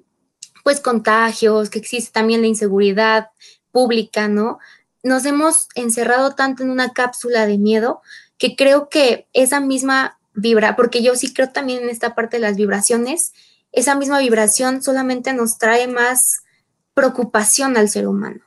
pues 0.64 0.80
contagios, 0.80 1.70
que 1.70 1.80
existe 1.80 2.12
también 2.12 2.42
la 2.42 2.48
inseguridad 2.48 3.30
pública, 3.72 4.28
¿no? 4.28 4.60
Nos 5.04 5.26
hemos 5.26 5.68
encerrado 5.76 6.36
tanto 6.36 6.64
en 6.64 6.70
una 6.70 6.94
cápsula 6.94 7.48
de 7.48 7.58
miedo 7.58 8.02
que 8.38 8.56
creo 8.56 8.90
que 8.90 9.28
esa 9.34 9.60
misma 9.60 10.20
vibra, 10.34 10.76
porque 10.76 11.04
yo 11.04 11.16
sí 11.16 11.34
creo 11.34 11.50
también 11.50 11.84
en 11.84 11.90
esta 11.90 12.16
parte 12.16 12.38
de 12.38 12.42
las 12.42 12.56
vibraciones, 12.56 13.34
esa 13.72 13.96
misma 13.96 14.20
vibración 14.20 14.84
solamente 14.84 15.34
nos 15.34 15.58
trae 15.58 15.88
más 15.88 16.44
preocupación 16.94 17.78
al 17.78 17.90
ser 17.90 18.08
humano. 18.08 18.42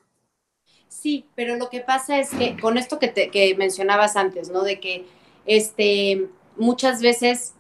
Sí, 1.05 1.27
pero 1.35 1.57
lo 1.57 1.69
que 1.69 1.81
pasa 1.81 2.19
es 2.19 2.31
que 2.31 2.59
con 2.59 2.79
esto 2.79 2.99
que, 2.99 3.09
te, 3.09 3.29
que 3.29 3.55
mencionabas 3.57 4.17
antes, 4.17 4.49
¿no? 4.49 4.63
De 4.63 4.81
que 4.81 5.05
este, 5.45 6.31
muchas 6.57 7.03
veces, 7.03 7.53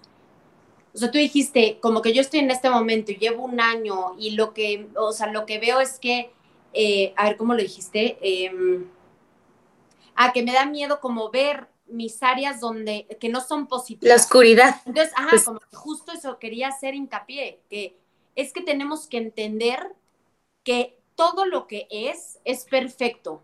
o 0.94 0.96
sea, 0.96 1.10
tú 1.10 1.18
dijiste, 1.18 1.76
como 1.82 2.00
que 2.00 2.14
yo 2.14 2.22
estoy 2.22 2.40
en 2.40 2.50
este 2.50 2.70
momento 2.70 3.12
y 3.12 3.16
llevo 3.16 3.44
un 3.44 3.60
año 3.60 4.16
y 4.18 4.30
lo 4.30 4.54
que, 4.54 4.88
o 4.96 5.12
sea, 5.12 5.26
lo 5.26 5.44
que 5.44 5.58
veo 5.58 5.80
es 5.80 5.98
que, 5.98 6.32
eh, 6.72 7.12
a 7.18 7.24
ver, 7.24 7.36
¿cómo 7.36 7.52
lo 7.52 7.60
dijiste? 7.60 8.16
Eh, 8.22 8.50
a 10.14 10.32
que 10.32 10.42
me 10.42 10.54
da 10.54 10.64
miedo 10.64 11.00
como 11.00 11.30
ver 11.30 11.68
mis 11.86 12.22
áreas 12.22 12.60
donde, 12.60 13.06
que 13.20 13.28
no 13.28 13.42
son 13.42 13.66
positivas. 13.66 14.08
La 14.08 14.22
oscuridad. 14.22 14.80
Entonces, 14.86 15.12
ajá, 15.14 15.28
pues 15.28 15.44
como 15.44 15.60
que 15.60 15.76
justo 15.76 16.12
eso 16.12 16.38
quería 16.38 16.68
hacer 16.68 16.94
hincapié, 16.94 17.60
que 17.68 17.94
es 18.36 18.54
que 18.54 18.62
tenemos 18.62 19.06
que 19.06 19.18
entender 19.18 19.94
que 20.62 20.96
todo 21.14 21.44
lo 21.46 21.66
que 21.66 21.86
es 21.90 22.38
es 22.44 22.64
perfecto. 22.64 23.42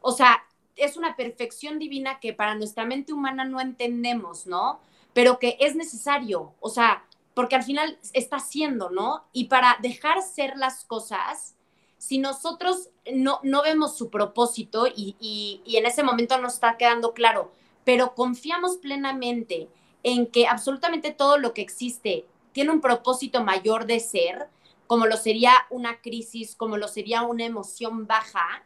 O 0.00 0.12
sea, 0.12 0.44
es 0.76 0.96
una 0.96 1.16
perfección 1.16 1.78
divina 1.78 2.20
que 2.20 2.32
para 2.32 2.54
nuestra 2.54 2.84
mente 2.84 3.12
humana 3.12 3.44
no 3.44 3.60
entendemos, 3.60 4.46
¿no? 4.46 4.80
Pero 5.12 5.38
que 5.38 5.56
es 5.60 5.76
necesario, 5.76 6.54
o 6.60 6.68
sea, 6.68 7.04
porque 7.34 7.56
al 7.56 7.62
final 7.62 7.98
está 8.12 8.38
siendo, 8.38 8.90
¿no? 8.90 9.24
Y 9.32 9.44
para 9.44 9.78
dejar 9.80 10.22
ser 10.22 10.56
las 10.56 10.84
cosas, 10.84 11.54
si 11.98 12.18
nosotros 12.18 12.90
no, 13.12 13.40
no 13.42 13.62
vemos 13.62 13.96
su 13.96 14.10
propósito 14.10 14.86
y, 14.86 15.16
y 15.64 15.76
en 15.76 15.86
ese 15.86 16.02
momento 16.02 16.38
nos 16.38 16.54
está 16.54 16.76
quedando 16.76 17.14
claro, 17.14 17.52
pero 17.84 18.14
confiamos 18.14 18.76
plenamente 18.76 19.68
en 20.02 20.26
que 20.26 20.46
absolutamente 20.46 21.12
todo 21.12 21.38
lo 21.38 21.54
que 21.54 21.62
existe 21.62 22.26
tiene 22.52 22.70
un 22.70 22.80
propósito 22.80 23.42
mayor 23.42 23.86
de 23.86 24.00
ser, 24.00 24.48
como 24.86 25.06
lo 25.06 25.16
sería 25.16 25.52
una 25.70 26.00
crisis, 26.00 26.56
como 26.56 26.76
lo 26.76 26.88
sería 26.88 27.22
una 27.22 27.44
emoción 27.44 28.06
baja, 28.06 28.64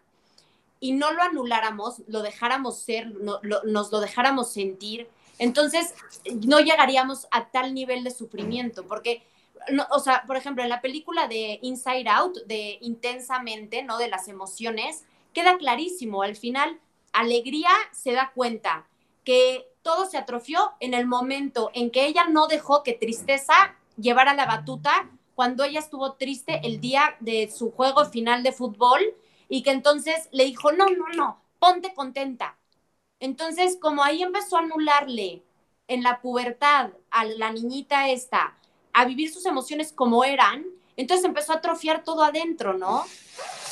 y 0.81 0.93
no 0.93 1.12
lo 1.12 1.23
anuláramos, 1.23 2.03
lo 2.07 2.23
dejáramos 2.23 2.79
ser, 2.79 3.12
nos 3.16 3.93
lo 3.93 4.01
dejáramos 4.01 4.53
sentir, 4.53 5.09
entonces 5.39 5.95
no 6.47 6.61
llegaríamos 6.61 7.27
a 7.31 7.49
tal 7.49 7.75
nivel 7.75 8.05
de 8.05 8.11
sufrimiento, 8.11 8.87
porque, 8.87 9.23
o 9.91 9.99
sea, 9.99 10.25
por 10.27 10.37
ejemplo, 10.37 10.62
en 10.62 10.69
la 10.69 10.81
película 10.81 11.29
de 11.29 11.59
Inside 11.62 12.09
Out, 12.09 12.39
de 12.47 12.79
Intensamente, 12.81 13.83
¿no? 13.83 13.99
De 13.99 14.09
las 14.09 14.29
emociones, 14.29 15.05
queda 15.33 15.59
clarísimo, 15.59 16.23
al 16.23 16.37
final, 16.37 16.81
alegría 17.12 17.71
se 17.93 18.12
da 18.12 18.33
cuenta 18.35 18.87
que 19.25 19.69
todo 19.83 20.07
se 20.07 20.19
atrofió 20.19 20.73
en 20.81 20.95
el 20.95 21.07
momento 21.07 21.71
en 21.75 21.91
que 21.91 22.07
ella 22.07 22.25
no 22.29 22.47
dejó 22.47 22.83
que 22.83 22.93
tristeza 22.93 23.77
llevara 23.97 24.35
la 24.35 24.47
batuta 24.47 25.11
cuando 25.39 25.62
ella 25.62 25.78
estuvo 25.78 26.14
triste 26.14 26.62
el 26.64 26.80
día 26.80 27.14
de 27.20 27.49
su 27.49 27.70
juego 27.70 28.05
final 28.07 28.43
de 28.43 28.51
fútbol 28.51 28.99
y 29.49 29.62
que 29.62 29.70
entonces 29.70 30.28
le 30.32 30.45
dijo, 30.47 30.72
no, 30.72 30.86
no, 30.86 31.07
no, 31.16 31.41
ponte 31.61 31.95
contenta. 31.95 32.59
Entonces, 33.20 33.78
como 33.80 34.03
ahí 34.03 34.20
empezó 34.20 34.57
a 34.57 34.62
anularle 34.62 35.45
en 35.86 36.03
la 36.03 36.20
pubertad 36.20 36.91
a 37.12 37.24
la 37.24 37.53
niñita 37.53 38.09
esta, 38.09 38.57
a 38.93 39.05
vivir 39.05 39.32
sus 39.32 39.47
emociones 39.47 39.93
como 39.93 40.24
eran, 40.24 40.66
entonces 40.97 41.24
empezó 41.24 41.53
a 41.53 41.59
atrofiar 41.59 42.03
todo 42.03 42.24
adentro, 42.24 42.74
¿no? 42.74 43.05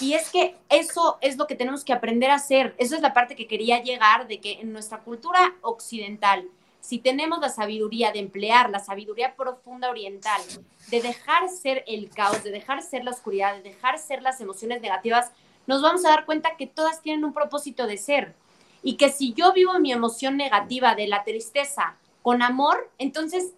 Y 0.00 0.12
es 0.12 0.30
que 0.30 0.54
eso 0.68 1.18
es 1.20 1.36
lo 1.36 1.48
que 1.48 1.56
tenemos 1.56 1.82
que 1.82 1.92
aprender 1.92 2.30
a 2.30 2.36
hacer. 2.36 2.76
Eso 2.78 2.94
es 2.94 3.02
la 3.02 3.12
parte 3.12 3.34
que 3.34 3.48
quería 3.48 3.82
llegar 3.82 4.28
de 4.28 4.40
que 4.40 4.60
en 4.60 4.72
nuestra 4.72 5.00
cultura 5.00 5.56
occidental, 5.62 6.48
si 6.86 6.98
tenemos 6.98 7.40
la 7.40 7.48
sabiduría 7.48 8.12
de 8.12 8.20
emplear 8.20 8.70
la 8.70 8.78
sabiduría 8.78 9.34
profunda 9.34 9.90
oriental, 9.90 10.40
de 10.88 11.02
dejar 11.02 11.48
ser 11.48 11.82
el 11.88 12.10
caos, 12.10 12.44
de 12.44 12.52
dejar 12.52 12.80
ser 12.80 13.02
la 13.02 13.10
oscuridad, 13.10 13.56
de 13.56 13.62
dejar 13.62 13.98
ser 13.98 14.22
las 14.22 14.40
emociones 14.40 14.80
negativas, 14.80 15.32
nos 15.66 15.82
vamos 15.82 16.04
a 16.04 16.10
dar 16.10 16.24
cuenta 16.26 16.56
que 16.56 16.68
todas 16.68 17.02
tienen 17.02 17.24
un 17.24 17.32
propósito 17.32 17.88
de 17.88 17.96
ser. 17.96 18.36
Y 18.84 18.96
que 18.96 19.08
si 19.08 19.32
yo 19.32 19.52
vivo 19.52 19.76
mi 19.80 19.90
emoción 19.90 20.36
negativa 20.36 20.94
de 20.94 21.08
la 21.08 21.24
tristeza 21.24 21.96
con 22.22 22.40
amor, 22.40 22.88
entonces 22.98 23.54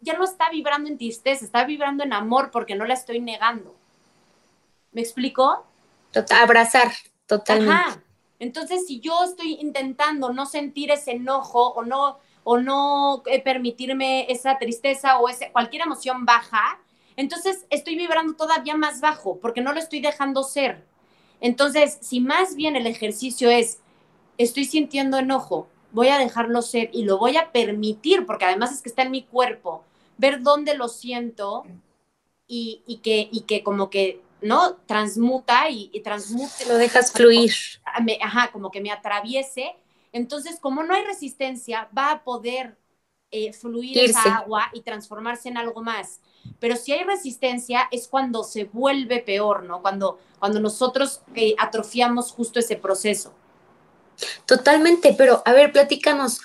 ya 0.00 0.14
no 0.14 0.24
está 0.24 0.50
vibrando 0.50 0.88
en 0.88 0.98
tristeza, 0.98 1.44
está 1.44 1.62
vibrando 1.62 2.02
en 2.02 2.12
amor 2.12 2.50
porque 2.50 2.74
no 2.74 2.84
la 2.84 2.94
estoy 2.94 3.20
negando. 3.20 3.76
¿Me 4.90 5.02
explico? 5.02 5.64
abrazar, 6.30 6.90
totalmente. 7.26 7.72
Ajá. 7.72 8.02
Entonces, 8.40 8.88
si 8.88 8.98
yo 8.98 9.22
estoy 9.22 9.52
intentando 9.60 10.32
no 10.32 10.46
sentir 10.46 10.90
ese 10.90 11.12
enojo 11.12 11.68
o 11.74 11.84
no, 11.84 12.18
o 12.44 12.58
no 12.58 13.22
eh, 13.26 13.40
permitirme 13.42 14.30
esa 14.30 14.58
tristeza 14.58 15.18
o 15.18 15.28
ese, 15.28 15.50
cualquier 15.52 15.82
emoción 15.82 16.24
baja, 16.24 16.80
entonces 17.16 17.66
estoy 17.70 17.96
vibrando 17.96 18.34
todavía 18.34 18.76
más 18.76 19.00
bajo 19.00 19.38
porque 19.40 19.60
no 19.60 19.72
lo 19.72 19.78
estoy 19.78 20.00
dejando 20.00 20.42
ser. 20.42 20.84
Entonces, 21.40 21.98
si 22.00 22.20
más 22.20 22.54
bien 22.54 22.76
el 22.76 22.86
ejercicio 22.86 23.50
es, 23.50 23.80
estoy 24.38 24.64
sintiendo 24.64 25.18
enojo, 25.18 25.68
voy 25.90 26.08
a 26.08 26.18
dejarlo 26.18 26.62
ser 26.62 26.90
y 26.92 27.04
lo 27.04 27.18
voy 27.18 27.36
a 27.36 27.52
permitir, 27.52 28.26
porque 28.26 28.44
además 28.44 28.72
es 28.72 28.82
que 28.82 28.88
está 28.88 29.02
en 29.02 29.10
mi 29.10 29.22
cuerpo, 29.22 29.84
ver 30.18 30.42
dónde 30.42 30.74
lo 30.74 30.88
siento 30.88 31.64
y, 32.46 32.82
y 32.86 32.98
que, 32.98 33.28
y 33.30 33.40
que 33.42 33.62
como 33.62 33.90
que 33.90 34.20
¿no? 34.42 34.74
Transmuta 34.86 35.70
y, 35.70 35.90
y 35.92 36.00
transmute. 36.00 36.66
Lo 36.66 36.76
dejas 36.76 37.12
fluir. 37.12 37.52
ajá, 38.20 38.50
como 38.52 38.70
que 38.70 38.80
me 38.80 38.90
atraviese. 38.90 39.74
Entonces, 40.12 40.58
como 40.60 40.82
no 40.82 40.94
hay 40.94 41.04
resistencia, 41.04 41.88
va 41.96 42.12
a 42.12 42.24
poder 42.24 42.76
eh, 43.30 43.52
fluir 43.52 43.98
esa 43.98 44.36
agua 44.36 44.70
y 44.74 44.82
transformarse 44.82 45.48
en 45.48 45.56
algo 45.56 45.82
más. 45.82 46.20
Pero 46.60 46.76
si 46.76 46.92
hay 46.92 47.04
resistencia 47.04 47.88
es 47.90 48.08
cuando 48.08 48.44
se 48.44 48.64
vuelve 48.64 49.20
peor, 49.20 49.62
¿no? 49.62 49.80
Cuando, 49.80 50.18
cuando 50.38 50.60
nosotros 50.60 51.22
eh, 51.34 51.54
atrofiamos 51.58 52.32
justo 52.32 52.58
ese 52.58 52.76
proceso. 52.76 53.32
Totalmente, 54.44 55.14
pero 55.16 55.42
a 55.44 55.52
ver, 55.52 55.72
platícanos, 55.72 56.40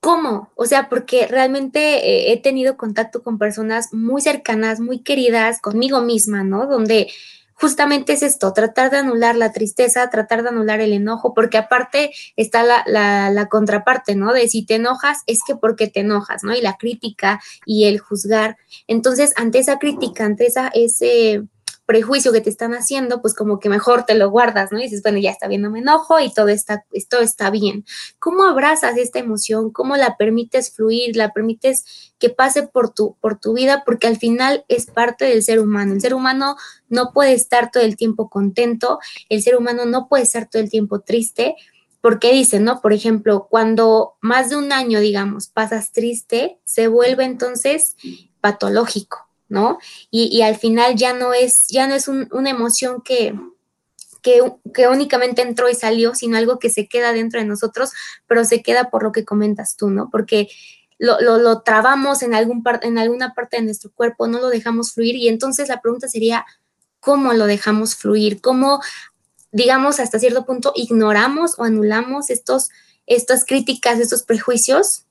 ¿Cómo? 0.00 0.50
O 0.54 0.64
sea, 0.64 0.88
porque 0.88 1.26
realmente 1.26 1.80
eh, 1.80 2.32
he 2.32 2.40
tenido 2.40 2.78
contacto 2.78 3.22
con 3.22 3.38
personas 3.38 3.92
muy 3.92 4.22
cercanas, 4.22 4.80
muy 4.80 5.00
queridas, 5.00 5.60
conmigo 5.60 6.00
misma, 6.00 6.42
¿no? 6.42 6.66
Donde 6.66 7.12
justamente 7.60 8.14
es 8.14 8.22
esto, 8.22 8.52
tratar 8.52 8.90
de 8.90 8.98
anular 8.98 9.36
la 9.36 9.52
tristeza, 9.52 10.08
tratar 10.08 10.42
de 10.42 10.48
anular 10.48 10.80
el 10.80 10.92
enojo, 10.92 11.34
porque 11.34 11.58
aparte 11.58 12.10
está 12.36 12.62
la, 12.62 12.84
la, 12.86 13.48
contraparte, 13.48 14.16
¿no? 14.16 14.32
De 14.32 14.48
si 14.48 14.64
te 14.64 14.76
enojas, 14.76 15.18
es 15.26 15.40
que 15.46 15.56
porque 15.56 15.86
te 15.86 16.00
enojas, 16.00 16.42
¿no? 16.42 16.54
Y 16.54 16.62
la 16.62 16.76
crítica 16.78 17.40
y 17.66 17.84
el 17.84 17.98
juzgar. 17.98 18.56
Entonces, 18.86 19.32
ante 19.36 19.58
esa 19.58 19.78
crítica, 19.78 20.24
ante 20.24 20.46
esa, 20.46 20.68
ese 20.68 21.42
prejuicio 21.90 22.30
que 22.30 22.40
te 22.40 22.50
están 22.50 22.72
haciendo, 22.72 23.20
pues 23.20 23.34
como 23.34 23.58
que 23.58 23.68
mejor 23.68 24.04
te 24.04 24.14
lo 24.14 24.30
guardas, 24.30 24.70
¿no? 24.70 24.78
Y 24.78 24.84
dices, 24.84 25.02
bueno, 25.02 25.18
ya 25.18 25.32
está 25.32 25.48
bien, 25.48 25.60
no 25.60 25.72
me 25.72 25.80
enojo 25.80 26.20
y 26.20 26.32
todo 26.32 26.46
está, 26.46 26.84
esto 26.92 27.18
está 27.18 27.50
bien. 27.50 27.84
¿Cómo 28.20 28.44
abrazas 28.44 28.96
esta 28.96 29.18
emoción? 29.18 29.72
¿Cómo 29.72 29.96
la 29.96 30.16
permites 30.16 30.70
fluir? 30.70 31.16
¿La 31.16 31.32
permites 31.32 32.12
que 32.20 32.30
pase 32.30 32.62
por 32.62 32.94
tu, 32.94 33.16
por 33.20 33.40
tu 33.40 33.54
vida? 33.54 33.82
Porque 33.84 34.06
al 34.06 34.18
final 34.18 34.64
es 34.68 34.86
parte 34.86 35.24
del 35.24 35.42
ser 35.42 35.58
humano. 35.58 35.92
El 35.92 36.00
ser 36.00 36.14
humano 36.14 36.54
no 36.88 37.12
puede 37.12 37.32
estar 37.32 37.72
todo 37.72 37.82
el 37.82 37.96
tiempo 37.96 38.30
contento, 38.30 39.00
el 39.28 39.42
ser 39.42 39.56
humano 39.56 39.84
no 39.84 40.06
puede 40.06 40.22
estar 40.22 40.48
todo 40.48 40.62
el 40.62 40.70
tiempo 40.70 41.00
triste, 41.00 41.56
porque 42.00 42.30
dicen, 42.32 42.62
¿no? 42.62 42.80
Por 42.80 42.92
ejemplo, 42.92 43.48
cuando 43.50 44.14
más 44.20 44.48
de 44.48 44.54
un 44.54 44.72
año, 44.72 45.00
digamos, 45.00 45.48
pasas 45.48 45.90
triste, 45.90 46.60
se 46.62 46.86
vuelve 46.86 47.24
entonces 47.24 47.96
patológico. 48.40 49.29
¿No? 49.50 49.78
Y, 50.10 50.40
al 50.40 50.56
final 50.56 50.96
ya 50.96 51.12
no 51.12 51.34
es, 51.34 51.66
ya 51.66 51.86
no 51.86 51.94
es 51.94 52.08
una 52.08 52.48
emoción 52.48 53.02
que, 53.02 53.34
que, 54.22 54.40
únicamente 54.88 55.42
entró 55.42 55.68
y 55.68 55.74
salió, 55.74 56.14
sino 56.14 56.38
algo 56.38 56.58
que 56.58 56.70
se 56.70 56.88
queda 56.88 57.12
dentro 57.12 57.40
de 57.40 57.46
nosotros, 57.46 57.90
pero 58.26 58.44
se 58.44 58.62
queda 58.62 58.88
por 58.90 59.02
lo 59.02 59.12
que 59.12 59.24
comentas 59.26 59.76
tú, 59.76 59.90
¿no? 59.90 60.08
Porque 60.10 60.48
lo, 60.98 61.20
lo, 61.20 61.62
trabamos 61.62 62.22
en, 62.22 62.32
algún 62.32 62.62
en 62.82 62.96
alguna 62.96 63.34
parte 63.34 63.56
de 63.56 63.64
nuestro 63.64 63.90
cuerpo, 63.92 64.28
no 64.28 64.38
lo 64.38 64.48
dejamos 64.48 64.92
fluir 64.92 65.16
y 65.16 65.28
entonces 65.28 65.68
la 65.68 65.80
pregunta 65.80 66.08
sería, 66.08 66.46
¿cómo 67.00 67.32
lo 67.32 67.46
dejamos 67.46 67.96
fluir? 67.96 68.40
¿Cómo, 68.40 68.80
digamos, 69.50 69.98
hasta 69.98 70.18
cierto 70.20 70.46
punto 70.46 70.72
ignoramos 70.76 71.58
o 71.58 71.64
anulamos 71.64 72.30
estos, 72.30 72.68
estas 73.06 73.44
críticas, 73.44 73.98
estos 73.98 74.22
prejuicios 74.22 75.06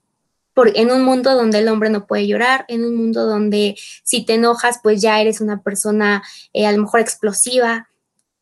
en 0.56 0.92
un 0.92 1.04
mundo 1.04 1.36
donde 1.36 1.60
el 1.60 1.68
hombre 1.68 1.90
no 1.90 2.06
puede 2.06 2.28
llorar, 2.28 2.66
en 2.68 2.84
un 2.84 2.96
mundo 2.96 3.26
donde 3.26 3.76
si 4.04 4.26
te 4.26 4.36
enojas, 4.36 4.80
pues 4.84 5.02
ya 5.02 5.22
eres 5.22 5.42
una 5.42 5.62
persona 5.62 6.24
eh, 6.54 6.66
a 6.66 6.72
lo 6.72 6.82
mejor 6.82 7.00
explosiva. 7.00 7.90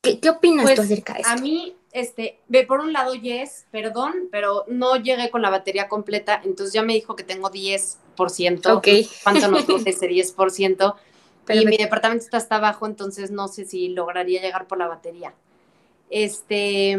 ¿Qué, 0.02 0.20
opinas 0.30 0.66
tú 0.66 0.76
pues, 0.76 0.80
acerca 0.80 1.14
de 1.14 1.20
esto? 1.20 1.32
A 1.32 1.38
mí, 1.38 1.76
este, 1.92 2.40
ve 2.48 2.66
por 2.66 2.80
un 2.80 2.94
lado, 2.94 3.14
Yes, 3.14 3.66
perdón, 3.72 4.30
pero 4.32 4.66
no 4.68 4.96
llegué 4.98 5.30
con 5.30 5.42
la 5.42 5.50
batería 5.50 5.88
completa, 5.88 6.42
entonces 6.44 6.74
ya 6.74 6.84
me 6.84 6.94
dijo 6.94 7.16
que 7.16 7.24
tengo 7.24 7.52
10%. 7.52 8.76
Ok. 8.76 8.88
¿Cuánto 9.24 9.48
nos 9.50 9.64
coge 9.66 9.90
ese 9.90 10.08
10%? 10.10 10.96
y 11.50 11.66
mi 11.66 11.78
departamento 11.78 12.26
está 12.26 12.38
hasta 12.38 12.58
abajo, 12.58 12.86
entonces 12.88 13.32
no 13.32 13.48
sé 13.48 13.64
si 13.64 13.88
lograría 13.90 14.42
llegar 14.42 14.68
por 14.68 14.78
la 14.78 14.88
batería. 14.88 15.34
Este, 16.10 16.92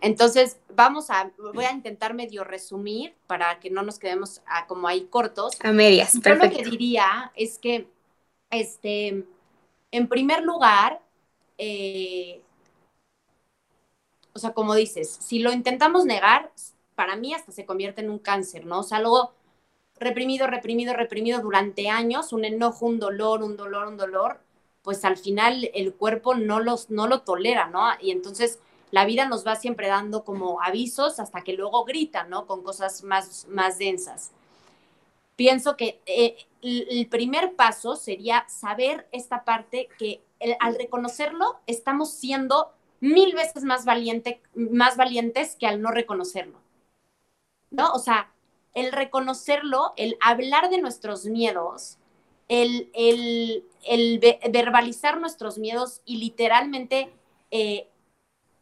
entonces, 0.00 0.58
vamos 0.76 1.10
a, 1.10 1.32
voy 1.54 1.64
a 1.64 1.72
intentar 1.72 2.14
medio 2.14 2.44
resumir 2.44 3.16
para 3.26 3.58
que 3.58 3.70
no 3.70 3.82
nos 3.82 3.98
quedemos 3.98 4.42
como 4.68 4.86
ahí 4.86 5.06
cortos. 5.06 5.56
A 5.64 5.72
medias, 5.72 6.12
Yo 6.22 6.34
lo 6.34 6.50
que 6.50 6.62
diría 6.62 7.32
es 7.34 7.58
que, 7.58 7.88
este, 8.50 9.24
en 9.90 10.08
primer 10.08 10.42
lugar, 10.42 11.00
eh, 11.58 12.42
o 14.34 14.38
sea, 14.38 14.52
como 14.52 14.74
dices, 14.74 15.10
si 15.20 15.38
lo 15.38 15.50
intentamos 15.50 16.04
negar, 16.04 16.52
para 16.94 17.16
mí 17.16 17.32
hasta 17.34 17.52
se 17.52 17.64
convierte 17.64 18.02
en 18.02 18.10
un 18.10 18.18
cáncer, 18.18 18.66
¿no? 18.66 18.80
O 18.80 18.82
sea, 18.82 18.98
algo 18.98 19.32
reprimido, 19.98 20.46
reprimido, 20.46 20.92
reprimido 20.92 21.40
durante 21.40 21.88
años, 21.88 22.32
un 22.32 22.44
enojo, 22.44 22.86
un 22.86 22.98
dolor, 22.98 23.42
un 23.42 23.56
dolor, 23.56 23.86
un 23.86 23.96
dolor, 23.96 24.40
pues 24.82 25.04
al 25.04 25.16
final 25.16 25.70
el 25.74 25.94
cuerpo 25.94 26.34
no, 26.34 26.60
los, 26.60 26.90
no 26.90 27.06
lo 27.06 27.22
tolera, 27.22 27.68
¿no? 27.68 27.88
Y 28.00 28.10
entonces 28.10 28.60
la 28.96 29.04
vida 29.04 29.28
nos 29.28 29.46
va 29.46 29.56
siempre 29.56 29.88
dando 29.88 30.24
como 30.24 30.62
avisos 30.62 31.20
hasta 31.20 31.44
que 31.44 31.52
luego 31.52 31.84
gritan, 31.84 32.30
¿no? 32.30 32.46
Con 32.46 32.62
cosas 32.62 33.04
más, 33.04 33.46
más 33.50 33.76
densas. 33.76 34.30
Pienso 35.36 35.76
que 35.76 36.00
eh, 36.06 36.38
el 36.62 37.06
primer 37.06 37.56
paso 37.56 37.94
sería 37.94 38.46
saber 38.48 39.06
esta 39.12 39.44
parte 39.44 39.90
que 39.98 40.22
al 40.60 40.76
reconocerlo 40.76 41.60
estamos 41.66 42.10
siendo 42.10 42.72
mil 43.00 43.34
veces 43.34 43.64
más, 43.64 43.84
valiente, 43.84 44.40
más 44.54 44.96
valientes 44.96 45.56
que 45.56 45.66
al 45.66 45.82
no 45.82 45.90
reconocerlo. 45.90 46.58
¿No? 47.70 47.92
O 47.92 47.98
sea, 47.98 48.32
el 48.72 48.92
reconocerlo, 48.92 49.92
el 49.98 50.16
hablar 50.22 50.70
de 50.70 50.80
nuestros 50.80 51.26
miedos, 51.26 51.98
el, 52.48 52.90
el, 52.94 53.62
el 53.82 54.20
verbalizar 54.20 55.20
nuestros 55.20 55.58
miedos 55.58 56.00
y 56.06 56.16
literalmente 56.16 57.12
eh, 57.50 57.90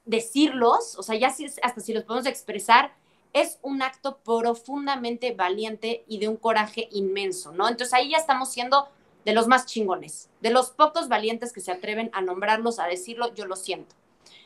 decirlos, 0.04 0.96
o 0.98 1.02
sea, 1.02 1.16
ya 1.16 1.34
hasta 1.62 1.80
si 1.80 1.92
los 1.92 2.04
podemos 2.04 2.26
expresar, 2.26 2.94
es 3.32 3.58
un 3.62 3.82
acto 3.82 4.18
profundamente 4.18 5.32
valiente 5.32 6.04
y 6.06 6.18
de 6.18 6.28
un 6.28 6.36
coraje 6.36 6.88
inmenso, 6.92 7.52
¿no? 7.52 7.68
Entonces 7.68 7.92
ahí 7.92 8.10
ya 8.10 8.18
estamos 8.18 8.52
siendo 8.52 8.88
de 9.24 9.32
los 9.32 9.48
más 9.48 9.66
chingones, 9.66 10.30
de 10.40 10.50
los 10.50 10.70
pocos 10.70 11.08
valientes 11.08 11.52
que 11.52 11.60
se 11.60 11.72
atreven 11.72 12.10
a 12.12 12.20
nombrarlos, 12.20 12.78
a 12.78 12.86
decirlo, 12.86 13.34
yo 13.34 13.46
lo 13.46 13.56
siento. 13.56 13.96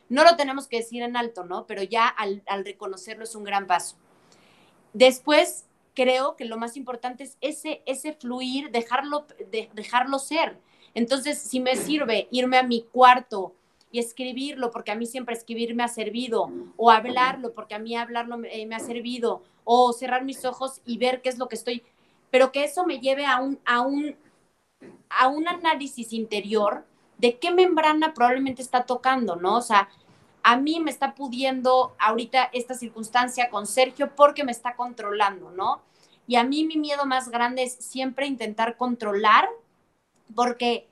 No 0.09 0.25
lo 0.25 0.37
tenemos 0.37 0.69
que 0.69 0.79
decir 0.79 1.03
en 1.03 1.17
alto, 1.17 1.45
¿no? 1.45 1.67
Pero 1.67 1.83
ya 1.83 2.09
al, 2.09 2.43
reconocerlo 2.65 3.25
es 3.25 3.35
un 3.35 3.45
gran 3.45 3.67
paso. 3.67 3.97
Después, 4.95 5.67
creo 5.95 6.37
que 6.37 6.47
lo 6.47 6.57
más 6.57 6.77
importante 6.77 7.25
es 7.25 7.37
ese, 7.43 7.83
ese 7.85 8.15
fluir, 8.15 8.71
dejarlo, 8.71 9.27
dejarlo 9.75 10.19
ser. 10.19 10.59
Entonces, 10.95 11.39
si 11.39 11.61
me 11.61 11.77
sirve 11.77 12.29
irme 12.31 12.57
a 12.57 12.63
mi 12.63 12.83
cuarto 12.83 13.55
y 13.91 13.99
escribirlo, 13.99 14.71
porque 14.71 14.91
a 14.91 14.95
mí 14.95 15.07
siempre 15.07 15.35
escribir 15.35 15.75
me 15.75 15.83
ha 15.83 15.89
servido, 15.89 16.51
o 16.77 16.91
hablarlo, 16.91 17.53
porque 17.53 17.75
a 17.75 17.79
mí 17.79 17.97
hablarlo 17.97 18.37
me, 18.37 18.67
me 18.67 18.75
ha 18.75 18.81
servido, 18.81 19.43
o 19.65 19.93
cerrar 19.93 20.25
mis 20.25 20.45
ojos 20.45 20.81
y 20.85 20.99
ver 20.99 21.23
qué 21.23 21.29
es 21.29 21.39
lo 21.39 21.49
que 21.49 21.57
estoy, 21.57 21.83
pero 22.31 22.53
que 22.53 22.65
eso 22.65 22.85
me 22.85 23.01
lleve 23.01 23.25
a 23.25 23.41
un, 23.41 23.59
a 23.65 23.81
un, 23.81 24.17
a 25.09 25.29
un 25.29 25.49
análisis 25.49 26.13
interior 26.13 26.85
de 27.19 27.39
qué 27.39 27.51
membrana 27.51 28.15
probablemente 28.15 28.63
está 28.63 28.85
tocando, 28.85 29.37
¿no? 29.37 29.57
O 29.57 29.63
sea, 29.63 29.89
a 30.43 30.57
mí 30.57 30.81
me 30.81 30.91
está 30.91 31.15
pudiendo 31.15 31.95
ahorita 31.99 32.51
esta 32.53 32.75
circunstancia 32.75 33.51
con 33.51 33.67
Sergio 33.67 34.15
porque 34.15 34.45
me 34.45 34.53
está 34.53 34.77
controlando, 34.77 35.51
¿no? 35.51 35.83
Y 36.27 36.37
a 36.37 36.45
mí 36.45 36.65
mi 36.65 36.77
miedo 36.77 37.07
más 37.07 37.29
grande 37.31 37.63
es 37.65 37.75
siempre 37.75 38.27
intentar 38.27 38.77
controlar 38.77 39.49
porque, 40.35 40.89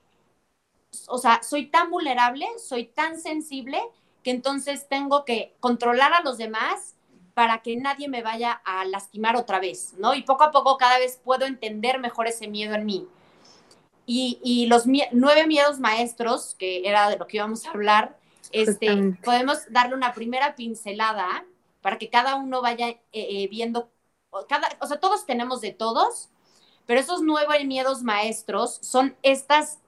o 1.08 1.18
sea, 1.18 1.42
soy 1.42 1.66
tan 1.66 1.90
vulnerable, 1.90 2.46
soy 2.58 2.86
tan 2.86 3.20
sensible 3.20 3.80
que 4.22 4.30
entonces 4.30 4.88
tengo 4.88 5.24
que 5.24 5.54
controlar 5.60 6.12
a 6.12 6.22
los 6.22 6.38
demás 6.38 6.96
para 7.34 7.60
que 7.62 7.76
nadie 7.76 8.08
me 8.08 8.22
vaya 8.22 8.60
a 8.64 8.84
lastimar 8.86 9.36
otra 9.36 9.60
vez, 9.60 9.94
¿no? 9.98 10.14
Y 10.14 10.22
poco 10.22 10.44
a 10.44 10.50
poco 10.50 10.78
cada 10.78 10.98
vez 10.98 11.20
puedo 11.22 11.44
entender 11.44 12.00
mejor 12.00 12.26
ese 12.26 12.48
miedo 12.48 12.74
en 12.74 12.86
mí. 12.86 13.06
Y, 14.06 14.66
los 14.68 14.84
nueve 15.12 15.46
miedos 15.46 15.80
maestros, 15.80 16.54
que 16.58 16.88
era 16.88 17.10
de 17.10 17.18
lo 17.18 17.26
que 17.26 17.36
íbamos 17.36 17.66
a 17.66 17.70
hablar, 17.70 18.16
este, 18.52 19.16
podemos 19.24 19.58
darle 19.70 19.94
una 19.94 20.12
primera 20.14 20.54
pincelada 20.54 21.44
para 21.82 21.98
que 21.98 22.08
cada 22.08 22.36
uno 22.36 22.62
vaya 22.62 22.88
eh, 22.88 23.00
eh, 23.12 23.48
viendo, 23.50 23.90
cada, 24.48 24.68
o 24.80 24.86
sea, 24.86 24.98
todos 24.98 25.26
tenemos 25.26 25.60
de 25.60 25.72
todos, 25.72 26.30
pero 26.86 27.00
esos 27.00 27.20
nueve 27.22 27.64
miedos 27.64 28.02
maestros 28.02 28.78
son 28.80 29.16
estas 29.22 29.78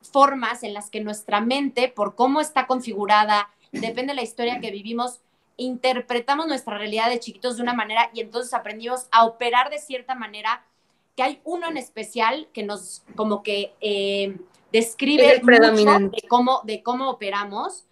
formas 0.00 0.62
en 0.62 0.74
las 0.74 0.90
que 0.90 1.00
nuestra 1.00 1.40
mente, 1.40 1.88
por 1.88 2.14
cómo 2.14 2.40
está 2.40 2.66
configurada, 2.66 3.50
depende 3.72 4.12
de 4.12 4.16
la 4.16 4.22
historia 4.22 4.60
que 4.60 4.70
vivimos, 4.70 5.20
interpretamos 5.56 6.46
nuestra 6.46 6.78
realidad 6.78 7.10
de 7.10 7.20
chiquitos 7.20 7.56
de 7.56 7.62
una 7.62 7.74
manera 7.74 8.10
y 8.14 8.20
entonces 8.20 8.54
aprendimos 8.54 9.08
a 9.10 9.24
operar 9.24 9.70
de 9.70 9.78
cierta 9.78 10.14
manera 10.14 10.64
que 11.16 11.22
hay 11.24 11.40
uno 11.44 11.68
en 11.68 11.76
especial 11.76 12.48
que 12.52 12.62
nos 12.62 13.02
como 13.16 13.42
que 13.42 13.72
eh, 13.80 14.36
describe 14.72 15.40
mucho 15.42 15.98
de 16.10 16.22
cómo, 16.28 16.60
de 16.64 16.82
cómo 16.82 17.10
operamos. 17.10 17.84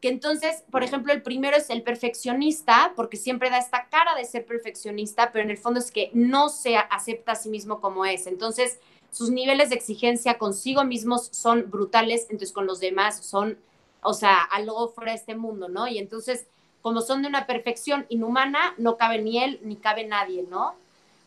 Que 0.00 0.08
entonces, 0.08 0.62
por 0.70 0.84
ejemplo, 0.84 1.12
el 1.12 1.22
primero 1.22 1.56
es 1.56 1.70
el 1.70 1.82
perfeccionista, 1.82 2.92
porque 2.94 3.16
siempre 3.16 3.50
da 3.50 3.58
esta 3.58 3.88
cara 3.88 4.14
de 4.14 4.24
ser 4.24 4.46
perfeccionista, 4.46 5.32
pero 5.32 5.44
en 5.44 5.50
el 5.50 5.58
fondo 5.58 5.80
es 5.80 5.90
que 5.90 6.12
no 6.14 6.50
se 6.50 6.76
acepta 6.76 7.32
a 7.32 7.34
sí 7.34 7.48
mismo 7.48 7.80
como 7.80 8.04
es. 8.04 8.28
Entonces, 8.28 8.78
sus 9.10 9.30
niveles 9.30 9.70
de 9.70 9.76
exigencia 9.76 10.38
consigo 10.38 10.84
mismos 10.84 11.28
son 11.32 11.70
brutales, 11.70 12.22
entonces 12.30 12.52
con 12.52 12.66
los 12.66 12.80
demás 12.80 13.24
son, 13.24 13.58
o 14.02 14.14
sea, 14.14 14.42
algo 14.42 14.88
fuera 14.88 15.12
de 15.12 15.18
este 15.18 15.34
mundo, 15.34 15.68
¿no? 15.68 15.88
Y 15.88 15.98
entonces, 15.98 16.46
como 16.82 17.00
son 17.00 17.22
de 17.22 17.28
una 17.28 17.46
perfección 17.46 18.06
inhumana, 18.08 18.74
no 18.78 18.96
cabe 18.96 19.18
ni 19.20 19.42
él 19.42 19.60
ni 19.62 19.76
cabe 19.76 20.06
nadie, 20.06 20.44
¿no? 20.48 20.74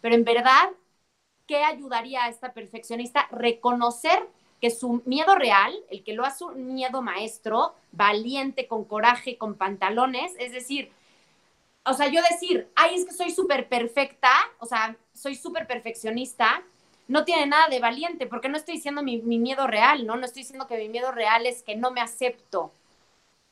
Pero 0.01 0.15
en 0.15 0.23
verdad, 0.23 0.69
¿qué 1.47 1.57
ayudaría 1.63 2.25
a 2.25 2.29
esta 2.29 2.53
perfeccionista? 2.53 3.27
Reconocer 3.32 4.27
que 4.61 4.69
su 4.71 5.01
miedo 5.05 5.36
real, 5.36 5.73
el 5.89 6.03
que 6.03 6.13
lo 6.13 6.23
hace 6.25 6.43
un 6.45 6.73
miedo 6.75 7.01
maestro, 7.01 7.73
valiente, 7.91 8.67
con 8.67 8.86
coraje, 8.86 9.38
con 9.38 9.55
pantalones, 9.55 10.34
es 10.39 10.51
decir, 10.53 10.91
o 11.86 11.93
sea, 11.93 12.07
yo 12.07 12.21
decir, 12.29 12.69
ay, 12.75 12.95
es 12.95 13.05
que 13.05 13.13
soy 13.13 13.32
súper 13.32 13.67
perfecta, 13.67 14.32
o 14.59 14.65
sea, 14.65 14.95
soy 15.13 15.36
súper 15.36 15.65
perfeccionista, 15.67 16.63
no 17.07 17.25
tiene 17.25 17.45
nada 17.45 17.67
de 17.67 17.79
valiente, 17.79 18.27
porque 18.27 18.49
no 18.49 18.57
estoy 18.57 18.75
diciendo 18.75 19.03
mi, 19.03 19.21
mi, 19.21 19.39
miedo 19.39 19.67
real, 19.67 20.05
¿no? 20.05 20.15
No 20.15 20.25
estoy 20.25 20.43
diciendo 20.43 20.67
que 20.67 20.77
mi 20.77 20.89
miedo 20.89 21.11
real 21.11 21.45
es 21.45 21.63
que 21.63 21.75
no 21.75 21.91
me 21.91 22.01
acepto. 22.01 22.71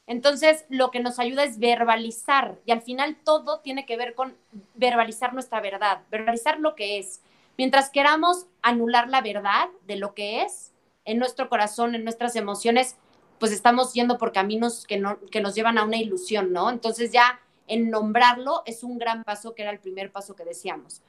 Entonces, 0.08 0.66
lo 0.70 0.90
que 0.92 1.02
nos 1.02 1.20
ayuda 1.20 1.44
es 1.44 1.60
verbalizar, 1.60 2.58
y 2.66 2.72
al 2.72 2.82
final 2.82 3.18
todo 3.24 3.60
tiene 3.60 3.86
que 3.86 3.98
ver 3.98 4.16
con 4.16 4.36
verbalizar 4.74 5.34
nuestra 5.34 5.62
verdad, 5.62 6.02
verbalizar 6.10 6.60
lo 6.60 6.76
que 6.76 6.98
es. 6.98 7.22
Mientras 7.58 7.90
queramos 7.90 8.48
anular 8.62 9.10
la 9.10 9.22
verdad 9.22 9.68
de 9.86 9.98
lo 9.98 10.14
que 10.14 10.44
es 10.44 10.72
en 11.06 11.20
nuestro 11.20 11.50
corazón, 11.50 11.94
en 11.94 12.04
nuestras 12.04 12.36
emociones, 12.36 12.96
pues 13.40 13.52
estamos 13.52 13.94
yendo 13.94 14.18
por 14.18 14.32
caminos 14.32 14.86
que, 14.86 14.98
no, 14.98 15.20
que 15.32 15.42
nos 15.42 15.56
llevan 15.56 15.78
a 15.78 15.84
una 15.84 15.98
ilusión, 15.98 16.54
¿no? 16.54 16.70
Entonces 16.70 17.12
ya 17.12 17.40
en 17.68 17.90
nombrarlo 17.90 18.64
es 18.66 18.84
un 18.84 18.98
gran 18.98 19.24
paso, 19.24 19.56
que 19.56 19.62
era 19.62 19.72
el 19.72 19.80
primer 19.80 20.12
paso 20.12 20.36
que 20.36 20.44
decíamos. 20.44 21.02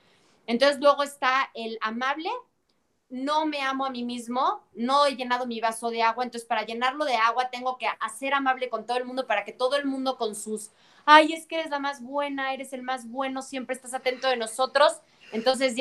Entonces 0.47 0.81
luego 0.81 1.03
está 1.03 1.51
el 1.55 1.79
amable, 1.81 2.31
no 3.09 3.47
me 3.47 3.61
amo 3.61 3.85
a 3.85 3.91
mí 3.91 4.05
mismo, 4.05 4.63
no 4.75 5.07
he 5.07 5.17
llenado 5.17 5.47
mi 5.47 5.61
vaso 5.61 5.91
de 5.91 6.03
agua, 6.03 6.25
entonces 6.25 6.47
para 6.49 6.65
llenarlo 6.65 7.05
de 7.05 7.17
agua 7.17 7.51
tengo 7.51 7.77
que 7.77 7.87
hacer 8.01 8.35
amable 8.35 8.69
con 8.69 8.87
todo 8.87 8.99
el 8.99 9.05
mundo 9.05 9.27
para 9.27 9.45
que 9.45 9.53
todo 9.53 9.77
el 9.77 9.85
mundo 9.85 10.17
con 10.17 10.35
sus, 10.35 10.71
ay, 11.05 11.33
es 11.33 11.47
que 11.47 11.59
eres 11.59 11.71
la 11.71 11.81
más 11.81 12.03
buena, 12.03 12.55
eres 12.55 12.73
el 12.73 12.83
más 12.83 13.09
bueno, 13.09 13.43
siempre 13.43 13.75
estás 13.75 13.95
atento 13.95 14.29
de 14.29 14.37
nosotros, 14.37 15.01
entonces 15.33 15.75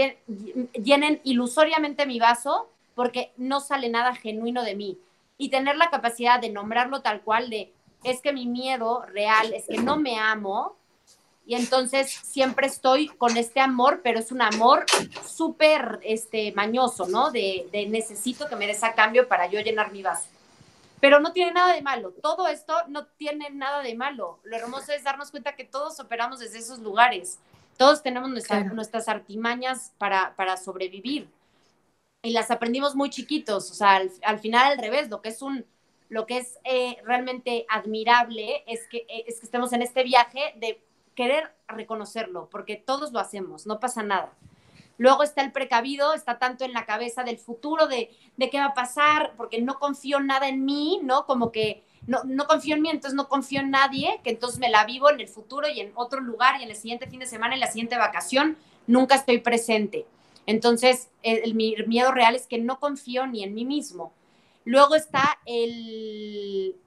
llenen 0.73 1.21
ilusoriamente 1.23 2.05
mi 2.05 2.19
vaso 2.19 2.69
porque 2.95 3.31
no 3.37 3.61
sale 3.61 3.89
nada 3.89 4.13
genuino 4.13 4.63
de 4.63 4.75
mí. 4.75 4.99
Y 5.37 5.49
tener 5.49 5.77
la 5.77 5.89
capacidad 5.89 6.39
de 6.41 6.49
nombrarlo 6.49 7.01
tal 7.01 7.21
cual 7.21 7.49
de, 7.49 7.71
es 8.03 8.21
que 8.21 8.33
mi 8.33 8.45
miedo 8.45 9.05
real 9.05 9.53
es 9.53 9.67
que 9.67 9.77
no 9.77 9.97
me 9.97 10.19
amo. 10.19 10.75
Y 11.49 11.55
entonces 11.55 12.11
siempre 12.11 12.67
estoy 12.67 13.07
con 13.07 13.35
este 13.35 13.59
amor, 13.59 14.01
pero 14.03 14.19
es 14.19 14.31
un 14.31 14.43
amor 14.43 14.85
súper 15.27 15.99
este, 16.03 16.51
mañoso, 16.51 17.07
¿no? 17.07 17.31
De, 17.31 17.67
de 17.71 17.87
necesito 17.87 18.47
que 18.47 18.55
me 18.55 18.67
des 18.67 18.83
a 18.83 18.93
cambio 18.93 19.27
para 19.27 19.47
yo 19.47 19.59
llenar 19.59 19.91
mi 19.91 20.03
vaso 20.03 20.29
pero 21.01 21.19
no 21.21 21.31
tiene 21.31 21.53
nada 21.53 21.73
de 21.73 21.81
malo. 21.81 22.11
Todo 22.21 22.47
esto 22.49 22.73
no 22.89 23.05
tiene 23.05 23.49
nada 23.51 23.81
de 23.81 23.95
malo. 23.95 24.39
Lo 24.43 24.57
hermoso 24.57 24.91
es 24.91 25.03
darnos 25.03 25.31
cuenta 25.31 25.55
que 25.55 25.63
todos 25.63 25.97
operamos 25.99 26.39
desde 26.39 26.59
esos 26.59 26.79
lugares. 26.79 27.39
Todos 27.77 28.03
tenemos 28.03 28.29
nuestras 28.29 29.07
artimañas 29.07 29.93
para, 29.97 30.35
para, 30.35 30.57
sobrevivir 30.57 31.29
y 32.21 32.31
las 32.31 32.51
aprendimos 32.51 32.95
muy 32.95 33.09
chiquitos, 33.09 33.71
o 33.71 33.73
sea, 33.73 34.01
al, 34.23 34.39
final 34.39 34.73
al 34.73 34.77
revés, 34.77 35.09
lo 35.09 35.21
que 35.21 35.29
es 35.29 35.41
un, 35.41 35.65
lo 36.09 36.25
que 36.25 36.39
es 36.39 36.59
eh, 36.65 36.97
realmente 37.05 37.65
admirable 37.69 38.65
es 38.67 38.85
que, 38.87 39.05
eh, 39.07 39.23
es 39.27 39.39
que 39.39 39.45
estemos 39.45 39.71
en 39.71 39.81
este 39.81 40.03
viaje 40.03 40.53
de 40.57 40.81
querer 41.19 41.51
reconocerlo, 41.67 42.47
porque 42.49 42.77
todos 42.77 43.11
lo 43.11 43.19
hacemos, 43.19 43.67
no 43.67 43.81
pasa 43.81 44.03
nada. 44.03 44.31
Luego 44.97 45.21
está 45.21 45.41
el 45.41 45.51
precavido, 45.51 46.13
está 46.13 46.39
tanto 46.39 46.63
en 46.63 46.71
la 46.71 46.85
cabeza 46.85 47.25
del 47.25 47.37
futuro, 47.37 47.87
de, 47.87 48.09
de 48.37 48.49
qué 48.49 48.57
va 48.57 48.67
a 48.67 48.73
pasar, 48.73 49.33
porque 49.35 49.61
no 49.61 49.79
confío 49.79 50.21
nada 50.21 50.47
en 50.47 50.63
mí, 50.63 51.01
¿no? 51.03 51.25
Como 51.25 51.51
que 51.51 51.83
no, 52.07 52.47
confío 52.47 52.77
en 52.77 52.83
mí, 52.83 52.89
entonces 52.89 53.15
no 53.15 53.27
confío 53.27 53.59
en 53.59 53.69
nadie, 53.69 54.21
que 54.23 54.29
entonces 54.29 54.61
me 54.61 54.69
la 54.69 54.85
vivo 54.85 55.09
en 55.09 55.19
el 55.19 55.27
futuro 55.27 55.67
y 55.67 55.81
en 55.81 55.91
otro 55.95 56.21
lugar 56.21 56.61
y 56.61 56.63
en 56.63 56.69
el 56.69 56.77
siguiente 56.77 57.09
fin 57.09 57.19
de 57.19 57.27
semana, 57.27 57.53
en 57.53 57.59
la 57.59 57.67
siguiente 57.67 57.97
vacación, 57.97 58.55
nunca 58.87 59.15
estoy 59.15 59.39
presente. 59.39 60.05
Entonces, 60.45 61.09
el, 61.21 61.53
mi 61.53 61.75
miedo 61.85 62.13
real 62.13 62.33
es 62.33 62.47
que 62.47 62.59
no 62.59 62.79
confío 62.79 63.27
ni 63.27 63.43
en 63.43 63.53
mí 63.53 63.65
mismo. 63.65 64.13
Luego 64.63 64.95
está 64.95 65.37
el, 65.45 66.77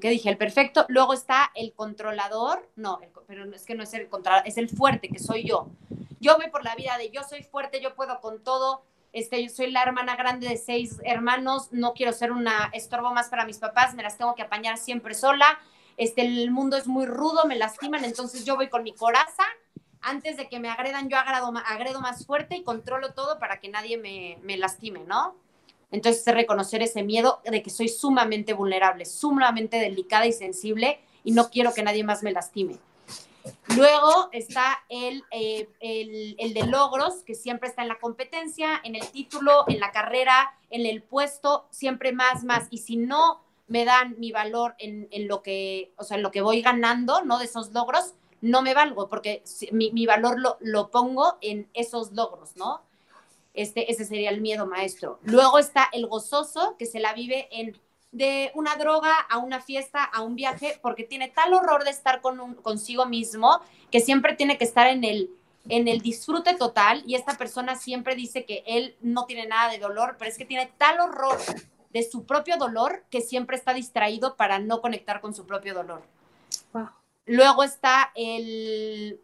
¿qué 0.00 0.10
dije? 0.10 0.28
El 0.28 0.36
perfecto. 0.36 0.84
Luego 0.88 1.14
está 1.14 1.50
el 1.54 1.72
controlador. 1.72 2.68
No, 2.76 3.00
pero 3.26 3.44
es 3.54 3.64
que 3.64 3.74
no 3.74 3.82
es 3.82 3.94
el 3.94 4.08
controlador, 4.08 4.46
es 4.46 4.56
el 4.58 4.68
fuerte, 4.68 5.08
que 5.08 5.18
soy 5.18 5.44
yo. 5.44 5.68
Yo 6.20 6.36
voy 6.36 6.50
por 6.50 6.64
la 6.64 6.74
vida 6.74 6.98
de 6.98 7.10
yo 7.10 7.22
soy 7.22 7.42
fuerte, 7.42 7.80
yo 7.80 7.94
puedo 7.94 8.20
con 8.20 8.42
todo, 8.42 8.82
este, 9.12 9.42
yo 9.42 9.50
soy 9.50 9.70
la 9.70 9.82
hermana 9.82 10.16
grande 10.16 10.48
de 10.48 10.56
seis 10.56 10.98
hermanos, 11.04 11.68
no 11.70 11.94
quiero 11.94 12.12
ser 12.12 12.32
una 12.32 12.70
estorbo 12.72 13.12
más 13.12 13.28
para 13.28 13.44
mis 13.44 13.58
papás, 13.58 13.94
me 13.94 14.02
las 14.02 14.18
tengo 14.18 14.34
que 14.34 14.42
apañar 14.42 14.78
siempre 14.78 15.14
sola, 15.14 15.60
este, 15.96 16.22
el 16.22 16.50
mundo 16.50 16.76
es 16.76 16.88
muy 16.88 17.06
rudo, 17.06 17.44
me 17.46 17.54
lastiman, 17.56 18.04
entonces 18.04 18.44
yo 18.44 18.56
voy 18.56 18.68
con 18.68 18.82
mi 18.82 18.94
coraza, 18.94 19.44
antes 20.00 20.36
de 20.36 20.48
que 20.48 20.58
me 20.58 20.70
agredan, 20.70 21.08
yo 21.08 21.18
agredo 21.18 22.00
más 22.00 22.26
fuerte 22.26 22.56
y 22.56 22.64
controlo 22.64 23.12
todo 23.14 23.38
para 23.38 23.60
que 23.60 23.68
nadie 23.68 23.96
me 23.96 24.56
lastime, 24.56 25.04
¿no? 25.04 25.36
Entonces, 25.90 26.26
es 26.26 26.34
reconocer 26.34 26.82
ese 26.82 27.02
miedo 27.02 27.40
de 27.44 27.62
que 27.62 27.70
soy 27.70 27.88
sumamente 27.88 28.52
vulnerable, 28.52 29.04
sumamente 29.04 29.78
delicada 29.78 30.26
y 30.26 30.32
sensible 30.32 31.00
y 31.24 31.32
no 31.32 31.50
quiero 31.50 31.72
que 31.72 31.82
nadie 31.82 32.04
más 32.04 32.22
me 32.22 32.32
lastime. 32.32 32.76
Luego 33.76 34.28
está 34.32 34.78
eh, 34.88 35.20
el, 35.80 36.36
el, 36.38 36.54
de 36.54 36.66
logros, 36.66 37.22
que 37.24 37.34
siempre 37.34 37.68
está 37.68 37.82
en 37.82 37.88
la 37.88 37.98
competencia, 37.98 38.80
en 38.84 38.94
el 38.94 39.06
título, 39.08 39.64
en 39.68 39.80
la 39.80 39.92
carrera, 39.92 40.54
en 40.70 40.86
el 40.86 41.02
puesto, 41.02 41.66
siempre 41.70 42.12
más, 42.12 42.44
más. 42.44 42.66
Y 42.70 42.78
si 42.78 42.96
no 42.96 43.40
me 43.68 43.84
dan 43.84 44.16
mi 44.18 44.32
valor 44.32 44.74
en, 44.78 45.08
lo 45.28 45.42
que, 45.42 45.92
o 45.96 46.04
sea, 46.04 46.16
en 46.16 46.22
lo 46.22 46.30
que 46.30 46.40
voy 46.40 46.62
ganando, 46.62 47.22
¿no? 47.24 47.38
De 47.38 47.44
esos 47.44 47.72
logros, 47.72 48.14
no 48.40 48.62
me 48.62 48.74
valgo, 48.74 49.08
porque 49.08 49.42
mi, 49.72 50.06
valor 50.06 50.38
lo, 50.40 50.56
lo, 50.60 50.90
pongo 50.90 51.36
en 51.40 51.68
esos 51.74 52.12
logros, 52.12 52.56
¿no? 52.56 52.82
Este, 53.60 53.90
ese 53.90 54.04
sería 54.04 54.30
el 54.30 54.40
miedo 54.40 54.66
maestro. 54.66 55.18
Luego 55.22 55.58
está 55.58 55.88
el 55.92 56.06
gozoso, 56.06 56.76
que 56.78 56.86
se 56.86 57.00
la 57.00 57.12
vive 57.12 57.48
en 57.50 57.78
de 58.10 58.50
una 58.54 58.76
droga 58.76 59.14
a 59.28 59.38
una 59.38 59.60
fiesta, 59.60 60.02
a 60.02 60.22
un 60.22 60.34
viaje, 60.34 60.78
porque 60.82 61.04
tiene 61.04 61.28
tal 61.28 61.52
horror 61.52 61.84
de 61.84 61.90
estar 61.90 62.20
con 62.20 62.40
un, 62.40 62.54
consigo 62.54 63.06
mismo 63.06 63.60
que 63.90 64.00
siempre 64.00 64.34
tiene 64.34 64.56
que 64.56 64.64
estar 64.64 64.86
en 64.86 65.04
el, 65.04 65.30
en 65.68 65.88
el 65.88 66.00
disfrute 66.00 66.54
total 66.54 67.02
y 67.06 67.16
esta 67.16 67.36
persona 67.36 67.76
siempre 67.76 68.14
dice 68.14 68.44
que 68.44 68.62
él 68.66 68.96
no 69.02 69.26
tiene 69.26 69.46
nada 69.46 69.70
de 69.70 69.78
dolor, 69.78 70.16
pero 70.18 70.30
es 70.30 70.38
que 70.38 70.46
tiene 70.46 70.72
tal 70.78 71.00
horror 71.00 71.38
de 71.92 72.02
su 72.02 72.24
propio 72.24 72.56
dolor 72.56 73.04
que 73.10 73.20
siempre 73.20 73.56
está 73.56 73.74
distraído 73.74 74.36
para 74.36 74.58
no 74.58 74.80
conectar 74.80 75.20
con 75.20 75.34
su 75.34 75.46
propio 75.46 75.74
dolor. 75.74 76.02
Luego 77.26 77.62
está 77.62 78.10
el, 78.14 79.20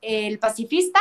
el 0.00 0.38
pacifista, 0.38 1.00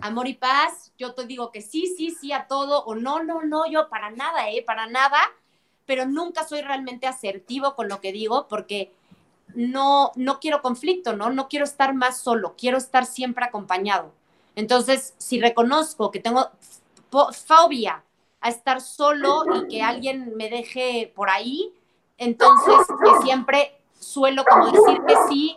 amor 0.00 0.28
y 0.28 0.34
paz. 0.34 0.92
Yo 0.98 1.14
te 1.14 1.26
digo 1.26 1.50
que 1.52 1.62
sí, 1.62 1.92
sí, 1.96 2.10
sí 2.10 2.32
a 2.32 2.46
todo 2.46 2.84
o 2.84 2.94
no, 2.94 3.22
no, 3.22 3.42
no, 3.42 3.70
yo 3.70 3.88
para 3.88 4.10
nada, 4.10 4.50
¿eh? 4.50 4.62
Para 4.66 4.86
nada 4.86 5.18
pero 5.88 6.04
nunca 6.04 6.46
soy 6.46 6.60
realmente 6.60 7.06
asertivo 7.06 7.74
con 7.74 7.88
lo 7.88 8.02
que 8.02 8.12
digo 8.12 8.46
porque 8.46 8.92
no, 9.54 10.12
no 10.16 10.38
quiero 10.38 10.60
conflicto, 10.60 11.16
¿no? 11.16 11.30
No 11.30 11.48
quiero 11.48 11.64
estar 11.64 11.94
más 11.94 12.20
solo, 12.20 12.54
quiero 12.58 12.76
estar 12.76 13.06
siempre 13.06 13.46
acompañado. 13.46 14.12
Entonces, 14.54 15.14
si 15.16 15.40
reconozco 15.40 16.10
que 16.10 16.20
tengo 16.20 16.50
fobia 17.32 18.04
a 18.42 18.50
estar 18.50 18.82
solo 18.82 19.44
y 19.56 19.68
que 19.68 19.82
alguien 19.82 20.36
me 20.36 20.50
deje 20.50 21.10
por 21.16 21.30
ahí, 21.30 21.72
entonces 22.18 22.74
que 23.02 23.22
siempre 23.22 23.80
suelo 23.98 24.44
como 24.44 24.66
decir 24.66 25.00
que 25.06 25.14
sí 25.30 25.56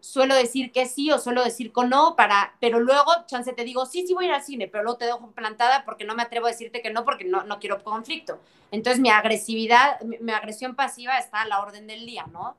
suelo 0.00 0.34
decir 0.34 0.72
que 0.72 0.86
sí 0.86 1.10
o 1.10 1.18
suelo 1.18 1.44
decir 1.44 1.72
que 1.72 1.84
no, 1.86 2.16
para, 2.16 2.56
pero 2.60 2.80
luego, 2.80 3.12
chance, 3.26 3.52
te 3.52 3.64
digo, 3.64 3.86
sí, 3.86 4.06
sí 4.06 4.14
voy 4.14 4.28
al 4.28 4.42
cine, 4.42 4.68
pero 4.68 4.84
luego 4.84 4.98
te 4.98 5.06
dejo 5.06 5.30
plantada 5.32 5.84
porque 5.84 6.04
no 6.04 6.14
me 6.14 6.22
atrevo 6.22 6.46
a 6.46 6.50
decirte 6.50 6.82
que 6.82 6.90
no, 6.90 7.04
porque 7.04 7.24
no, 7.24 7.44
no 7.44 7.58
quiero 7.58 7.82
conflicto. 7.82 8.40
Entonces, 8.70 9.00
mi 9.00 9.10
agresividad, 9.10 10.00
mi, 10.02 10.32
agresión 10.32 10.74
pasiva 10.76 11.18
está 11.18 11.42
a 11.42 11.46
la 11.46 11.60
orden 11.60 11.86
del 11.86 12.06
día, 12.06 12.26
¿no? 12.32 12.56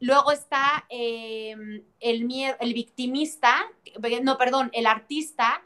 Luego 0.00 0.32
está 0.32 0.84
em, 0.88 1.84
el, 2.00 2.28
el 2.60 2.74
victimista, 2.74 3.70
no, 4.22 4.36
perdón, 4.36 4.70
el 4.72 4.86
artista, 4.86 5.62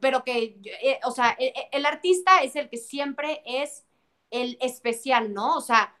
pero 0.00 0.24
que, 0.24 0.60
eh, 0.82 1.00
o 1.04 1.10
sea, 1.10 1.30
el, 1.38 1.52
el 1.72 1.86
artista 1.86 2.42
es 2.42 2.56
el 2.56 2.68
que 2.68 2.76
siempre 2.76 3.42
es 3.44 3.84
el 4.30 4.56
especial, 4.60 5.32
¿no? 5.34 5.56
O 5.56 5.60
sea, 5.60 5.94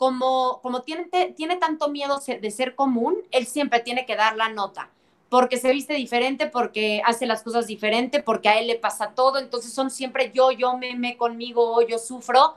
como, 0.00 0.60
como 0.62 0.80
tiene, 0.80 1.10
tiene 1.36 1.56
tanto 1.56 1.90
miedo 1.90 2.22
de 2.26 2.50
ser 2.50 2.74
común, 2.74 3.18
él 3.32 3.46
siempre 3.46 3.80
tiene 3.80 4.06
que 4.06 4.16
dar 4.16 4.34
la 4.34 4.48
nota, 4.48 4.88
porque 5.28 5.58
se 5.58 5.70
viste 5.72 5.92
diferente, 5.92 6.46
porque 6.46 7.02
hace 7.04 7.26
las 7.26 7.42
cosas 7.42 7.66
diferente, 7.66 8.22
porque 8.22 8.48
a 8.48 8.58
él 8.58 8.66
le 8.66 8.76
pasa 8.76 9.10
todo, 9.14 9.38
entonces 9.38 9.74
son 9.74 9.90
siempre 9.90 10.32
yo, 10.34 10.52
yo 10.52 10.78
me, 10.78 10.96
me 10.96 11.18
conmigo, 11.18 11.86
yo 11.86 11.98
sufro, 11.98 12.54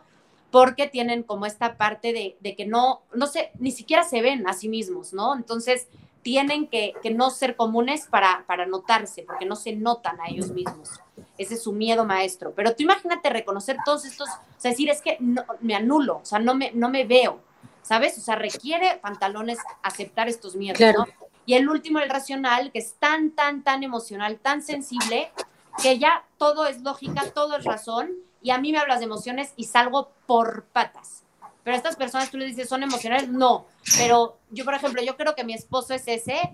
porque 0.51 0.87
tienen 0.87 1.21
como 1.21 1.45
esta 1.45 1.75
parte 1.75 2.13
de, 2.13 2.37
de, 2.39 2.55
que 2.55 2.65
no, 2.65 3.01
no 3.13 3.27
sé, 3.27 3.51
ni 3.59 3.71
siquiera 3.71 4.05
se 4.05 4.21
ven 4.21 4.47
a 4.47 4.53
sí 4.53 4.69
mismos, 4.69 5.11
¿no? 5.11 5.35
Entonces 5.35 5.89
tienen 6.23 6.67
que, 6.67 6.93
que 7.03 7.11
no 7.11 7.29
ser 7.29 7.55
comunes 7.55 8.07
para, 8.07 8.45
para 8.47 8.65
notarse, 8.65 9.23
porque 9.23 9.45
no 9.45 9.55
se 9.55 9.75
notan 9.75 10.19
a 10.21 10.29
ellos 10.29 10.49
mismos. 10.51 11.01
Ese 11.37 11.55
es 11.55 11.63
su 11.63 11.73
miedo 11.73 12.05
maestro. 12.05 12.53
Pero 12.55 12.75
tú 12.75 12.83
imagínate 12.83 13.29
reconocer 13.29 13.77
todos 13.85 14.05
estos, 14.05 14.29
o 14.29 14.59
sea, 14.59 14.71
decir, 14.71 14.89
es 14.89 15.01
que 15.01 15.17
no, 15.19 15.43
me 15.59 15.75
anulo, 15.75 16.17
o 16.17 16.25
sea, 16.25 16.39
no 16.39 16.55
me, 16.55 16.71
no 16.71 16.89
me 16.89 17.05
veo, 17.05 17.39
¿sabes? 17.81 18.17
O 18.17 18.21
sea, 18.21 18.35
requiere 18.35 18.97
pantalones 19.01 19.59
aceptar 19.83 20.29
estos 20.29 20.55
miedos, 20.55 20.79
¿no? 20.95 21.05
Y 21.45 21.55
el 21.55 21.67
último, 21.67 21.99
el 21.99 22.09
racional, 22.09 22.71
que 22.71 22.79
es 22.79 22.93
tan, 22.93 23.31
tan, 23.31 23.63
tan 23.63 23.83
emocional, 23.83 24.39
tan 24.39 24.61
sensible, 24.61 25.29
que 25.81 25.99
ya 25.99 26.23
todo 26.37 26.65
es 26.67 26.81
lógica, 26.81 27.29
todo 27.31 27.57
es 27.57 27.65
razón, 27.65 28.11
y 28.41 28.51
a 28.51 28.57
mí 28.59 28.71
me 28.71 28.77
hablas 28.77 28.99
de 28.99 29.05
emociones 29.05 29.53
y 29.57 29.65
salgo 29.65 30.11
por 30.25 30.65
patas. 30.65 31.22
Pero 31.63 31.75
a 31.75 31.77
estas 31.77 31.95
personas 31.95 32.29
tú 32.29 32.37
le 32.37 32.45
dices, 32.45 32.67
¿son 32.67 32.83
emocionales? 32.83 33.29
No. 33.29 33.67
Pero 33.97 34.37
yo, 34.51 34.65
por 34.65 34.73
ejemplo, 34.73 35.01
yo 35.01 35.15
creo 35.15 35.35
que 35.35 35.43
mi 35.43 35.53
esposo 35.53 35.93
es 35.93 36.07
ese. 36.07 36.53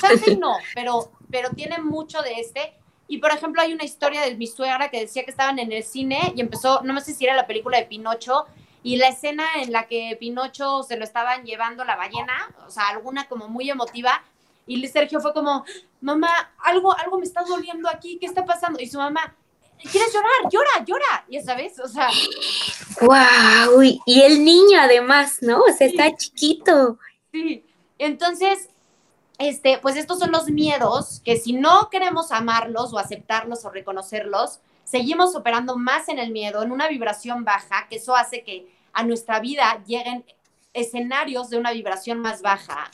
Chance 0.00 0.36
no, 0.36 0.56
pero, 0.74 1.12
pero 1.30 1.50
tiene 1.50 1.78
mucho 1.78 2.22
de 2.22 2.40
este. 2.40 2.74
Y 3.08 3.18
por 3.18 3.32
ejemplo, 3.32 3.60
hay 3.60 3.72
una 3.72 3.84
historia 3.84 4.22
de 4.22 4.34
mi 4.36 4.46
suegra 4.46 4.90
que 4.90 5.00
decía 5.00 5.24
que 5.24 5.30
estaban 5.30 5.58
en 5.58 5.72
el 5.72 5.82
cine 5.82 6.32
y 6.34 6.40
empezó, 6.40 6.80
no 6.82 6.98
sé 7.00 7.12
si 7.12 7.24
era 7.24 7.34
la 7.34 7.46
película 7.46 7.78
de 7.78 7.84
Pinocho, 7.84 8.46
y 8.82 8.96
la 8.96 9.08
escena 9.08 9.44
en 9.56 9.72
la 9.72 9.86
que 9.86 10.16
Pinocho 10.20 10.82
se 10.82 10.96
lo 10.96 11.04
estaban 11.04 11.44
llevando 11.44 11.84
la 11.84 11.96
ballena, 11.96 12.54
o 12.66 12.70
sea, 12.70 12.88
alguna 12.88 13.28
como 13.28 13.48
muy 13.48 13.68
emotiva, 13.70 14.22
y 14.66 14.86
Sergio 14.88 15.20
fue 15.20 15.32
como, 15.34 15.64
mamá, 16.00 16.52
algo, 16.58 16.96
algo 16.98 17.18
me 17.18 17.24
está 17.24 17.42
doliendo 17.42 17.88
aquí, 17.88 18.18
¿qué 18.18 18.26
está 18.26 18.44
pasando? 18.44 18.80
Y 18.80 18.86
su 18.86 18.98
mamá, 18.98 19.34
¿quieres 19.78 20.12
llorar? 20.12 20.50
Llora, 20.50 20.84
llora, 20.86 21.24
ya 21.28 21.42
sabes, 21.42 21.78
o 21.78 21.88
sea. 21.88 22.08
¡Wow! 23.00 23.82
Y 24.06 24.22
el 24.22 24.44
niño 24.44 24.80
además, 24.80 25.38
¿no? 25.40 25.60
O 25.60 25.72
sea, 25.72 25.86
está 25.86 26.14
chiquito. 26.16 26.98
Sí, 27.32 27.64
entonces 27.98 28.68
este, 29.38 29.78
pues 29.78 29.96
estos 29.96 30.20
son 30.20 30.30
los 30.30 30.48
miedos 30.48 31.20
que 31.24 31.36
si 31.36 31.52
no 31.52 31.88
queremos 31.90 32.30
amarlos 32.30 32.92
o 32.92 32.98
aceptarlos 32.98 33.64
o 33.64 33.70
reconocerlos, 33.70 34.60
seguimos 34.84 35.34
operando 35.34 35.76
más 35.76 36.08
en 36.08 36.18
el 36.18 36.30
miedo, 36.30 36.62
en 36.62 36.70
una 36.70 36.88
vibración 36.88 37.44
baja, 37.44 37.88
que 37.88 37.96
eso 37.96 38.14
hace 38.14 38.44
que 38.44 38.72
a 38.92 39.02
nuestra 39.02 39.40
vida 39.40 39.82
lleguen 39.86 40.24
escenarios 40.72 41.50
de 41.50 41.58
una 41.58 41.72
vibración 41.72 42.20
más 42.20 42.42
baja. 42.42 42.90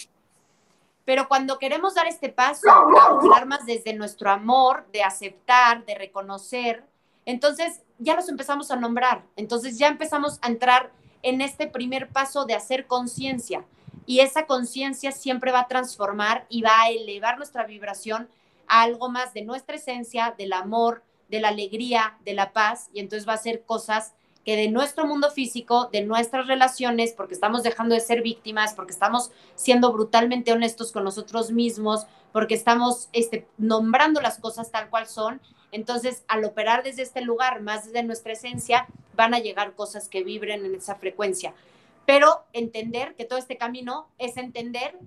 Pero 1.05 1.29
cuando 1.29 1.59
queremos 1.59 1.95
dar 1.95 2.07
este 2.07 2.29
paso, 2.29 2.71
hablar 2.71 3.47
más 3.47 3.67
desde 3.67 3.95
nuestro 3.95 4.31
amor, 4.31 4.87
de 4.93 5.03
aceptar, 5.03 5.85
de 5.85 5.95
reconocer, 5.95 6.85
entonces 7.25 7.83
ya 7.99 8.15
los 8.15 8.29
empezamos 8.29 8.71
a 8.71 8.77
nombrar. 8.77 9.23
Entonces 9.37 9.79
ya 9.79 9.89
empezamos 9.89 10.39
a 10.43 10.49
entrar 10.49 10.91
en 11.23 11.41
este 11.41 11.67
primer 11.67 12.09
paso 12.09 12.45
de 12.45 12.55
hacer 12.55 12.87
conciencia. 12.87 13.65
Y 14.07 14.21
esa 14.21 14.47
conciencia 14.47 15.13
siempre 15.13 15.53
va 15.53 15.61
a 15.61 15.69
transformar 15.69 16.47
y 16.49 16.63
va 16.63 16.83
a 16.83 16.91
elevar 16.91 17.37
nuestra 17.37 17.65
vibración 17.65 18.29
a 18.67 18.83
algo 18.83 19.09
más 19.09 19.35
de 19.35 19.43
nuestra 19.43 19.77
esencia, 19.77 20.35
del 20.37 20.53
amor, 20.53 21.03
de 21.29 21.41
la 21.41 21.49
alegría, 21.49 22.19
de 22.25 22.35
la 22.35 22.53
paz, 22.53 22.89
y 22.93 23.01
entonces 23.01 23.29
va 23.29 23.35
a 23.35 23.39
ser 23.39 23.63
cosas 23.65 24.15
que 24.45 24.57
de 24.57 24.71
nuestro 24.71 25.07
mundo 25.07 25.31
físico, 25.31 25.89
de 25.93 26.03
nuestras 26.03 26.47
relaciones, 26.47 27.13
porque 27.13 27.35
estamos 27.35 27.63
dejando 27.63 27.95
de 27.95 28.01
ser 28.01 28.23
víctimas, 28.23 28.75
porque 28.75 28.93
estamos 28.93 29.31
siendo 29.55 29.93
brutalmente 29.93 30.53
honestos 30.53 30.93
con 30.93 31.05
nosotros 31.05 31.51
mismos, 31.53 32.07
porque 32.33 32.55
estamos 32.55 33.09
este, 33.13 33.47
nombrando 33.59 34.21
las 34.21 34.39
cosas 34.39 34.71
tal 34.71 34.89
cual 34.89 35.07
son. 35.07 35.41
Entonces, 35.73 36.25
al 36.29 36.45
operar 36.45 36.83
desde 36.83 37.03
este 37.03 37.21
lugar, 37.21 37.61
más 37.61 37.87
desde 37.87 38.03
nuestra 38.03 38.33
esencia, 38.33 38.87
van 39.15 39.35
a 39.35 39.41
llegar 39.41 39.75
cosas 39.75 40.09
que 40.09 40.25
vibren 40.25 40.65
en 40.65 40.75
esa 40.75 40.95
frecuencia 40.95 41.55
pero 42.11 42.45
entender 42.53 43.15
que 43.15 43.25
todo 43.25 43.39
este 43.39 43.57
camino 43.57 44.09
es 44.19 44.37
entender 44.37 44.99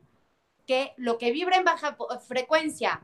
que 0.66 0.94
lo 0.96 1.18
que 1.18 1.34
vibra 1.34 1.58
en 1.58 1.66
baja 1.66 1.98
frecuencia 2.26 3.04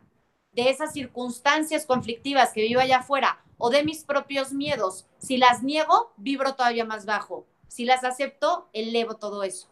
de 0.54 0.70
esas 0.70 0.94
circunstancias 0.94 1.86
conflictivas 1.86 2.54
que 2.54 2.62
vivo 2.62 2.80
allá 2.80 3.00
afuera 3.00 3.44
o 3.60 3.70
de 3.70 3.84
mis 3.84 4.04
propios 4.04 4.52
miedos, 4.54 5.06
si 5.20 5.38
las 5.38 5.62
niego, 5.62 6.12
vibro 6.18 6.56
todavía 6.56 6.86
más 6.86 7.06
bajo. 7.06 7.46
Si 7.68 7.86
las 7.86 8.04
acepto, 8.04 8.68
elevo 8.74 9.18
todo 9.18 9.44
eso. 9.44 9.68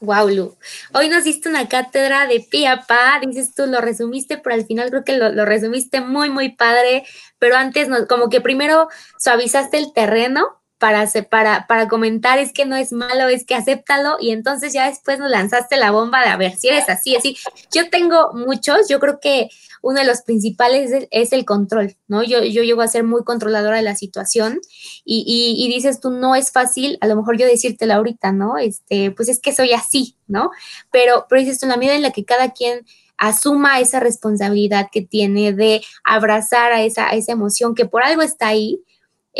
Wow, 0.00 0.28
Lu. 0.28 0.56
Hoy 0.94 1.08
nos 1.08 1.24
diste 1.24 1.48
una 1.48 1.68
cátedra 1.68 2.28
de 2.28 2.38
pie 2.38 2.70
pa, 2.86 3.20
dices 3.20 3.52
tú, 3.52 3.66
lo 3.66 3.80
resumiste, 3.80 4.38
pero 4.38 4.54
al 4.54 4.64
final 4.64 4.90
creo 4.90 5.04
que 5.04 5.18
lo, 5.18 5.30
lo 5.30 5.44
resumiste 5.44 6.00
muy, 6.00 6.30
muy 6.30 6.50
padre, 6.50 7.04
pero 7.40 7.56
antes 7.56 7.88
como 8.08 8.28
que 8.28 8.40
primero 8.40 8.88
suavizaste 9.18 9.76
el 9.76 9.92
terreno 9.92 10.57
para, 10.78 11.08
para, 11.28 11.66
para 11.66 11.88
comentar 11.88 12.38
es 12.38 12.52
que 12.52 12.64
no 12.64 12.76
es 12.76 12.92
malo, 12.92 13.28
es 13.28 13.44
que 13.44 13.54
acéptalo 13.54 14.16
y 14.20 14.30
entonces 14.30 14.72
ya 14.72 14.88
después 14.88 15.18
nos 15.18 15.30
lanzaste 15.30 15.76
la 15.76 15.90
bomba 15.90 16.22
de 16.22 16.28
a 16.28 16.36
ver 16.36 16.56
si 16.56 16.68
eres 16.68 16.88
así, 16.88 17.16
así. 17.16 17.36
Yo 17.74 17.90
tengo 17.90 18.32
muchos, 18.32 18.88
yo 18.88 19.00
creo 19.00 19.18
que 19.20 19.48
uno 19.82 20.00
de 20.00 20.06
los 20.06 20.22
principales 20.22 21.08
es, 21.10 21.32
el 21.32 21.44
control, 21.44 21.96
¿no? 22.06 22.22
Yo, 22.22 22.42
yo 22.42 22.62
llego 22.62 22.80
a 22.80 22.88
ser 22.88 23.04
muy 23.04 23.24
controladora 23.24 23.76
de 23.76 23.82
la 23.82 23.96
situación 23.96 24.60
y, 25.04 25.24
y, 25.56 25.68
dices 25.68 26.00
tú, 26.00 26.10
no 26.10 26.34
es 26.34 26.50
fácil, 26.50 26.98
a 27.00 27.06
lo 27.06 27.16
mejor 27.16 27.38
yo 27.38 27.46
decírtelo 27.46 27.94
ahorita, 27.94 28.32
¿no? 28.32 28.56
Este, 28.56 29.10
pues 29.10 29.28
es 29.28 29.40
que 29.40 29.54
soy 29.54 29.72
así, 29.72 30.16
¿no? 30.26 30.50
Pero, 30.90 31.26
pero 31.28 31.40
dices 31.40 31.60
tú, 31.60 31.66
la 31.66 31.76
medida 31.76 31.94
en 31.94 32.02
la 32.02 32.12
que 32.12 32.24
cada 32.24 32.52
quien 32.52 32.84
asuma 33.16 33.80
esa 33.80 34.00
responsabilidad 34.00 34.88
que 34.90 35.02
tiene 35.02 35.52
de 35.52 35.82
abrazar 36.04 36.72
a 36.72 36.82
esa, 36.82 37.08
a 37.08 37.14
esa 37.14 37.32
emoción 37.32 37.74
que 37.74 37.84
por 37.84 38.02
algo 38.02 38.22
está 38.22 38.48
ahí, 38.48 38.80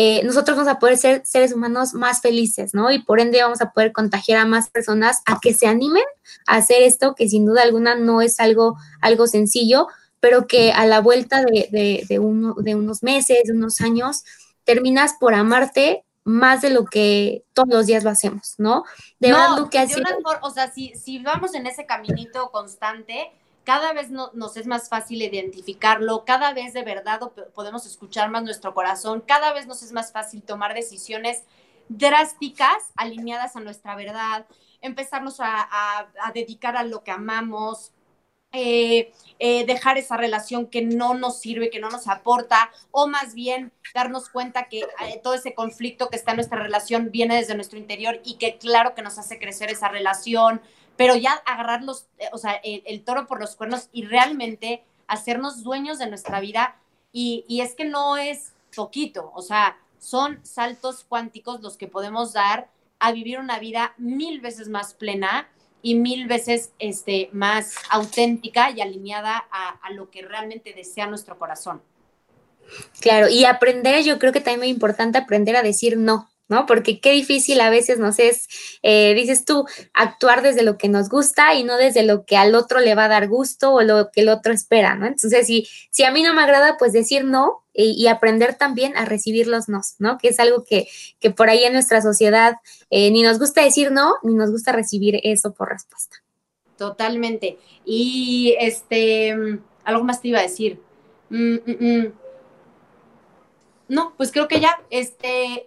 eh, 0.00 0.22
nosotros 0.22 0.56
vamos 0.56 0.72
a 0.72 0.78
poder 0.78 0.96
ser 0.96 1.26
seres 1.26 1.52
humanos 1.52 1.92
más 1.92 2.20
felices, 2.20 2.72
¿no? 2.72 2.92
Y 2.92 3.02
por 3.02 3.18
ende 3.18 3.42
vamos 3.42 3.60
a 3.60 3.72
poder 3.72 3.90
contagiar 3.90 4.38
a 4.38 4.46
más 4.46 4.70
personas 4.70 5.22
a 5.26 5.40
que 5.40 5.52
se 5.52 5.66
animen 5.66 6.04
a 6.46 6.54
hacer 6.54 6.82
esto, 6.82 7.16
que 7.16 7.28
sin 7.28 7.44
duda 7.44 7.62
alguna 7.62 7.96
no 7.96 8.22
es 8.22 8.38
algo, 8.38 8.76
algo 9.00 9.26
sencillo, 9.26 9.88
pero 10.20 10.46
que 10.46 10.70
a 10.70 10.86
la 10.86 11.00
vuelta 11.00 11.42
de, 11.42 12.06
de, 12.08 12.18
uno, 12.20 12.54
de 12.54 12.76
unos 12.76 13.02
meses, 13.02 13.38
de 13.42 13.52
unos 13.52 13.80
años, 13.80 14.22
terminas 14.62 15.14
por 15.18 15.34
amarte 15.34 16.04
más 16.22 16.62
de 16.62 16.70
lo 16.70 16.84
que 16.84 17.42
todos 17.52 17.68
los 17.68 17.86
días 17.86 18.04
lo 18.04 18.10
hacemos, 18.10 18.54
¿no? 18.56 18.84
De 19.18 19.30
no, 19.30 19.68
que 19.68 19.84
o 20.42 20.50
sea, 20.50 20.70
si, 20.70 20.94
si 20.94 21.18
vamos 21.18 21.54
en 21.54 21.66
ese 21.66 21.86
caminito 21.86 22.52
constante, 22.52 23.32
cada 23.68 23.92
vez 23.92 24.08
nos 24.08 24.56
es 24.56 24.66
más 24.66 24.88
fácil 24.88 25.20
identificarlo, 25.20 26.24
cada 26.24 26.54
vez 26.54 26.72
de 26.72 26.84
verdad 26.84 27.20
podemos 27.54 27.84
escuchar 27.84 28.30
más 28.30 28.42
nuestro 28.42 28.72
corazón, 28.72 29.20
cada 29.20 29.52
vez 29.52 29.66
nos 29.66 29.82
es 29.82 29.92
más 29.92 30.10
fácil 30.10 30.42
tomar 30.42 30.72
decisiones 30.72 31.44
drásticas 31.90 32.94
alineadas 32.96 33.56
a 33.56 33.60
nuestra 33.60 33.94
verdad, 33.94 34.46
empezarnos 34.80 35.36
a, 35.40 36.08
dedicar 36.32 36.78
a 36.78 36.82
lo 36.82 37.04
que 37.04 37.10
amamos, 37.10 37.92
eh, 38.52 39.12
eh, 39.38 39.66
dejar 39.66 39.98
esa 39.98 40.16
relación 40.16 40.64
que 40.64 40.80
no 40.80 41.12
nos 41.12 41.38
sirve, 41.38 41.68
que 41.68 41.78
no 41.78 41.90
nos 41.90 42.08
aporta, 42.08 42.70
o 42.90 43.06
más 43.06 43.34
bien 43.34 43.70
darnos 43.94 44.30
cuenta 44.30 44.70
que 44.70 44.78
eh, 44.78 45.20
todo 45.22 45.34
ese 45.34 45.52
conflicto 45.52 46.08
que 46.08 46.16
está 46.16 46.30
en 46.30 46.36
nuestra 46.38 46.62
relación 46.62 47.10
viene 47.10 47.36
desde 47.36 47.54
nuestro 47.54 47.78
interior 47.78 48.18
y 48.24 48.38
que 48.38 48.56
claro 48.56 48.94
que 48.94 49.02
nos 49.02 49.18
hace 49.18 49.38
crecer 49.38 49.68
esa 49.68 49.88
relación, 49.88 50.62
pero 50.98 51.14
ya 51.14 51.32
agarrar 51.46 51.84
los, 51.84 52.08
eh, 52.18 52.28
o 52.32 52.38
sea, 52.38 52.60
el, 52.64 53.04
toro 53.04 53.28
por 53.28 53.40
los 53.40 53.54
cuernos 53.54 53.88
y 53.92 54.04
realmente 54.04 54.84
hacernos 55.06 55.62
dueños 55.62 55.98
de 55.98 56.08
nuestra 56.08 56.40
vida. 56.40 56.76
Y, 57.12 57.44
y, 57.48 57.60
es 57.62 57.74
que 57.74 57.84
no 57.84 58.16
es 58.18 58.52
poquito, 58.74 59.32
o 59.34 59.40
sea, 59.40 59.78
son 59.98 60.44
saltos 60.44 61.06
cuánticos 61.08 61.62
los 61.62 61.78
que 61.78 61.86
podemos 61.86 62.32
dar 62.34 62.68
a 62.98 63.12
vivir 63.12 63.38
una 63.38 63.58
vida 63.58 63.94
mil 63.96 64.40
veces 64.40 64.68
más 64.68 64.92
plena 64.92 65.48
y 65.82 65.94
mil 65.94 66.26
veces 66.26 66.72
este, 66.80 67.30
más 67.32 67.76
auténtica 67.90 68.70
y 68.70 68.80
alineada 68.80 69.46
a, 69.50 69.68
a 69.80 69.90
lo 69.92 70.10
que 70.10 70.22
realmente 70.22 70.74
desea 70.74 71.06
nuestro 71.06 71.38
corazón. 71.38 71.80
Claro, 73.00 73.28
y 73.28 73.44
aprender, 73.44 74.04
yo 74.04 74.18
creo 74.18 74.32
que 74.32 74.40
también 74.40 74.64
es 74.64 74.70
importante 74.70 75.16
aprender 75.16 75.54
a 75.54 75.62
decir 75.62 75.96
no, 75.96 76.28
¿no? 76.48 76.66
Porque 76.66 77.00
qué 77.00 77.12
difícil 77.12 77.60
a 77.60 77.70
veces 77.70 77.98
nos 77.98 78.18
es, 78.18 78.48
eh, 78.82 79.14
dices 79.14 79.44
tú, 79.44 79.66
actuar 79.94 80.42
desde 80.42 80.62
lo 80.62 80.78
que 80.78 80.88
nos 80.88 81.08
gusta 81.08 81.54
y 81.54 81.64
no 81.64 81.76
desde 81.76 82.02
lo 82.02 82.24
que 82.24 82.36
al 82.36 82.54
otro 82.54 82.80
le 82.80 82.94
va 82.94 83.04
a 83.04 83.08
dar 83.08 83.28
gusto 83.28 83.72
o 83.74 83.82
lo 83.82 84.10
que 84.10 84.22
el 84.22 84.28
otro 84.28 84.52
espera, 84.52 84.94
¿no? 84.94 85.06
Entonces, 85.06 85.46
si, 85.46 85.68
si 85.90 86.04
a 86.04 86.10
mí 86.10 86.22
no 86.22 86.34
me 86.34 86.42
agrada, 86.42 86.76
pues 86.78 86.92
decir 86.92 87.24
no 87.24 87.64
y, 87.72 88.08
aprender 88.08 88.54
también 88.54 88.96
a 88.96 89.04
recibir 89.04 89.46
los 89.46 89.68
nos, 89.68 89.94
¿no? 90.00 90.18
Que 90.18 90.28
es 90.28 90.40
algo 90.40 90.64
que, 90.64 90.88
que 91.20 91.30
por 91.30 91.48
ahí 91.48 91.64
en 91.64 91.72
nuestra 91.74 92.02
sociedad 92.02 92.56
eh, 92.90 93.10
ni 93.12 93.22
nos 93.22 93.38
gusta 93.38 93.62
decir 93.62 93.92
no, 93.92 94.14
ni 94.24 94.34
nos 94.34 94.50
gusta 94.50 94.72
recibir 94.72 95.20
eso 95.22 95.52
por 95.52 95.68
respuesta. 95.68 96.16
Totalmente. 96.76 97.58
Y 97.84 98.56
este, 98.58 99.36
algo 99.84 100.04
más 100.04 100.20
te 100.20 100.28
iba 100.28 100.38
a 100.40 100.42
decir. 100.42 100.80
Mm, 101.30 101.54
mm, 101.54 101.76
mm. 101.80 102.12
No, 103.88 104.14
pues 104.16 104.32
creo 104.32 104.48
que 104.48 104.60
ya, 104.60 104.80
este, 104.90 105.66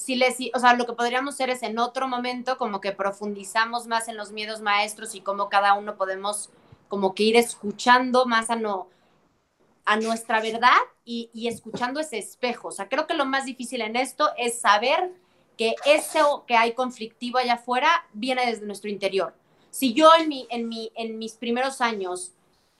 sí, 0.00 0.16
les, 0.16 0.36
o 0.54 0.58
sea, 0.58 0.74
lo 0.74 0.86
que 0.86 0.94
podríamos 0.94 1.34
hacer 1.34 1.50
es 1.50 1.62
en 1.62 1.78
otro 1.78 2.08
momento 2.08 2.56
como 2.56 2.80
que 2.80 2.92
profundizamos 2.92 3.86
más 3.86 4.08
en 4.08 4.16
los 4.16 4.32
miedos 4.32 4.60
maestros 4.60 5.14
y 5.14 5.20
cómo 5.20 5.48
cada 5.48 5.74
uno 5.74 5.96
podemos 5.96 6.50
como 6.88 7.14
que 7.14 7.24
ir 7.24 7.36
escuchando 7.36 8.26
más 8.26 8.50
a, 8.50 8.56
no, 8.56 8.88
a 9.84 9.96
nuestra 9.96 10.40
verdad 10.40 10.78
y, 11.04 11.30
y 11.32 11.48
escuchando 11.48 12.00
ese 12.00 12.18
espejo. 12.18 12.68
O 12.68 12.72
sea, 12.72 12.88
creo 12.88 13.06
que 13.06 13.14
lo 13.14 13.26
más 13.26 13.44
difícil 13.44 13.80
en 13.82 13.96
esto 13.96 14.30
es 14.36 14.60
saber 14.60 15.12
que 15.56 15.74
eso 15.84 16.44
que 16.46 16.56
hay 16.56 16.72
conflictivo 16.72 17.38
allá 17.38 17.54
afuera 17.54 18.06
viene 18.12 18.46
desde 18.46 18.66
nuestro 18.66 18.88
interior. 18.88 19.34
Si 19.70 19.92
yo 19.92 20.10
en, 20.18 20.28
mi, 20.28 20.46
en, 20.50 20.68
mi, 20.68 20.90
en 20.94 21.18
mis 21.18 21.34
primeros 21.34 21.80
años 21.80 22.32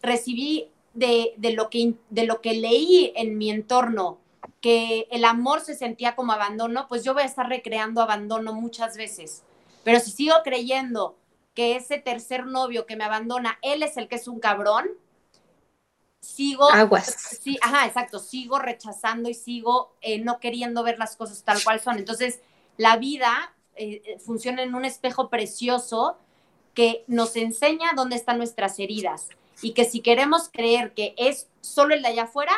recibí 0.02 0.70
de, 0.94 1.34
de, 1.36 1.52
lo 1.52 1.68
que, 1.68 1.94
de 2.08 2.24
lo 2.24 2.40
que 2.40 2.54
leí 2.54 3.12
en 3.16 3.36
mi 3.36 3.50
entorno 3.50 4.19
que 4.60 5.06
el 5.10 5.24
amor 5.24 5.60
se 5.60 5.74
sentía 5.74 6.16
como 6.16 6.32
abandono, 6.32 6.86
pues 6.88 7.04
yo 7.04 7.14
voy 7.14 7.22
a 7.22 7.26
estar 7.26 7.48
recreando 7.48 8.02
abandono 8.02 8.52
muchas 8.52 8.96
veces. 8.96 9.42
Pero 9.84 10.00
si 10.00 10.10
sigo 10.10 10.34
creyendo 10.44 11.16
que 11.54 11.76
ese 11.76 11.98
tercer 11.98 12.46
novio 12.46 12.86
que 12.86 12.96
me 12.96 13.04
abandona, 13.04 13.58
él 13.62 13.82
es 13.82 13.96
el 13.96 14.08
que 14.08 14.16
es 14.16 14.28
un 14.28 14.40
cabrón, 14.40 14.88
sigo... 16.20 16.70
Aguas. 16.70 17.38
Sí, 17.42 17.58
ajá, 17.62 17.86
exacto, 17.86 18.18
sigo 18.18 18.58
rechazando 18.58 19.28
y 19.28 19.34
sigo 19.34 19.96
eh, 20.00 20.20
no 20.20 20.38
queriendo 20.40 20.82
ver 20.82 20.98
las 20.98 21.16
cosas 21.16 21.42
tal 21.42 21.62
cual 21.62 21.80
son. 21.80 21.98
Entonces, 21.98 22.40
la 22.76 22.96
vida 22.96 23.54
eh, 23.74 24.02
eh, 24.04 24.18
funciona 24.18 24.62
en 24.62 24.74
un 24.74 24.84
espejo 24.84 25.28
precioso 25.28 26.18
que 26.74 27.04
nos 27.08 27.36
enseña 27.36 27.92
dónde 27.96 28.16
están 28.16 28.38
nuestras 28.38 28.78
heridas 28.78 29.28
y 29.62 29.72
que 29.72 29.84
si 29.84 30.00
queremos 30.00 30.48
creer 30.52 30.94
que 30.94 31.14
es 31.16 31.48
solo 31.60 31.94
el 31.94 32.02
de 32.02 32.08
allá 32.08 32.22
afuera, 32.24 32.52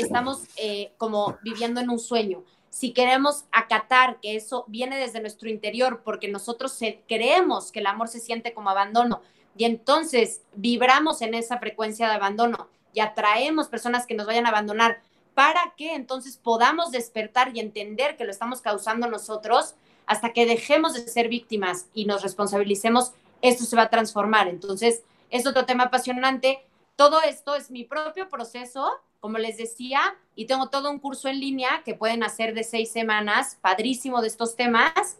estamos 0.00 0.42
eh, 0.56 0.92
como 0.98 1.38
viviendo 1.42 1.80
en 1.80 1.90
un 1.90 1.98
sueño. 1.98 2.44
Si 2.70 2.92
queremos 2.92 3.44
acatar 3.52 4.20
que 4.20 4.36
eso 4.36 4.64
viene 4.68 4.98
desde 4.98 5.20
nuestro 5.20 5.48
interior 5.48 6.02
porque 6.04 6.28
nosotros 6.28 6.78
creemos 7.08 7.72
que 7.72 7.80
el 7.80 7.86
amor 7.86 8.08
se 8.08 8.20
siente 8.20 8.52
como 8.52 8.70
abandono 8.70 9.22
y 9.56 9.64
entonces 9.64 10.42
vibramos 10.54 11.22
en 11.22 11.34
esa 11.34 11.58
frecuencia 11.58 12.08
de 12.08 12.14
abandono 12.14 12.68
y 12.92 13.00
atraemos 13.00 13.68
personas 13.68 14.06
que 14.06 14.14
nos 14.14 14.26
vayan 14.26 14.46
a 14.46 14.50
abandonar 14.50 15.00
para 15.34 15.74
que 15.76 15.94
entonces 15.94 16.38
podamos 16.38 16.90
despertar 16.90 17.54
y 17.54 17.60
entender 17.60 18.16
que 18.16 18.24
lo 18.24 18.30
estamos 18.30 18.62
causando 18.62 19.06
nosotros 19.06 19.74
hasta 20.06 20.32
que 20.32 20.46
dejemos 20.46 20.94
de 20.94 21.00
ser 21.08 21.28
víctimas 21.28 21.88
y 21.92 22.06
nos 22.06 22.22
responsabilicemos, 22.22 23.12
esto 23.42 23.64
se 23.64 23.76
va 23.76 23.82
a 23.82 23.90
transformar. 23.90 24.48
Entonces, 24.48 25.02
es 25.30 25.46
otro 25.46 25.66
tema 25.66 25.84
apasionante. 25.84 26.64
Todo 26.94 27.20
esto 27.20 27.54
es 27.54 27.70
mi 27.70 27.84
propio 27.84 28.28
proceso 28.28 28.90
como 29.26 29.38
les 29.38 29.56
decía, 29.56 30.14
y 30.36 30.46
tengo 30.46 30.68
todo 30.68 30.88
un 30.88 31.00
curso 31.00 31.26
en 31.26 31.40
línea 31.40 31.82
que 31.84 31.94
pueden 31.94 32.22
hacer 32.22 32.54
de 32.54 32.62
seis 32.62 32.92
semanas, 32.92 33.58
padrísimo 33.60 34.22
de 34.22 34.28
estos 34.28 34.54
temas. 34.54 35.16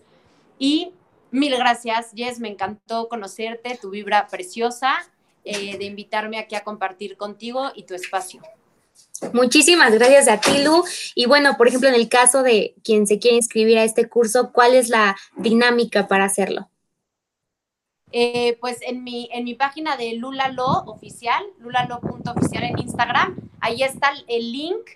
Y 0.61 0.93
mil 1.33 1.57
gracias, 1.57 2.13
Jess, 2.15 2.39
me 2.39 2.47
encantó 2.47 3.09
conocerte, 3.09 3.77
tu 3.83 3.91
vibra 3.91 4.29
preciosa, 4.29 4.95
eh, 5.45 5.77
de 5.77 5.85
invitarme 5.87 6.39
aquí 6.39 6.55
a 6.55 6.63
compartir 6.63 7.17
contigo 7.17 7.73
y 7.75 7.83
tu 7.83 7.95
espacio. 7.95 8.43
Muchísimas 9.33 9.93
gracias 9.93 10.29
a 10.29 10.41
ti, 10.41 10.63
Lu. 10.63 10.85
Y 11.17 11.27
bueno, 11.27 11.57
por 11.57 11.67
ejemplo, 11.67 11.89
en 11.89 11.97
el 11.97 12.09
caso 12.09 12.45
de 12.45 12.77
quien 12.85 13.09
se 13.09 13.19
quiere 13.19 13.39
inscribir 13.39 13.77
a 13.79 13.83
este 13.83 14.09
curso, 14.09 14.53
¿cuál 14.53 14.75
es 14.75 14.89
la 14.89 15.17
dinámica 15.35 16.07
para 16.07 16.27
hacerlo? 16.27 16.71
Eh, 18.19 18.57
pues 18.63 18.79
en 18.81 19.05
mi, 19.05 19.29
en 19.31 19.45
mi 19.45 19.55
página 19.55 19.99
de 19.99 20.15
Lulalo 20.15 20.85
oficial, 20.87 21.45
lulalo.oficial 21.59 22.65
en 22.65 22.79
Instagram, 22.79 23.37
ahí 23.61 23.83
está 23.83 24.11
el 24.27 24.53
link 24.53 24.89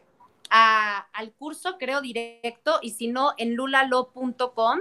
al 0.49 1.31
curso, 1.33 1.77
creo, 1.79 2.01
directo, 2.01 2.79
y 2.81 2.93
si 2.93 3.09
no, 3.09 3.35
en 3.37 3.57
lulalo.com, 3.57 4.79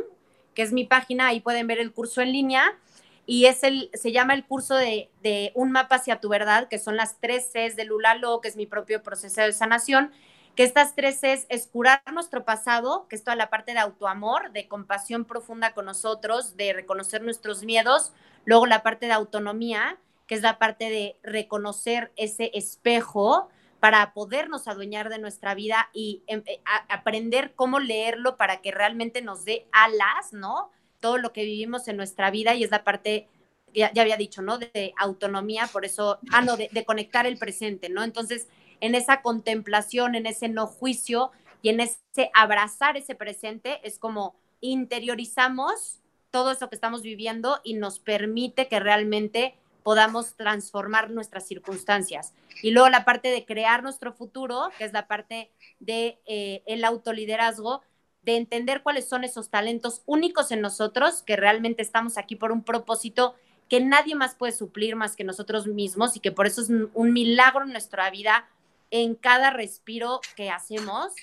que 0.53 0.61
es 0.61 0.71
mi 0.71 0.85
página, 0.85 1.27
ahí 1.27 1.41
pueden 1.41 1.67
ver 1.67 1.79
el 1.79 1.91
curso 1.91 2.21
en 2.21 2.31
línea, 2.31 2.79
y 3.25 3.47
es 3.47 3.61
el, 3.63 3.89
se 3.93 4.13
llama 4.13 4.35
el 4.35 4.45
curso 4.45 4.75
de, 4.75 5.09
de 5.21 5.51
Un 5.53 5.73
mapa 5.73 5.95
hacia 5.95 6.21
tu 6.21 6.29
verdad, 6.29 6.69
que 6.69 6.79
son 6.79 6.95
las 6.95 7.19
tres 7.19 7.51
Cs 7.51 7.75
de 7.75 7.83
Lulalo, 7.83 8.39
que 8.39 8.47
es 8.47 8.55
mi 8.55 8.65
propio 8.65 9.03
proceso 9.03 9.41
de 9.41 9.51
sanación, 9.51 10.13
que 10.60 10.66
estas 10.66 10.93
tres 10.93 11.22
es, 11.24 11.68
curar 11.68 12.01
nuestro 12.12 12.43
pasado, 12.43 13.07
que 13.07 13.16
es 13.16 13.24
toda 13.24 13.38
la 13.38 13.49
parte 13.49 13.72
de 13.72 13.80
autoamor, 13.80 14.51
de 14.51 14.68
compasión 14.68 15.24
profunda 15.24 15.74
con 15.74 15.86
nosotros, 15.86 16.57
de 16.57 16.74
reconocer 16.74 17.22
nuestros 17.22 17.64
miedos, 17.64 18.12
luego 18.43 18.66
la 18.66 18.84
parte 18.84 19.05
de 19.05 19.14
autonomía, 19.14 19.97
que 20.28 20.36
es 20.36 20.41
la 20.41 20.60
parte 20.60 20.89
de 20.89 21.16
reconocer 21.24 22.12
ese 22.18 22.51
espejo 22.53 23.47
para 23.80 24.12
podernos 24.12 24.68
adueñar 24.68 25.07
de 25.07 25.20
nuestra 25.20 25.55
vida 25.55 25.88
y 25.93 26.24
em, 26.28 26.43
eh, 26.45 26.60
aprender 26.89 27.53
cómo 27.55 27.80
leerlo 27.80 28.36
para 28.36 28.60
que 28.60 28.72
realmente 28.72 29.22
nos 29.22 29.45
dé 29.45 29.66
alas, 29.72 30.34
¿no? 30.34 30.72
Todo 30.99 31.20
lo 31.20 31.32
que 31.32 31.45
vivimos 31.45 31.88
en 31.88 31.95
nuestra 31.95 32.32
vida 32.32 32.53
y 32.53 32.66
es 32.66 32.72
la 32.72 32.84
parte 32.84 33.30
ya, 33.74 33.91
había 33.97 34.18
dicho, 34.18 34.41
¿no? 34.41 34.57
De, 34.57 34.93
autonomía, 34.97 35.68
por 35.68 35.86
eso, 35.86 36.20
ah, 36.32 36.41
no, 36.41 36.57
de, 36.57 36.86
conectar 36.86 37.26
el 37.26 37.38
presente, 37.38 37.89
¿no? 37.89 38.03
Entonces, 38.03 38.47
en 38.82 38.95
esa 38.95 39.21
contemplación, 39.21 40.15
en 40.15 40.25
ese 40.25 40.49
no 40.49 40.67
juicio 40.67 41.32
y 41.61 41.69
en 41.69 41.82
ese 41.82 42.32
abrazar 42.34 42.97
ese 42.97 43.15
presente, 43.15 43.80
es 43.84 43.99
como 43.99 44.36
interiorizamos 44.61 46.01
todo 46.32 46.51
eso 46.51 46.69
que 46.69 46.75
estamos 46.75 47.01
viviendo 47.01 47.59
y 47.63 47.73
nos 47.73 47.99
permite 47.99 48.67
que 48.67 48.80
realmente 48.80 49.55
podamos 49.84 50.36
transformar 50.36 51.09
nuestras 51.09 51.47
circunstancias. 51.47 52.34
Y 52.61 52.71
luego 52.71 52.89
la 52.89 53.05
parte 53.05 53.30
de 53.30 53.45
crear 53.45 53.82
nuestro 53.84 54.13
futuro, 54.13 54.69
que 54.77 54.84
es 54.84 54.93
la 54.93 55.07
parte 55.07 55.51
de 55.80 56.19
eh, 56.25 56.61
el 56.65 56.84
autoliderazgo, 56.84 57.82
de 58.21 58.36
entender 58.36 58.84
cuáles 58.84 59.07
son 59.07 59.23
esos 59.23 59.49
talentos 59.49 60.03
únicos 60.05 60.51
en 60.51 60.61
nosotros, 60.61 61.23
que 61.23 61.38
realmente 61.38 61.82
estamos 61.82 62.17
aquí 62.17 62.36
por 62.36 62.51
un 62.51 62.63
propósito 62.63 63.36
que 63.69 63.80
nadie 63.80 64.15
más 64.15 64.36
puede 64.36 64.51
suplir 64.51 64.95
más 64.95 65.15
que 65.15 65.23
nosotros 65.23 65.67
mismos 65.67 66.15
y 66.15 66.19
que 66.19 66.32
por 66.32 66.47
eso 66.47 66.61
es 66.61 66.69
un 66.69 67.13
milagro 67.13 67.63
en 67.63 67.71
nuestra 67.71 68.09
vida 68.09 68.49
en 68.91 69.15
cada 69.15 69.51
respiro 69.51 70.21
que 70.35 70.49
hacemos 70.49 71.13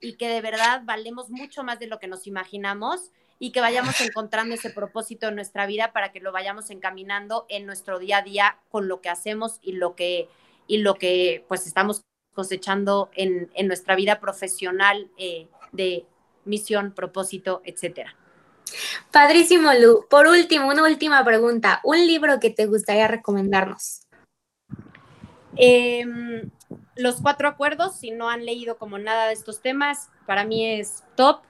y 0.00 0.16
que 0.16 0.28
de 0.28 0.40
verdad 0.40 0.82
valemos 0.84 1.30
mucho 1.30 1.64
más 1.64 1.78
de 1.78 1.86
lo 1.86 1.98
que 1.98 2.08
nos 2.08 2.26
imaginamos 2.26 3.10
y 3.38 3.52
que 3.52 3.60
vayamos 3.60 4.00
encontrando 4.00 4.54
ese 4.54 4.70
propósito 4.70 5.28
en 5.28 5.34
nuestra 5.34 5.66
vida 5.66 5.92
para 5.92 6.12
que 6.12 6.20
lo 6.20 6.32
vayamos 6.32 6.70
encaminando 6.70 7.46
en 7.48 7.66
nuestro 7.66 7.98
día 7.98 8.18
a 8.18 8.22
día 8.22 8.58
con 8.70 8.88
lo 8.88 9.00
que 9.00 9.08
hacemos 9.08 9.58
y 9.62 9.72
lo 9.72 9.94
que, 9.94 10.28
y 10.66 10.78
lo 10.78 10.94
que 10.94 11.44
pues 11.48 11.66
estamos 11.66 12.02
cosechando 12.34 13.10
en, 13.14 13.50
en 13.54 13.66
nuestra 13.66 13.96
vida 13.96 14.20
profesional 14.20 15.10
eh, 15.16 15.48
de 15.72 16.04
misión, 16.44 16.92
propósito, 16.92 17.62
etcétera. 17.64 18.16
Padrísimo, 19.10 19.72
Lu. 19.72 20.06
Por 20.08 20.26
último, 20.26 20.68
una 20.68 20.82
última 20.82 21.24
pregunta. 21.24 21.80
¿Un 21.84 22.06
libro 22.06 22.40
que 22.40 22.50
te 22.50 22.66
gustaría 22.66 23.08
recomendarnos? 23.08 24.02
Em, 25.56 26.50
los 26.96 27.20
cuatro 27.20 27.48
acuerdos, 27.48 27.96
si 27.96 28.10
no 28.10 28.28
han 28.28 28.44
leído 28.44 28.78
como 28.78 28.98
nada 28.98 29.26
de 29.26 29.32
estos 29.32 29.60
temas, 29.60 30.10
para 30.26 30.44
mí 30.44 30.66
es 30.66 31.02
top. 31.16 31.40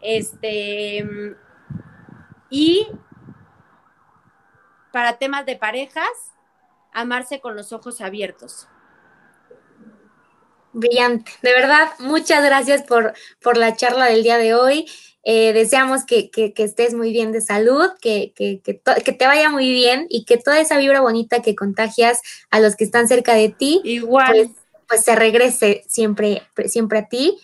Este, 0.00 1.04
y 2.50 2.86
para 4.92 5.18
temas 5.18 5.44
de 5.46 5.56
parejas, 5.56 6.08
amarse 6.92 7.40
con 7.40 7.56
los 7.56 7.72
ojos 7.72 8.00
abiertos. 8.00 8.68
Brillante, 10.72 11.32
de 11.42 11.52
verdad, 11.52 11.88
muchas 11.98 12.44
gracias 12.44 12.82
por, 12.82 13.14
por 13.42 13.56
la 13.56 13.74
charla 13.74 14.06
del 14.06 14.22
día 14.22 14.38
de 14.38 14.54
hoy. 14.54 14.86
Eh, 15.24 15.52
deseamos 15.52 16.04
que, 16.06 16.30
estés 16.56 16.94
muy 16.94 17.12
bien 17.12 17.32
de 17.32 17.40
salud, 17.40 17.90
que, 18.00 18.32
que, 18.34 18.62
te 18.64 19.26
vaya 19.26 19.50
muy 19.50 19.70
bien 19.70 20.06
y 20.08 20.24
que 20.24 20.38
toda 20.38 20.58
esa 20.60 20.78
vibra 20.78 21.00
bonita 21.00 21.42
que 21.42 21.54
contagias 21.54 22.22
a 22.50 22.60
los 22.60 22.76
que 22.76 22.84
están 22.84 23.08
cerca 23.08 23.34
de 23.34 23.50
ti, 23.50 23.80
igual, 23.84 24.32
pues, 24.32 24.48
pues 24.88 25.02
se 25.02 25.14
regrese 25.14 25.84
siempre, 25.86 26.42
siempre 26.66 27.00
a 27.00 27.08
ti. 27.08 27.38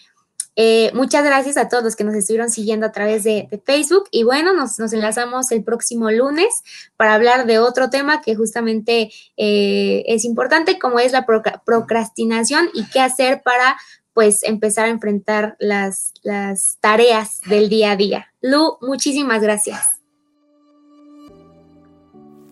Eh, 0.57 0.93
muchas 0.95 1.25
gracias 1.25 1.57
a 1.57 1.69
todos 1.69 1.83
los 1.83 1.97
que 1.97 2.05
nos 2.05 2.15
estuvieron 2.15 2.49
siguiendo 2.49 2.87
a 2.87 2.93
través 2.93 3.25
de, 3.25 3.49
Facebook 3.65 4.05
y 4.13 4.23
bueno, 4.23 4.53
nos, 4.53 4.79
enlazamos 4.93 5.51
el 5.51 5.65
próximo 5.65 6.11
lunes 6.11 6.63
para 6.97 7.15
hablar 7.15 7.47
de 7.47 7.59
otro 7.59 7.91
tema 7.91 8.21
que 8.23 8.37
justamente 8.37 9.11
eh, 9.37 10.05
es 10.07 10.25
importante 10.25 10.79
como 10.79 11.01
es 11.01 11.13
la 11.13 11.27
procrastinación 11.27 12.69
y 12.73 12.87
qué 12.87 13.01
hacer 13.01 13.43
para 13.43 13.77
pues 14.13 14.45
empezar 14.45 14.87
a 14.87 14.91
enfrentar 14.91 15.57
las, 15.59 16.15
las 16.23 16.79
tareas 16.81 17.41
del 17.49 17.69
día 17.69 17.93
a 17.93 17.97
día. 17.97 18.33
Lu, 18.41 18.79
muchísimas 18.81 19.43
gracias. 19.43 19.95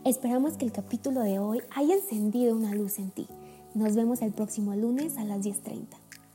Esperamos 0.05 0.57
que 0.57 0.65
el 0.65 0.73
capítulo 0.73 1.21
de 1.21 1.39
hoy 1.39 1.63
haya 1.77 1.95
encendido 1.95 2.57
una 2.57 2.75
luz 2.75 2.99
en 2.99 3.13
ti. 3.13 3.29
Nos 3.75 3.97
vemos 3.97 4.21
el 4.21 4.33
próximo 4.33 4.75
lunes 4.77 5.17
a 5.17 5.25
las 5.25 5.41
10.30. 5.41 5.87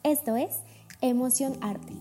Esto 0.03 0.35
es 0.35 0.61
Emoción 1.01 1.53
Arte. 1.61 1.93